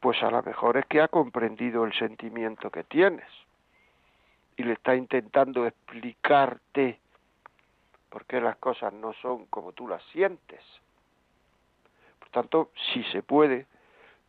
pues 0.00 0.20
a 0.24 0.30
lo 0.32 0.42
mejor 0.42 0.76
es 0.76 0.86
que 0.86 1.00
ha 1.00 1.06
comprendido 1.06 1.84
el 1.84 1.92
sentimiento 1.92 2.68
que 2.68 2.82
tienes 2.82 3.43
y 4.56 4.62
le 4.62 4.74
está 4.74 4.94
intentando 4.94 5.66
explicarte 5.66 7.00
por 8.08 8.24
qué 8.26 8.40
las 8.40 8.56
cosas 8.56 8.92
no 8.92 9.12
son 9.14 9.46
como 9.46 9.72
tú 9.72 9.88
las 9.88 10.02
sientes. 10.12 10.60
Por 12.18 12.28
tanto, 12.30 12.70
si 12.92 13.02
se 13.04 13.22
puede 13.22 13.66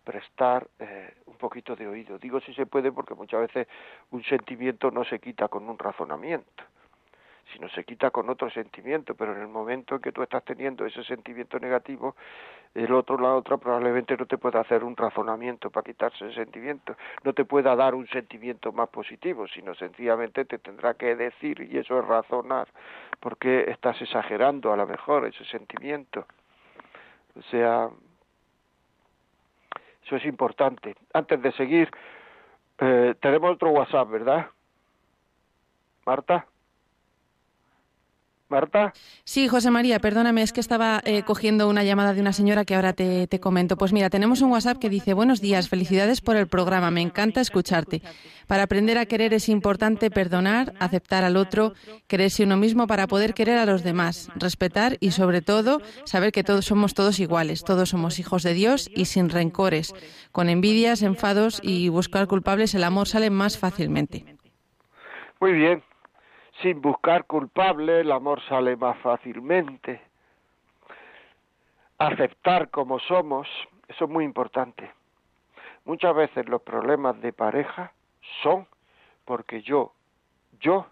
prestar 0.04 0.68
eh, 0.80 1.14
un 1.26 1.36
poquito 1.36 1.76
de 1.76 1.88
oído. 1.88 2.18
Digo 2.20 2.40
si 2.40 2.54
se 2.54 2.66
puede 2.66 2.92
porque 2.92 3.16
muchas 3.16 3.42
veces 3.42 3.68
un 4.12 4.24
sentimiento 4.24 4.92
no 4.92 5.04
se 5.04 5.20
quita 5.20 5.48
con 5.48 5.68
un 5.68 5.78
razonamiento 5.78 6.64
sino 7.54 7.70
se 7.70 7.84
quita 7.84 8.12
con 8.12 8.30
otro 8.30 8.50
sentimiento, 8.50 9.16
pero 9.16 9.36
en 9.36 9.42
el 9.42 9.48
momento 9.48 9.96
en 9.96 10.02
que 10.02 10.12
tú 10.12 10.24
estás 10.24 10.44
teniendo 10.44 10.86
ese 10.86 11.04
sentimiento 11.04 11.60
negativo, 11.60 12.16
el 12.74 12.92
otro, 12.94 13.18
la 13.18 13.34
otra, 13.34 13.58
probablemente 13.58 14.18
no 14.18 14.26
te 14.26 14.38
pueda 14.38 14.60
hacer 14.60 14.84
un 14.84 14.98
razonamiento 14.98 15.70
para 15.70 15.86
quitarse 15.86 16.26
ese 16.26 16.36
sentimiento, 16.36 16.96
no 17.24 17.34
te 17.34 17.46
pueda 17.46 17.76
dar 17.76 17.96
un 17.96 18.08
sentimiento 18.08 18.72
más 18.74 18.90
positivo, 18.90 19.48
sino 19.48 19.74
sencillamente 19.76 20.46
te 20.46 20.58
tendrá 20.58 20.96
que 20.96 21.16
decir, 21.16 21.62
y 21.62 21.78
eso 21.78 22.00
es 22.00 22.06
razonar, 22.06 22.68
porque 23.20 23.70
estás 23.70 24.02
exagerando 24.02 24.74
a 24.74 24.78
lo 24.78 24.86
mejor 24.86 25.26
ese 25.26 25.46
sentimiento. 25.46 26.26
O 27.38 27.42
sea, 27.44 27.90
eso 30.06 30.16
es 30.18 30.26
importante. 30.26 30.96
Antes 31.14 31.42
de 31.42 31.52
seguir, 31.54 31.90
eh, 32.80 33.16
tenemos 33.22 33.52
otro 33.52 33.70
WhatsApp, 33.70 34.10
¿verdad? 34.10 34.48
Marta. 36.06 36.46
Marta. 38.50 38.94
Sí, 39.24 39.48
José 39.48 39.72
María, 39.72 40.00
perdóname, 40.00 40.42
es 40.42 40.54
que 40.54 40.60
estaba 40.60 41.02
eh, 41.04 41.24
cogiendo 41.24 41.68
una 41.68 41.84
llamada 41.84 42.14
de 42.14 42.22
una 42.22 42.34
señora 42.34 42.64
que 42.64 42.76
ahora 42.76 42.94
te, 42.94 43.28
te, 43.28 43.40
comento. 43.40 43.78
Pues 43.78 43.92
mira, 43.92 44.10
tenemos 44.10 44.42
un 44.42 44.52
WhatsApp 44.52 44.78
que 44.78 44.90
dice, 44.90 45.14
buenos 45.14 45.42
días, 45.42 45.68
felicidades 45.68 46.22
por 46.22 46.36
el 46.36 46.48
programa, 46.48 46.92
me 46.92 47.02
encanta 47.02 47.42
escucharte. 47.42 48.02
Para 48.48 48.64
aprender 48.64 48.98
a 48.98 49.08
querer 49.08 49.34
es 49.34 49.50
importante 49.50 50.12
perdonar, 50.12 50.74
aceptar 50.80 51.24
al 51.24 51.38
otro, 51.38 51.74
quererse 52.08 52.44
uno 52.44 52.58
mismo 52.58 52.86
para 52.86 53.08
poder 53.08 53.34
querer 53.34 53.58
a 53.58 53.66
los 53.66 53.84
demás, 53.84 54.30
respetar 54.36 54.98
y 55.00 55.12
sobre 55.12 55.42
todo 55.42 55.82
saber 56.06 56.32
que 56.32 56.44
todos 56.44 56.66
somos 56.66 56.94
todos 56.94 57.20
iguales, 57.20 57.64
todos 57.64 57.90
somos 57.90 58.20
hijos 58.20 58.44
de 58.44 58.54
Dios 58.54 58.90
y 58.94 59.06
sin 59.06 59.30
rencores. 59.30 59.94
Con 60.32 60.50
envidias, 60.50 61.02
enfados 61.02 61.60
y 61.64 61.90
buscar 61.90 62.28
culpables 62.28 62.76
el 62.76 62.84
amor 62.84 63.08
sale 63.08 63.30
más 63.30 63.58
fácilmente. 63.58 64.26
Muy 65.40 65.54
bien, 65.54 65.84
sin 66.62 66.82
buscar 66.82 67.26
culpable, 67.26 68.02
el 68.02 68.12
amor 68.12 68.42
sale 68.48 68.76
más 68.76 68.98
fácilmente. 69.00 70.02
Aceptar 71.98 72.70
como 72.70 73.00
somos, 73.00 73.48
eso 73.88 74.06
es 74.06 74.12
muy 74.12 74.24
importante. 74.24 74.92
Muchas 75.86 76.16
veces 76.16 76.48
los 76.50 76.62
problemas 76.62 77.20
de 77.22 77.34
pareja 77.34 77.92
son 78.42 78.68
porque 79.26 79.62
yo, 79.62 79.94
yo 80.60 80.88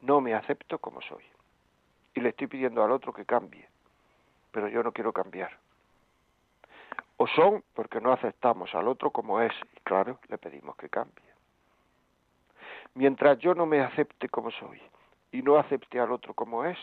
no 0.00 0.20
me 0.20 0.34
acepto 0.34 0.78
como 0.78 1.00
soy. 1.02 1.24
Y 2.14 2.20
le 2.20 2.30
estoy 2.30 2.48
pidiendo 2.48 2.82
al 2.82 2.90
otro 2.90 3.12
que 3.12 3.24
cambie, 3.24 3.68
pero 4.50 4.68
yo 4.68 4.82
no 4.82 4.92
quiero 4.92 5.12
cambiar. 5.12 5.56
O 7.18 7.26
son 7.28 7.62
porque 7.74 8.00
no 8.00 8.12
aceptamos 8.12 8.74
al 8.74 8.88
otro 8.88 9.10
como 9.10 9.40
es, 9.40 9.52
y 9.76 9.80
claro, 9.80 10.18
le 10.28 10.38
pedimos 10.38 10.74
que 10.76 10.88
cambie. 10.88 11.29
Mientras 12.94 13.38
yo 13.38 13.54
no 13.54 13.66
me 13.66 13.80
acepte 13.80 14.28
como 14.28 14.50
soy 14.50 14.80
y 15.32 15.42
no 15.42 15.56
acepte 15.56 16.00
al 16.00 16.10
otro 16.10 16.34
como 16.34 16.64
es, 16.64 16.78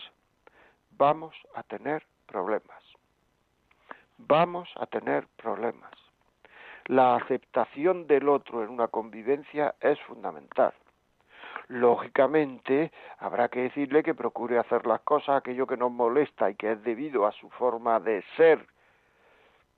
vamos 0.90 1.34
a 1.54 1.62
tener 1.62 2.04
problemas. 2.26 2.82
Vamos 4.16 4.68
a 4.76 4.86
tener 4.86 5.26
problemas. 5.36 5.92
La 6.86 7.16
aceptación 7.16 8.06
del 8.06 8.28
otro 8.28 8.64
en 8.64 8.70
una 8.70 8.88
convivencia 8.88 9.74
es 9.80 10.00
fundamental. 10.00 10.72
Lógicamente, 11.68 12.90
habrá 13.18 13.48
que 13.48 13.60
decirle 13.60 14.02
que 14.02 14.14
procure 14.14 14.58
hacer 14.58 14.86
las 14.86 15.02
cosas, 15.02 15.36
aquello 15.36 15.66
que 15.66 15.76
nos 15.76 15.92
molesta 15.92 16.50
y 16.50 16.54
que 16.54 16.72
es 16.72 16.82
debido 16.82 17.26
a 17.26 17.32
su 17.32 17.50
forma 17.50 18.00
de 18.00 18.24
ser. 18.36 18.66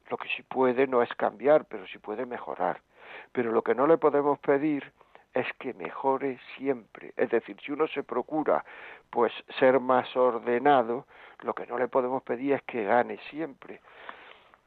Lo 0.09 0.17
que 0.17 0.29
sí 0.29 0.43
puede 0.45 0.87
no 0.87 1.03
es 1.03 1.13
cambiar, 1.15 1.65
pero 1.65 1.87
sí 1.89 1.99
puede 1.99 2.27
mejorar. 2.27 2.81
Pero 3.33 3.51
lo 3.51 3.63
que 3.63 3.75
no 3.75 3.89
le 3.89 3.99
podemos 3.99 4.39
pedir 4.39 4.93
es 5.35 5.47
que 5.59 5.75
mejore 5.75 6.39
siempre. 6.57 7.13
Es 7.17 7.31
decir, 7.31 7.57
si 7.65 7.73
uno 7.73 7.87
se 7.89 8.03
procura 8.03 8.65
pues 9.11 9.33
ser 9.59 9.81
más 9.81 10.15
ordenado, 10.17 11.07
lo 11.43 11.55
que 11.55 11.67
no 11.67 11.79
le 11.79 11.89
podemos 11.89 12.23
pedir 12.23 12.55
es 12.55 12.63
que 12.63 12.85
gane 12.85 13.19
siempre. 13.31 13.81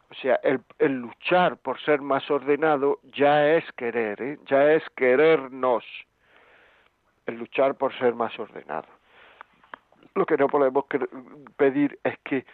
O 0.10 0.16
sea, 0.16 0.36
el, 0.44 0.62
el 0.80 0.94
luchar 0.94 1.58
por 1.58 1.80
ser 1.82 2.02
más 2.02 2.30
ordenado 2.30 3.00
ya 3.04 3.48
es 3.56 3.66
querer, 3.74 4.22
¿eh? 4.22 4.40
ya 4.46 4.72
es 4.74 4.84
querernos. 4.96 5.84
el 7.26 7.36
luchar 7.36 7.76
por 7.76 7.98
ser 7.98 8.14
más 8.14 8.38
ordenado. 8.38 8.88
Lo 10.16 10.26
que 10.26 10.38
no 10.38 10.48
podemos 10.48 10.86
pedir 11.58 11.98
es 12.04 12.18
que 12.20 12.46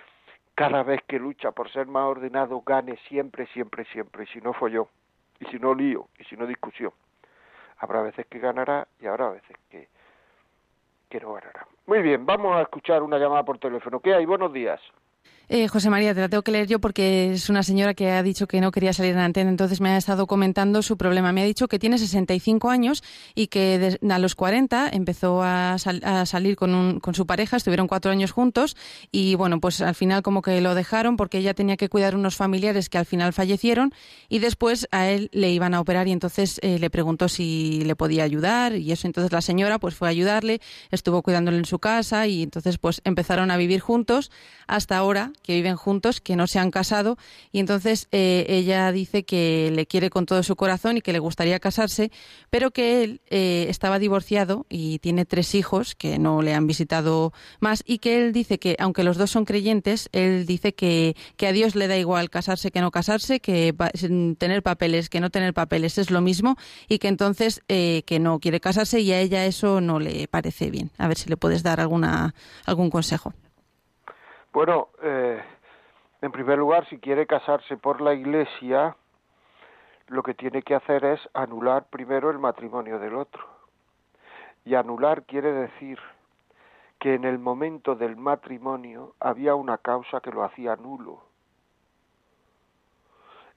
cada 0.55 0.83
vez 0.83 1.01
que 1.07 1.19
lucha 1.19 1.51
por 1.51 1.69
ser 1.69 1.87
más 1.87 2.03
ordenado 2.03 2.61
gane 2.61 2.97
siempre, 3.09 3.47
siempre, 3.47 3.85
siempre, 3.85 4.23
y 4.23 4.27
si 4.27 4.39
no 4.39 4.53
yo, 4.67 4.87
y 5.39 5.45
si 5.45 5.59
no 5.59 5.73
lío, 5.73 6.07
y 6.17 6.23
si 6.25 6.37
no 6.37 6.45
discusión. 6.45 6.93
Habrá 7.79 8.01
veces 8.01 8.25
que 8.27 8.39
ganará 8.39 8.87
y 8.99 9.07
habrá 9.07 9.29
veces 9.29 9.57
que, 9.69 9.87
que 11.09 11.19
no 11.19 11.33
ganará. 11.33 11.65
Muy 11.85 12.01
bien, 12.01 12.25
vamos 12.25 12.55
a 12.55 12.61
escuchar 12.61 13.01
una 13.01 13.17
llamada 13.17 13.43
por 13.43 13.57
teléfono. 13.57 13.99
¿Qué 13.99 14.13
hay? 14.13 14.25
Buenos 14.25 14.53
días. 14.53 14.79
Eh, 15.51 15.67
José 15.67 15.89
María, 15.89 16.13
te 16.13 16.21
la 16.21 16.29
tengo 16.29 16.43
que 16.43 16.51
leer 16.51 16.67
yo 16.67 16.77
porque 16.77 17.31
es 17.33 17.49
una 17.49 17.63
señora 17.63 17.95
que 17.95 18.11
ha 18.11 18.21
dicho 18.21 18.45
que 18.47 18.61
no 18.61 18.69
quería 18.69 18.93
salir 18.93 19.13
en 19.13 19.19
antena, 19.19 19.49
entonces 19.49 19.81
me 19.81 19.89
ha 19.89 19.97
estado 19.97 20.27
comentando 20.27 20.83
su 20.83 20.95
problema. 20.95 21.31
Me 21.31 21.41
ha 21.41 21.45
dicho 21.45 21.67
que 21.67 21.79
tiene 21.79 21.97
65 21.97 22.69
años 22.69 23.03
y 23.33 23.47
que 23.47 23.97
a 24.07 24.19
los 24.19 24.35
40 24.35 24.89
empezó 24.89 25.41
a, 25.41 25.77
salir 25.79 26.55
con, 26.55 26.99
con, 26.99 27.15
su 27.15 27.25
pareja, 27.25 27.57
estuvieron 27.57 27.87
cuatro 27.87 28.11
años 28.11 28.31
juntos 28.31 28.77
y 29.11 29.33
bueno, 29.33 29.59
pues 29.59 29.81
al 29.81 29.95
final 29.95 30.21
como 30.21 30.43
que 30.43 30.61
lo 30.61 30.75
dejaron 30.75 31.17
porque 31.17 31.39
ella 31.39 31.55
tenía 31.55 31.77
que 31.77 31.89
cuidar 31.89 32.15
unos 32.15 32.35
familiares 32.35 32.87
que 32.87 32.99
al 32.99 33.07
final 33.07 33.33
fallecieron 33.33 33.91
y 34.29 34.37
después 34.37 34.87
a 34.91 35.09
él 35.09 35.31
le 35.33 35.49
iban 35.49 35.73
a 35.73 35.79
operar 35.79 36.07
y 36.07 36.11
entonces 36.11 36.59
eh, 36.61 36.77
le 36.77 36.91
preguntó 36.91 37.27
si 37.27 37.81
le 37.85 37.95
podía 37.95 38.23
ayudar 38.23 38.75
y 38.75 38.91
eso. 38.91 39.07
Entonces 39.07 39.31
la 39.31 39.41
señora 39.41 39.79
pues 39.79 39.95
fue 39.95 40.09
a 40.09 40.11
ayudarle, 40.11 40.61
estuvo 40.91 41.23
cuidándole 41.23 41.57
en 41.57 41.65
su 41.65 41.79
casa 41.79 42.27
y 42.27 42.43
entonces 42.43 42.77
pues 42.77 43.01
empezaron 43.03 43.49
a 43.49 43.57
vivir 43.57 43.79
juntos 43.79 44.29
hasta 44.67 44.95
ahora 44.95 45.31
que 45.43 45.55
viven 45.55 45.75
juntos, 45.75 46.21
que 46.21 46.35
no 46.35 46.47
se 46.47 46.59
han 46.59 46.71
casado, 46.71 47.17
y 47.51 47.59
entonces 47.59 48.07
eh, 48.11 48.45
ella 48.49 48.91
dice 48.91 49.23
que 49.23 49.71
le 49.73 49.85
quiere 49.85 50.09
con 50.09 50.25
todo 50.25 50.43
su 50.43 50.55
corazón 50.55 50.97
y 50.97 51.01
que 51.01 51.13
le 51.13 51.19
gustaría 51.19 51.59
casarse, 51.59 52.11
pero 52.49 52.71
que 52.71 53.03
él 53.03 53.21
eh, 53.29 53.65
estaba 53.69 53.99
divorciado 53.99 54.65
y 54.69 54.99
tiene 54.99 55.25
tres 55.25 55.55
hijos 55.55 55.95
que 55.95 56.19
no 56.19 56.41
le 56.41 56.53
han 56.53 56.67
visitado 56.67 57.33
más, 57.59 57.83
y 57.85 57.99
que 57.99 58.21
él 58.21 58.33
dice 58.33 58.59
que, 58.59 58.75
aunque 58.79 59.03
los 59.03 59.17
dos 59.17 59.31
son 59.31 59.45
creyentes, 59.45 60.09
él 60.11 60.45
dice 60.45 60.73
que, 60.73 61.15
que 61.37 61.47
a 61.47 61.51
Dios 61.51 61.75
le 61.75 61.87
da 61.87 61.97
igual 61.97 62.29
casarse 62.29 62.71
que 62.71 62.81
no 62.81 62.91
casarse, 62.91 63.39
que 63.39 63.73
tener 64.37 64.63
papeles 64.63 65.09
que 65.09 65.19
no 65.19 65.29
tener 65.29 65.53
papeles 65.53 65.97
es 65.97 66.11
lo 66.11 66.21
mismo, 66.21 66.57
y 66.87 66.99
que 66.99 67.07
entonces 67.07 67.61
eh, 67.67 68.03
que 68.05 68.19
no 68.19 68.39
quiere 68.39 68.59
casarse 68.59 68.99
y 68.99 69.11
a 69.11 69.19
ella 69.19 69.45
eso 69.45 69.81
no 69.81 69.99
le 69.99 70.27
parece 70.27 70.71
bien. 70.71 70.91
A 70.97 71.07
ver 71.07 71.17
si 71.17 71.29
le 71.29 71.37
puedes 71.37 71.63
dar 71.63 71.79
alguna, 71.79 72.33
algún 72.65 72.89
consejo. 72.89 73.33
Bueno, 74.59 74.89
eh, 75.01 75.41
en 76.21 76.33
primer 76.33 76.57
lugar, 76.57 76.85
si 76.89 76.97
quiere 76.99 77.25
casarse 77.25 77.77
por 77.77 78.01
la 78.01 78.13
Iglesia, 78.13 78.93
lo 80.07 80.21
que 80.21 80.33
tiene 80.33 80.63
que 80.63 80.75
hacer 80.75 81.05
es 81.05 81.21
anular 81.33 81.85
primero 81.85 82.29
el 82.29 82.39
matrimonio 82.39 82.99
del 82.99 83.15
otro. 83.15 83.41
Y 84.65 84.75
anular 84.75 85.23
quiere 85.23 85.53
decir 85.53 85.97
que 86.99 87.13
en 87.13 87.23
el 87.23 87.39
momento 87.39 87.95
del 87.95 88.17
matrimonio 88.17 89.13
había 89.21 89.55
una 89.55 89.77
causa 89.77 90.19
que 90.19 90.31
lo 90.31 90.43
hacía 90.43 90.75
nulo. 90.75 91.23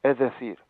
Es 0.04 0.16
decir, 0.18 0.60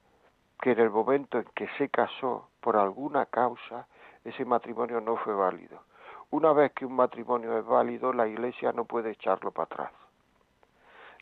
que 0.62 0.70
en 0.70 0.78
el 0.78 0.88
momento 0.88 1.40
en 1.40 1.46
que 1.54 1.68
se 1.76 1.90
casó 1.90 2.48
por 2.62 2.78
alguna 2.78 3.26
causa, 3.26 3.86
ese 4.24 4.46
matrimonio 4.46 4.98
no 5.02 5.18
fue 5.18 5.34
válido. 5.34 5.82
Una 6.30 6.54
vez 6.54 6.72
que 6.72 6.86
un 6.86 6.96
matrimonio 6.96 7.58
es 7.58 7.66
válido, 7.66 8.14
la 8.14 8.26
Iglesia 8.26 8.72
no 8.72 8.86
puede 8.86 9.10
echarlo 9.10 9.50
para 9.50 9.64
atrás. 9.64 10.01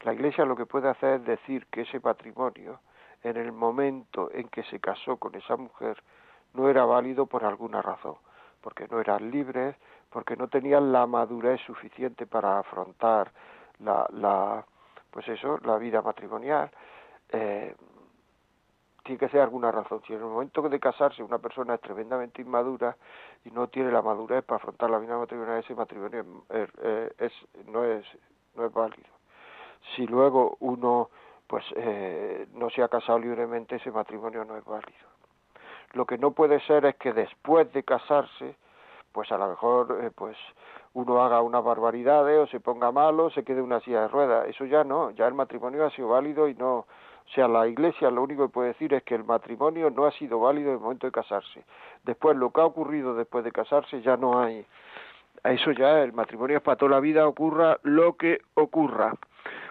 La 0.03 0.15
Iglesia 0.15 0.47
lo 0.47 0.57
que 0.57 0.65
puede 0.65 0.89
hacer 0.89 1.21
es 1.21 1.27
decir 1.27 1.67
que 1.67 1.83
ese 1.83 2.01
matrimonio, 2.01 2.81
en 3.23 3.37
el 3.37 3.53
momento 3.53 4.31
en 4.33 4.49
que 4.49 4.63
se 4.63 4.81
casó 4.81 5.19
con 5.19 5.35
esa 5.35 5.57
mujer, 5.57 6.03
no 6.55 6.71
era 6.71 6.87
válido 6.87 7.27
por 7.27 7.45
alguna 7.45 7.83
razón, 7.83 8.15
porque 8.63 8.89
no 8.91 8.99
eran 8.99 9.31
libres, 9.31 9.77
porque 10.09 10.37
no 10.37 10.49
tenían 10.49 10.91
la 10.91 11.07
madurez 11.07 11.61
suficiente 11.61 12.27
para 12.27 12.59
afrontar 12.59 13.31
la, 13.81 14.07
la 14.13 14.65
pues 15.11 15.29
eso, 15.29 15.59
la 15.65 15.77
vida 15.77 16.01
matrimonial. 16.01 16.71
Eh, 17.29 17.75
tiene 19.05 19.19
que 19.19 19.29
ser 19.29 19.41
alguna 19.41 19.71
razón. 19.71 20.01
Si 20.07 20.15
en 20.15 20.21
el 20.21 20.27
momento 20.27 20.63
de 20.63 20.81
casarse 20.81 21.23
una 21.23 21.39
persona 21.39 21.75
es 21.75 21.81
tremendamente 21.83 22.41
inmadura 22.41 22.97
y 23.45 23.51
no 23.51 23.69
tiene 23.69 23.93
la 23.93 24.01
madurez 24.01 24.45
para 24.45 24.57
afrontar 24.57 24.89
la 24.89 24.99
vida 24.99 25.19
matrimonial, 25.19 25.59
ese 25.59 25.75
matrimonio 25.75 26.45
es, 26.49 27.33
no, 27.67 27.85
es, 27.85 28.07
no 28.55 28.65
es 28.65 28.73
válido 28.73 29.20
si 29.95 30.07
luego 30.07 30.57
uno 30.61 31.11
pues 31.47 31.65
eh, 31.77 32.47
no 32.55 32.71
se 32.71 32.83
ha 32.83 32.89
casado 32.89 33.19
libremente 33.19 33.77
ese 33.77 33.91
matrimonio 33.91 34.45
no 34.45 34.57
es 34.57 34.65
válido 34.65 35.09
lo 35.93 36.07
que 36.07 36.19
no 36.19 36.31
puede 36.31 36.61
ser 36.61 36.85
es 36.87 36.97
que 36.97 37.13
después 37.13 37.73
de 37.73 37.83
casarse 37.83 38.57
pues 39.13 39.31
a 39.33 39.39
lo 39.39 39.49
mejor 39.49 39.99
eh, 40.03 40.11
pues 40.15 40.37
uno 40.93 41.23
haga 41.23 41.41
una 41.41 41.61
barbaridad 41.61 42.25
o 42.39 42.47
se 42.47 42.61
ponga 42.61 42.93
malo 42.93 43.31
se 43.31 43.45
quede 43.45 43.61
una 43.63 43.81
silla 43.81 44.03
de 44.03 44.09
ruedas 44.09 44.49
eso 44.49 44.65
ya 44.65 44.85
no 44.85 45.11
ya 45.11 45.27
el 45.27 45.35
matrimonio 45.35 45.85
ha 45.85 45.91
sido 45.91 46.09
válido 46.09 46.49
y 46.49 46.55
no 46.55 46.87
o 47.31 47.33
sea, 47.33 47.47
la 47.47 47.69
Iglesia 47.69 48.11
lo 48.11 48.25
único 48.25 48.47
que 48.47 48.53
puede 48.53 48.69
decir 48.69 48.93
es 48.93 49.05
que 49.05 49.15
el 49.15 49.23
matrimonio 49.23 49.89
no 49.89 50.05
ha 50.05 50.11
sido 50.13 50.41
válido 50.41 50.71
en 50.71 50.75
el 50.75 50.81
momento 50.81 51.07
de 51.07 51.13
casarse. 51.13 51.63
Después, 52.03 52.37
lo 52.37 52.51
que 52.51 52.61
ha 52.61 52.65
ocurrido 52.65 53.15
después 53.15 53.45
de 53.45 53.53
casarse 53.53 54.03
ya 54.03 54.17
no 54.17 54.41
hay. 54.41 54.67
Eso 55.45 55.71
ya 55.71 56.03
el 56.03 56.13
matrimonio 56.13 56.57
es 56.57 56.63
para 56.63 56.77
toda 56.77 56.91
la 56.91 57.01
vida, 57.01 57.29
ocurra 57.29 57.79
lo 57.85 58.17
que 58.17 58.41
ocurra. 58.55 59.15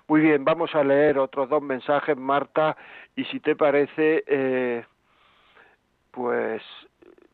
Muy 0.10 0.22
bien, 0.22 0.44
vamos 0.44 0.74
a 0.74 0.84
leer 0.84 1.20
otros 1.20 1.50
dos 1.50 1.62
mensajes, 1.62 2.18
Marta, 2.18 2.76
y 3.16 3.26
si 3.26 3.40
te 3.40 3.56
parece, 3.56 4.24
eh, 4.26 4.84
pues 6.10 6.64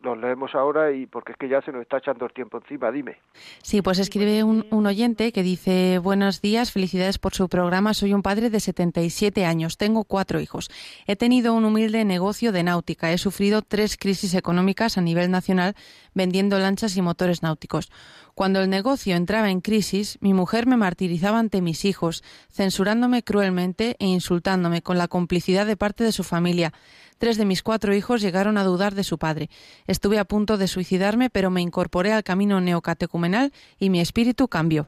los 0.06 0.18
leemos 0.18 0.56
ahora 0.56 0.94
y 0.94 1.06
porque 1.06 1.34
es 1.34 1.38
que 1.38 1.50
ya 1.50 1.62
se 1.62 1.72
nos 1.72 1.82
está 1.82 1.98
echando 1.98 2.26
el 2.26 2.32
tiempo 2.32 2.58
encima, 2.58 2.92
dime. 2.92 3.18
Sí, 3.62 3.82
pues 3.82 4.00
escribe 4.00 4.44
un, 4.44 4.66
un, 4.72 4.86
oyente 4.86 5.32
que 5.34 5.44
dice, 5.44 6.00
buenos 6.00 6.42
días, 6.42 6.72
felicidades 6.72 7.18
por 7.18 7.34
su 7.34 7.50
programa, 7.50 7.94
soy 7.94 8.14
un 8.14 8.22
padre 8.22 8.50
de 8.50 8.60
77 8.60 9.46
años, 9.46 9.78
tengo 9.78 10.06
cuatro 10.06 10.40
hijos, 10.40 10.70
he 11.08 11.16
tenido 11.16 11.54
un 11.54 11.66
humilde 11.66 12.06
negocio 12.06 12.52
de 12.52 12.64
náutica, 12.64 13.12
he 13.12 13.18
sufrido 13.18 13.62
tres 13.62 13.98
crisis 13.98 14.34
económicas 14.36 14.98
a 14.98 15.02
nivel 15.02 15.32
nacional 15.32 15.76
vendiendo 16.14 16.58
lanchas 16.60 16.96
y 16.96 17.02
motores 17.02 17.44
náuticos. 17.44 17.92
Cuando 18.36 18.60
el 18.62 18.70
negocio 18.70 19.16
entraba 19.16 19.50
en 19.50 19.62
crisis, 19.62 20.18
mi 20.20 20.34
mujer 20.34 20.68
me 20.68 20.76
martirizaba 20.76 21.40
ante 21.40 21.62
mis 21.62 21.86
hijos, 21.86 22.22
censurándome 22.52 23.24
cruelmente 23.24 23.96
e 23.98 24.08
insultándome 24.08 24.82
con 24.82 24.98
la 24.98 25.08
complicidad 25.08 25.66
de 25.66 25.78
parte 25.78 26.04
de 26.04 26.12
su 26.12 26.24
familia. 26.24 26.74
Tres 27.18 27.38
de 27.38 27.46
mis 27.46 27.64
cuatro 27.64 27.94
hijos 27.94 28.22
llegaron 28.22 28.58
a 28.58 28.64
dudar 28.64 28.94
de 28.94 29.04
su 29.04 29.18
padre. 29.18 29.50
Estuve 29.88 30.20
a 30.20 30.26
punto 30.26 30.58
de 30.58 30.68
suicidarme, 30.68 31.30
pero 31.30 31.50
me 31.50 31.62
incorporé 31.62 32.12
al 32.12 32.24
camino 32.24 32.60
neocatecumenal 32.60 33.52
y 33.80 33.90
mi 33.90 34.02
espíritu 34.02 34.48
cambió. 34.48 34.88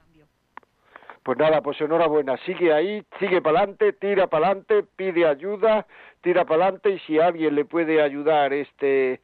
Pues 1.24 1.38
nada, 1.38 1.62
pues 1.62 1.80
enhorabuena, 1.82 2.38
sigue 2.46 2.72
ahí, 2.72 3.04
sigue 3.20 3.42
para 3.42 3.60
adelante, 3.60 3.92
tira 3.92 4.28
para 4.28 4.48
adelante, 4.48 4.86
pide 4.96 5.28
ayuda, 5.28 5.86
tira 6.22 6.46
para 6.46 6.64
adelante 6.64 6.92
y 6.92 7.00
si 7.00 7.20
alguien 7.20 7.54
le 7.54 7.66
puede 7.66 8.02
ayudar 8.02 8.54
este 8.54 9.20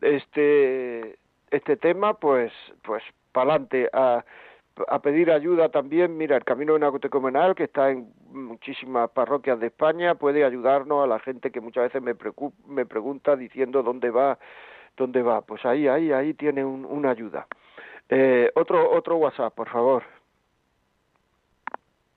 este 0.00 1.18
este 1.50 1.76
tema, 1.76 2.14
pues 2.14 2.52
pues 2.82 3.02
para 3.32 3.54
adelante 3.54 3.88
a, 3.92 4.24
a 4.88 5.00
pedir 5.00 5.30
ayuda 5.30 5.68
también, 5.68 6.16
mira, 6.16 6.36
el 6.36 6.44
Camino 6.44 6.78
Nacotecomenal, 6.78 7.54
que 7.54 7.64
está 7.64 7.90
en 7.90 8.12
muchísimas 8.30 9.10
parroquias 9.10 9.60
de 9.60 9.66
España, 9.66 10.14
puede 10.14 10.44
ayudarnos 10.44 11.04
a 11.04 11.06
la 11.06 11.18
gente 11.18 11.50
que 11.50 11.60
muchas 11.60 11.84
veces 11.84 12.02
me, 12.02 12.14
me 12.66 12.86
pregunta 12.86 13.36
diciendo 13.36 13.82
dónde 13.82 14.10
va, 14.10 14.38
dónde 14.96 15.22
va. 15.22 15.42
Pues 15.42 15.64
ahí, 15.64 15.88
ahí, 15.88 16.12
ahí 16.12 16.34
tiene 16.34 16.64
una 16.64 17.10
ayuda. 17.10 17.46
Eh, 18.08 18.50
otro, 18.54 18.90
otro 18.90 19.16
WhatsApp, 19.16 19.54
por 19.54 19.68
favor. 19.68 20.02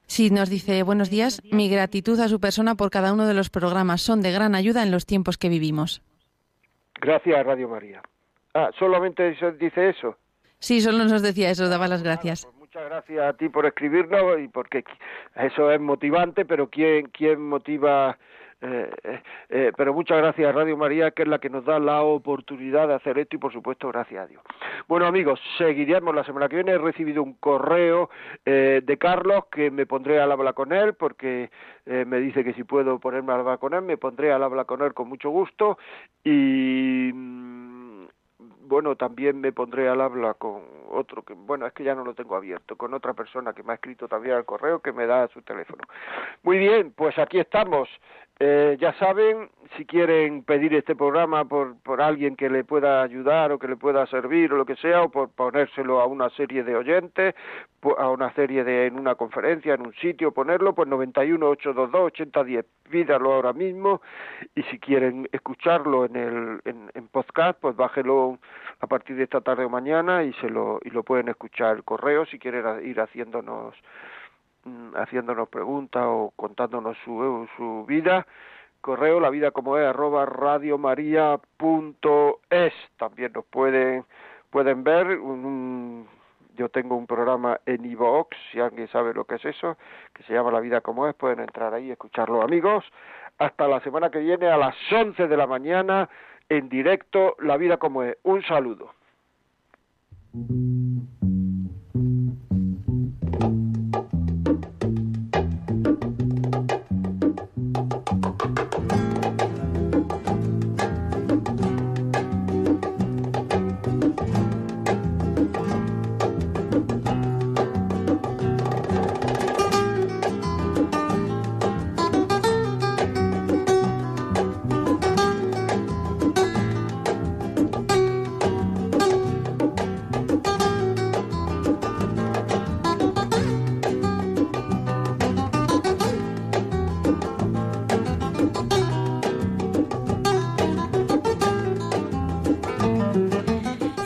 Sí, 0.08 0.30
nos 0.30 0.50
dice, 0.50 0.84
buenos 0.84 1.10
días, 1.10 1.42
mi 1.52 1.68
gratitud 1.68 2.20
a 2.20 2.28
su 2.28 2.40
persona 2.40 2.76
por 2.76 2.92
cada 2.92 3.12
uno 3.12 3.26
de 3.26 3.34
los 3.34 3.50
programas. 3.50 4.02
Son 4.02 4.22
de 4.22 4.32
gran 4.32 4.56
ayuda 4.56 4.84
en 4.84 4.92
los 4.92 5.06
tiempos 5.06 5.38
que 5.38 5.50
vivimos. 5.50 6.02
Gracias, 7.02 7.46
Radio 7.46 7.68
María. 7.68 8.02
Ah, 8.54 8.70
solamente 8.78 9.36
dice 9.60 9.90
eso. 9.90 10.18
Sí, 10.60 10.82
solo 10.82 11.06
nos 11.06 11.22
decía 11.22 11.50
eso, 11.50 11.70
daba 11.70 11.88
las 11.88 12.04
gracias. 12.04 12.46
Pues 12.46 12.56
muchas 12.58 12.86
gracias 12.86 13.22
a 13.22 13.34
ti 13.34 13.50
por 13.50 13.66
escribirnos 13.66 14.40
y 14.40 14.48
porque 14.48 14.84
eso 15.36 15.72
es 15.72 15.80
motivante, 15.80 16.46
pero 16.46 16.70
¿quién, 16.70 17.08
quién 17.08 17.42
motiva? 17.42 18.18
Eh, 18.62 18.90
eh, 19.04 19.22
eh, 19.50 19.72
pero 19.76 19.94
muchas 19.94 20.18
gracias 20.18 20.48
a 20.50 20.52
Radio 20.52 20.78
María, 20.78 21.12
que 21.12 21.24
es 21.24 21.28
la 21.28 21.40
que 21.40 21.50
nos 21.50 21.66
da 21.66 21.78
la 21.78 22.02
oportunidad 22.02 22.88
de 22.88 22.96
hacer 22.96 23.18
esto 23.20 23.36
y 23.36 23.40
por 23.40 23.52
supuesto 23.52 23.90
gracias 23.90 24.24
a 24.24 24.28
Dios. 24.28 24.42
Bueno 24.88 25.06
amigos, 25.06 25.40
seguiremos 25.58 26.16
la 26.16 26.24
semana 26.24 26.48
que 26.48 26.56
viene. 26.56 26.72
He 26.72 26.78
recibido 26.78 27.22
un 27.22 27.34
correo 27.34 28.10
de 28.46 28.98
Carlos 29.00 29.46
que 29.52 29.72
me 29.72 29.86
pondré 29.86 30.20
al 30.20 30.32
habla 30.32 30.54
con 30.54 30.72
él 30.72 30.94
porque 30.94 31.50
me 31.86 32.20
dice 32.20 32.44
que 32.44 32.54
si 32.54 32.64
puedo 32.64 33.00
ponerme 33.00 33.34
al 33.34 33.42
habla 33.42 33.58
con 33.58 33.74
él, 33.74 33.82
me 33.82 33.98
pondré 33.98 34.32
al 34.32 34.44
habla 34.44 34.66
con 34.66 34.82
él 34.82 34.94
con 34.94 35.10
mucho 35.10 35.30
gusto 35.30 35.78
y 36.24 37.12
bueno, 38.68 38.96
también 38.96 39.40
me 39.40 39.52
pondré 39.52 39.88
al 39.88 40.02
habla 40.02 40.34
con 40.34 40.62
otro 40.90 41.24
que, 41.24 41.34
bueno, 41.34 41.66
es 41.66 41.74
que 41.74 41.84
ya 41.84 41.96
no 41.96 42.04
lo 42.04 42.14
tengo 42.14 42.36
abierto, 42.36 42.76
con 42.76 42.94
otra 42.94 43.14
persona 43.14 43.54
que 43.54 43.64
me 43.64 43.72
ha 43.72 43.76
escrito 43.76 44.08
también 44.08 44.36
al 44.36 44.46
correo 44.46 44.80
que 44.80 44.92
me 44.92 45.06
da 45.06 45.28
su 45.30 45.42
teléfono. 45.42 45.84
Muy 46.44 46.58
bien, 46.58 46.92
pues 46.96 47.18
aquí 47.18 47.40
estamos. 47.40 47.90
Eh, 48.38 48.76
ya 48.82 48.92
saben, 48.96 49.50
si 49.78 49.86
quieren 49.86 50.44
pedir 50.44 50.74
este 50.74 50.94
programa 50.94 51.46
por, 51.46 51.78
por 51.82 52.02
alguien 52.02 52.36
que 52.36 52.50
le 52.50 52.66
pueda 52.66 53.02
ayudar 53.02 53.54
o 53.54 53.60
que 53.60 53.70
le 53.70 53.78
pueda 53.78 54.06
servir 54.08 54.52
o 54.52 54.58
lo 54.58 54.66
que 54.66 54.76
sea, 54.76 55.04
o 55.04 55.10
por 55.10 55.30
ponérselo 55.30 56.02
a 56.02 56.06
una 56.06 56.30
serie 56.32 56.64
de 56.66 56.76
oyentes, 56.76 57.34
a 57.98 58.10
una 58.10 58.34
serie 58.34 58.66
de, 58.66 58.88
en 58.88 59.00
una 59.00 59.16
conferencia, 59.16 59.76
en 59.76 59.88
un 59.88 59.94
sitio, 59.94 60.34
ponerlo, 60.34 60.76
pues 60.76 60.90
91 60.90 61.48
822 61.50 62.08
8010, 62.08 62.66
pídalo 62.90 63.34
ahora 63.34 63.54
mismo 63.54 64.02
y 64.54 64.64
si 64.64 64.80
quieren 64.80 65.30
escucharlo 65.32 66.04
en 66.04 66.16
el 66.18 66.62
en, 66.66 66.92
en 66.94 67.08
podcast, 67.08 67.58
pues 67.62 67.76
bájelo 67.78 68.38
a 68.82 68.88
partir 68.88 69.16
de 69.16 69.24
esta 69.24 69.40
tarde 69.40 69.64
o 69.64 69.70
mañana 69.70 70.24
y 70.24 70.34
se 70.34 70.50
lo 70.50 70.80
y 70.84 70.90
lo 70.90 71.04
pueden 71.04 71.30
escuchar 71.30 71.78
el 71.78 71.84
correo 71.86 72.26
si 72.26 72.38
quieren 72.38 72.86
ir 72.86 73.00
haciéndonos 73.00 73.76
haciéndonos 74.96 75.50
preguntas 75.50 76.04
o 76.06 76.32
contándonos 76.36 76.96
su, 77.04 77.48
su 77.58 77.86
vida 77.88 78.28
correo 78.82 79.20
la 79.20 79.32
vida 79.32 79.50
como 79.52 79.78
es 79.78 79.88
arroba 79.88 80.26
radiomaria.es 80.26 82.74
también 82.98 83.32
nos 83.34 83.46
pueden 83.46 84.06
pueden 84.52 84.84
ver 84.84 85.20
yo 86.56 86.70
tengo 86.70 86.96
un 86.96 87.08
programa 87.08 87.60
en 87.66 87.84
iVoox 87.84 88.30
si 88.52 88.60
alguien 88.60 88.88
sabe 88.90 89.14
lo 89.14 89.26
que 89.26 89.36
es 89.36 89.46
eso 89.46 89.78
que 90.14 90.24
se 90.24 90.34
llama 90.34 90.52
la 90.52 90.60
vida 90.60 90.82
como 90.82 91.08
es 91.08 91.16
pueden 91.16 91.40
entrar 91.40 91.74
ahí 91.74 91.88
y 91.88 91.92
escucharlo 91.92 92.42
amigos. 92.42 92.86
Hasta 93.38 93.68
la 93.68 93.82
semana 93.82 94.12
que 94.12 94.20
viene 94.20 94.48
a 94.48 94.56
las 94.56 94.76
11 94.92 95.28
de 95.28 95.36
la 95.36 95.48
mañana 95.48 96.10
en 96.48 96.70
directo 96.70 97.36
la 97.40 97.58
vida 97.58 97.78
como 97.78 98.04
es. 98.04 98.18
Un 98.24 98.44
saludo 98.44 98.94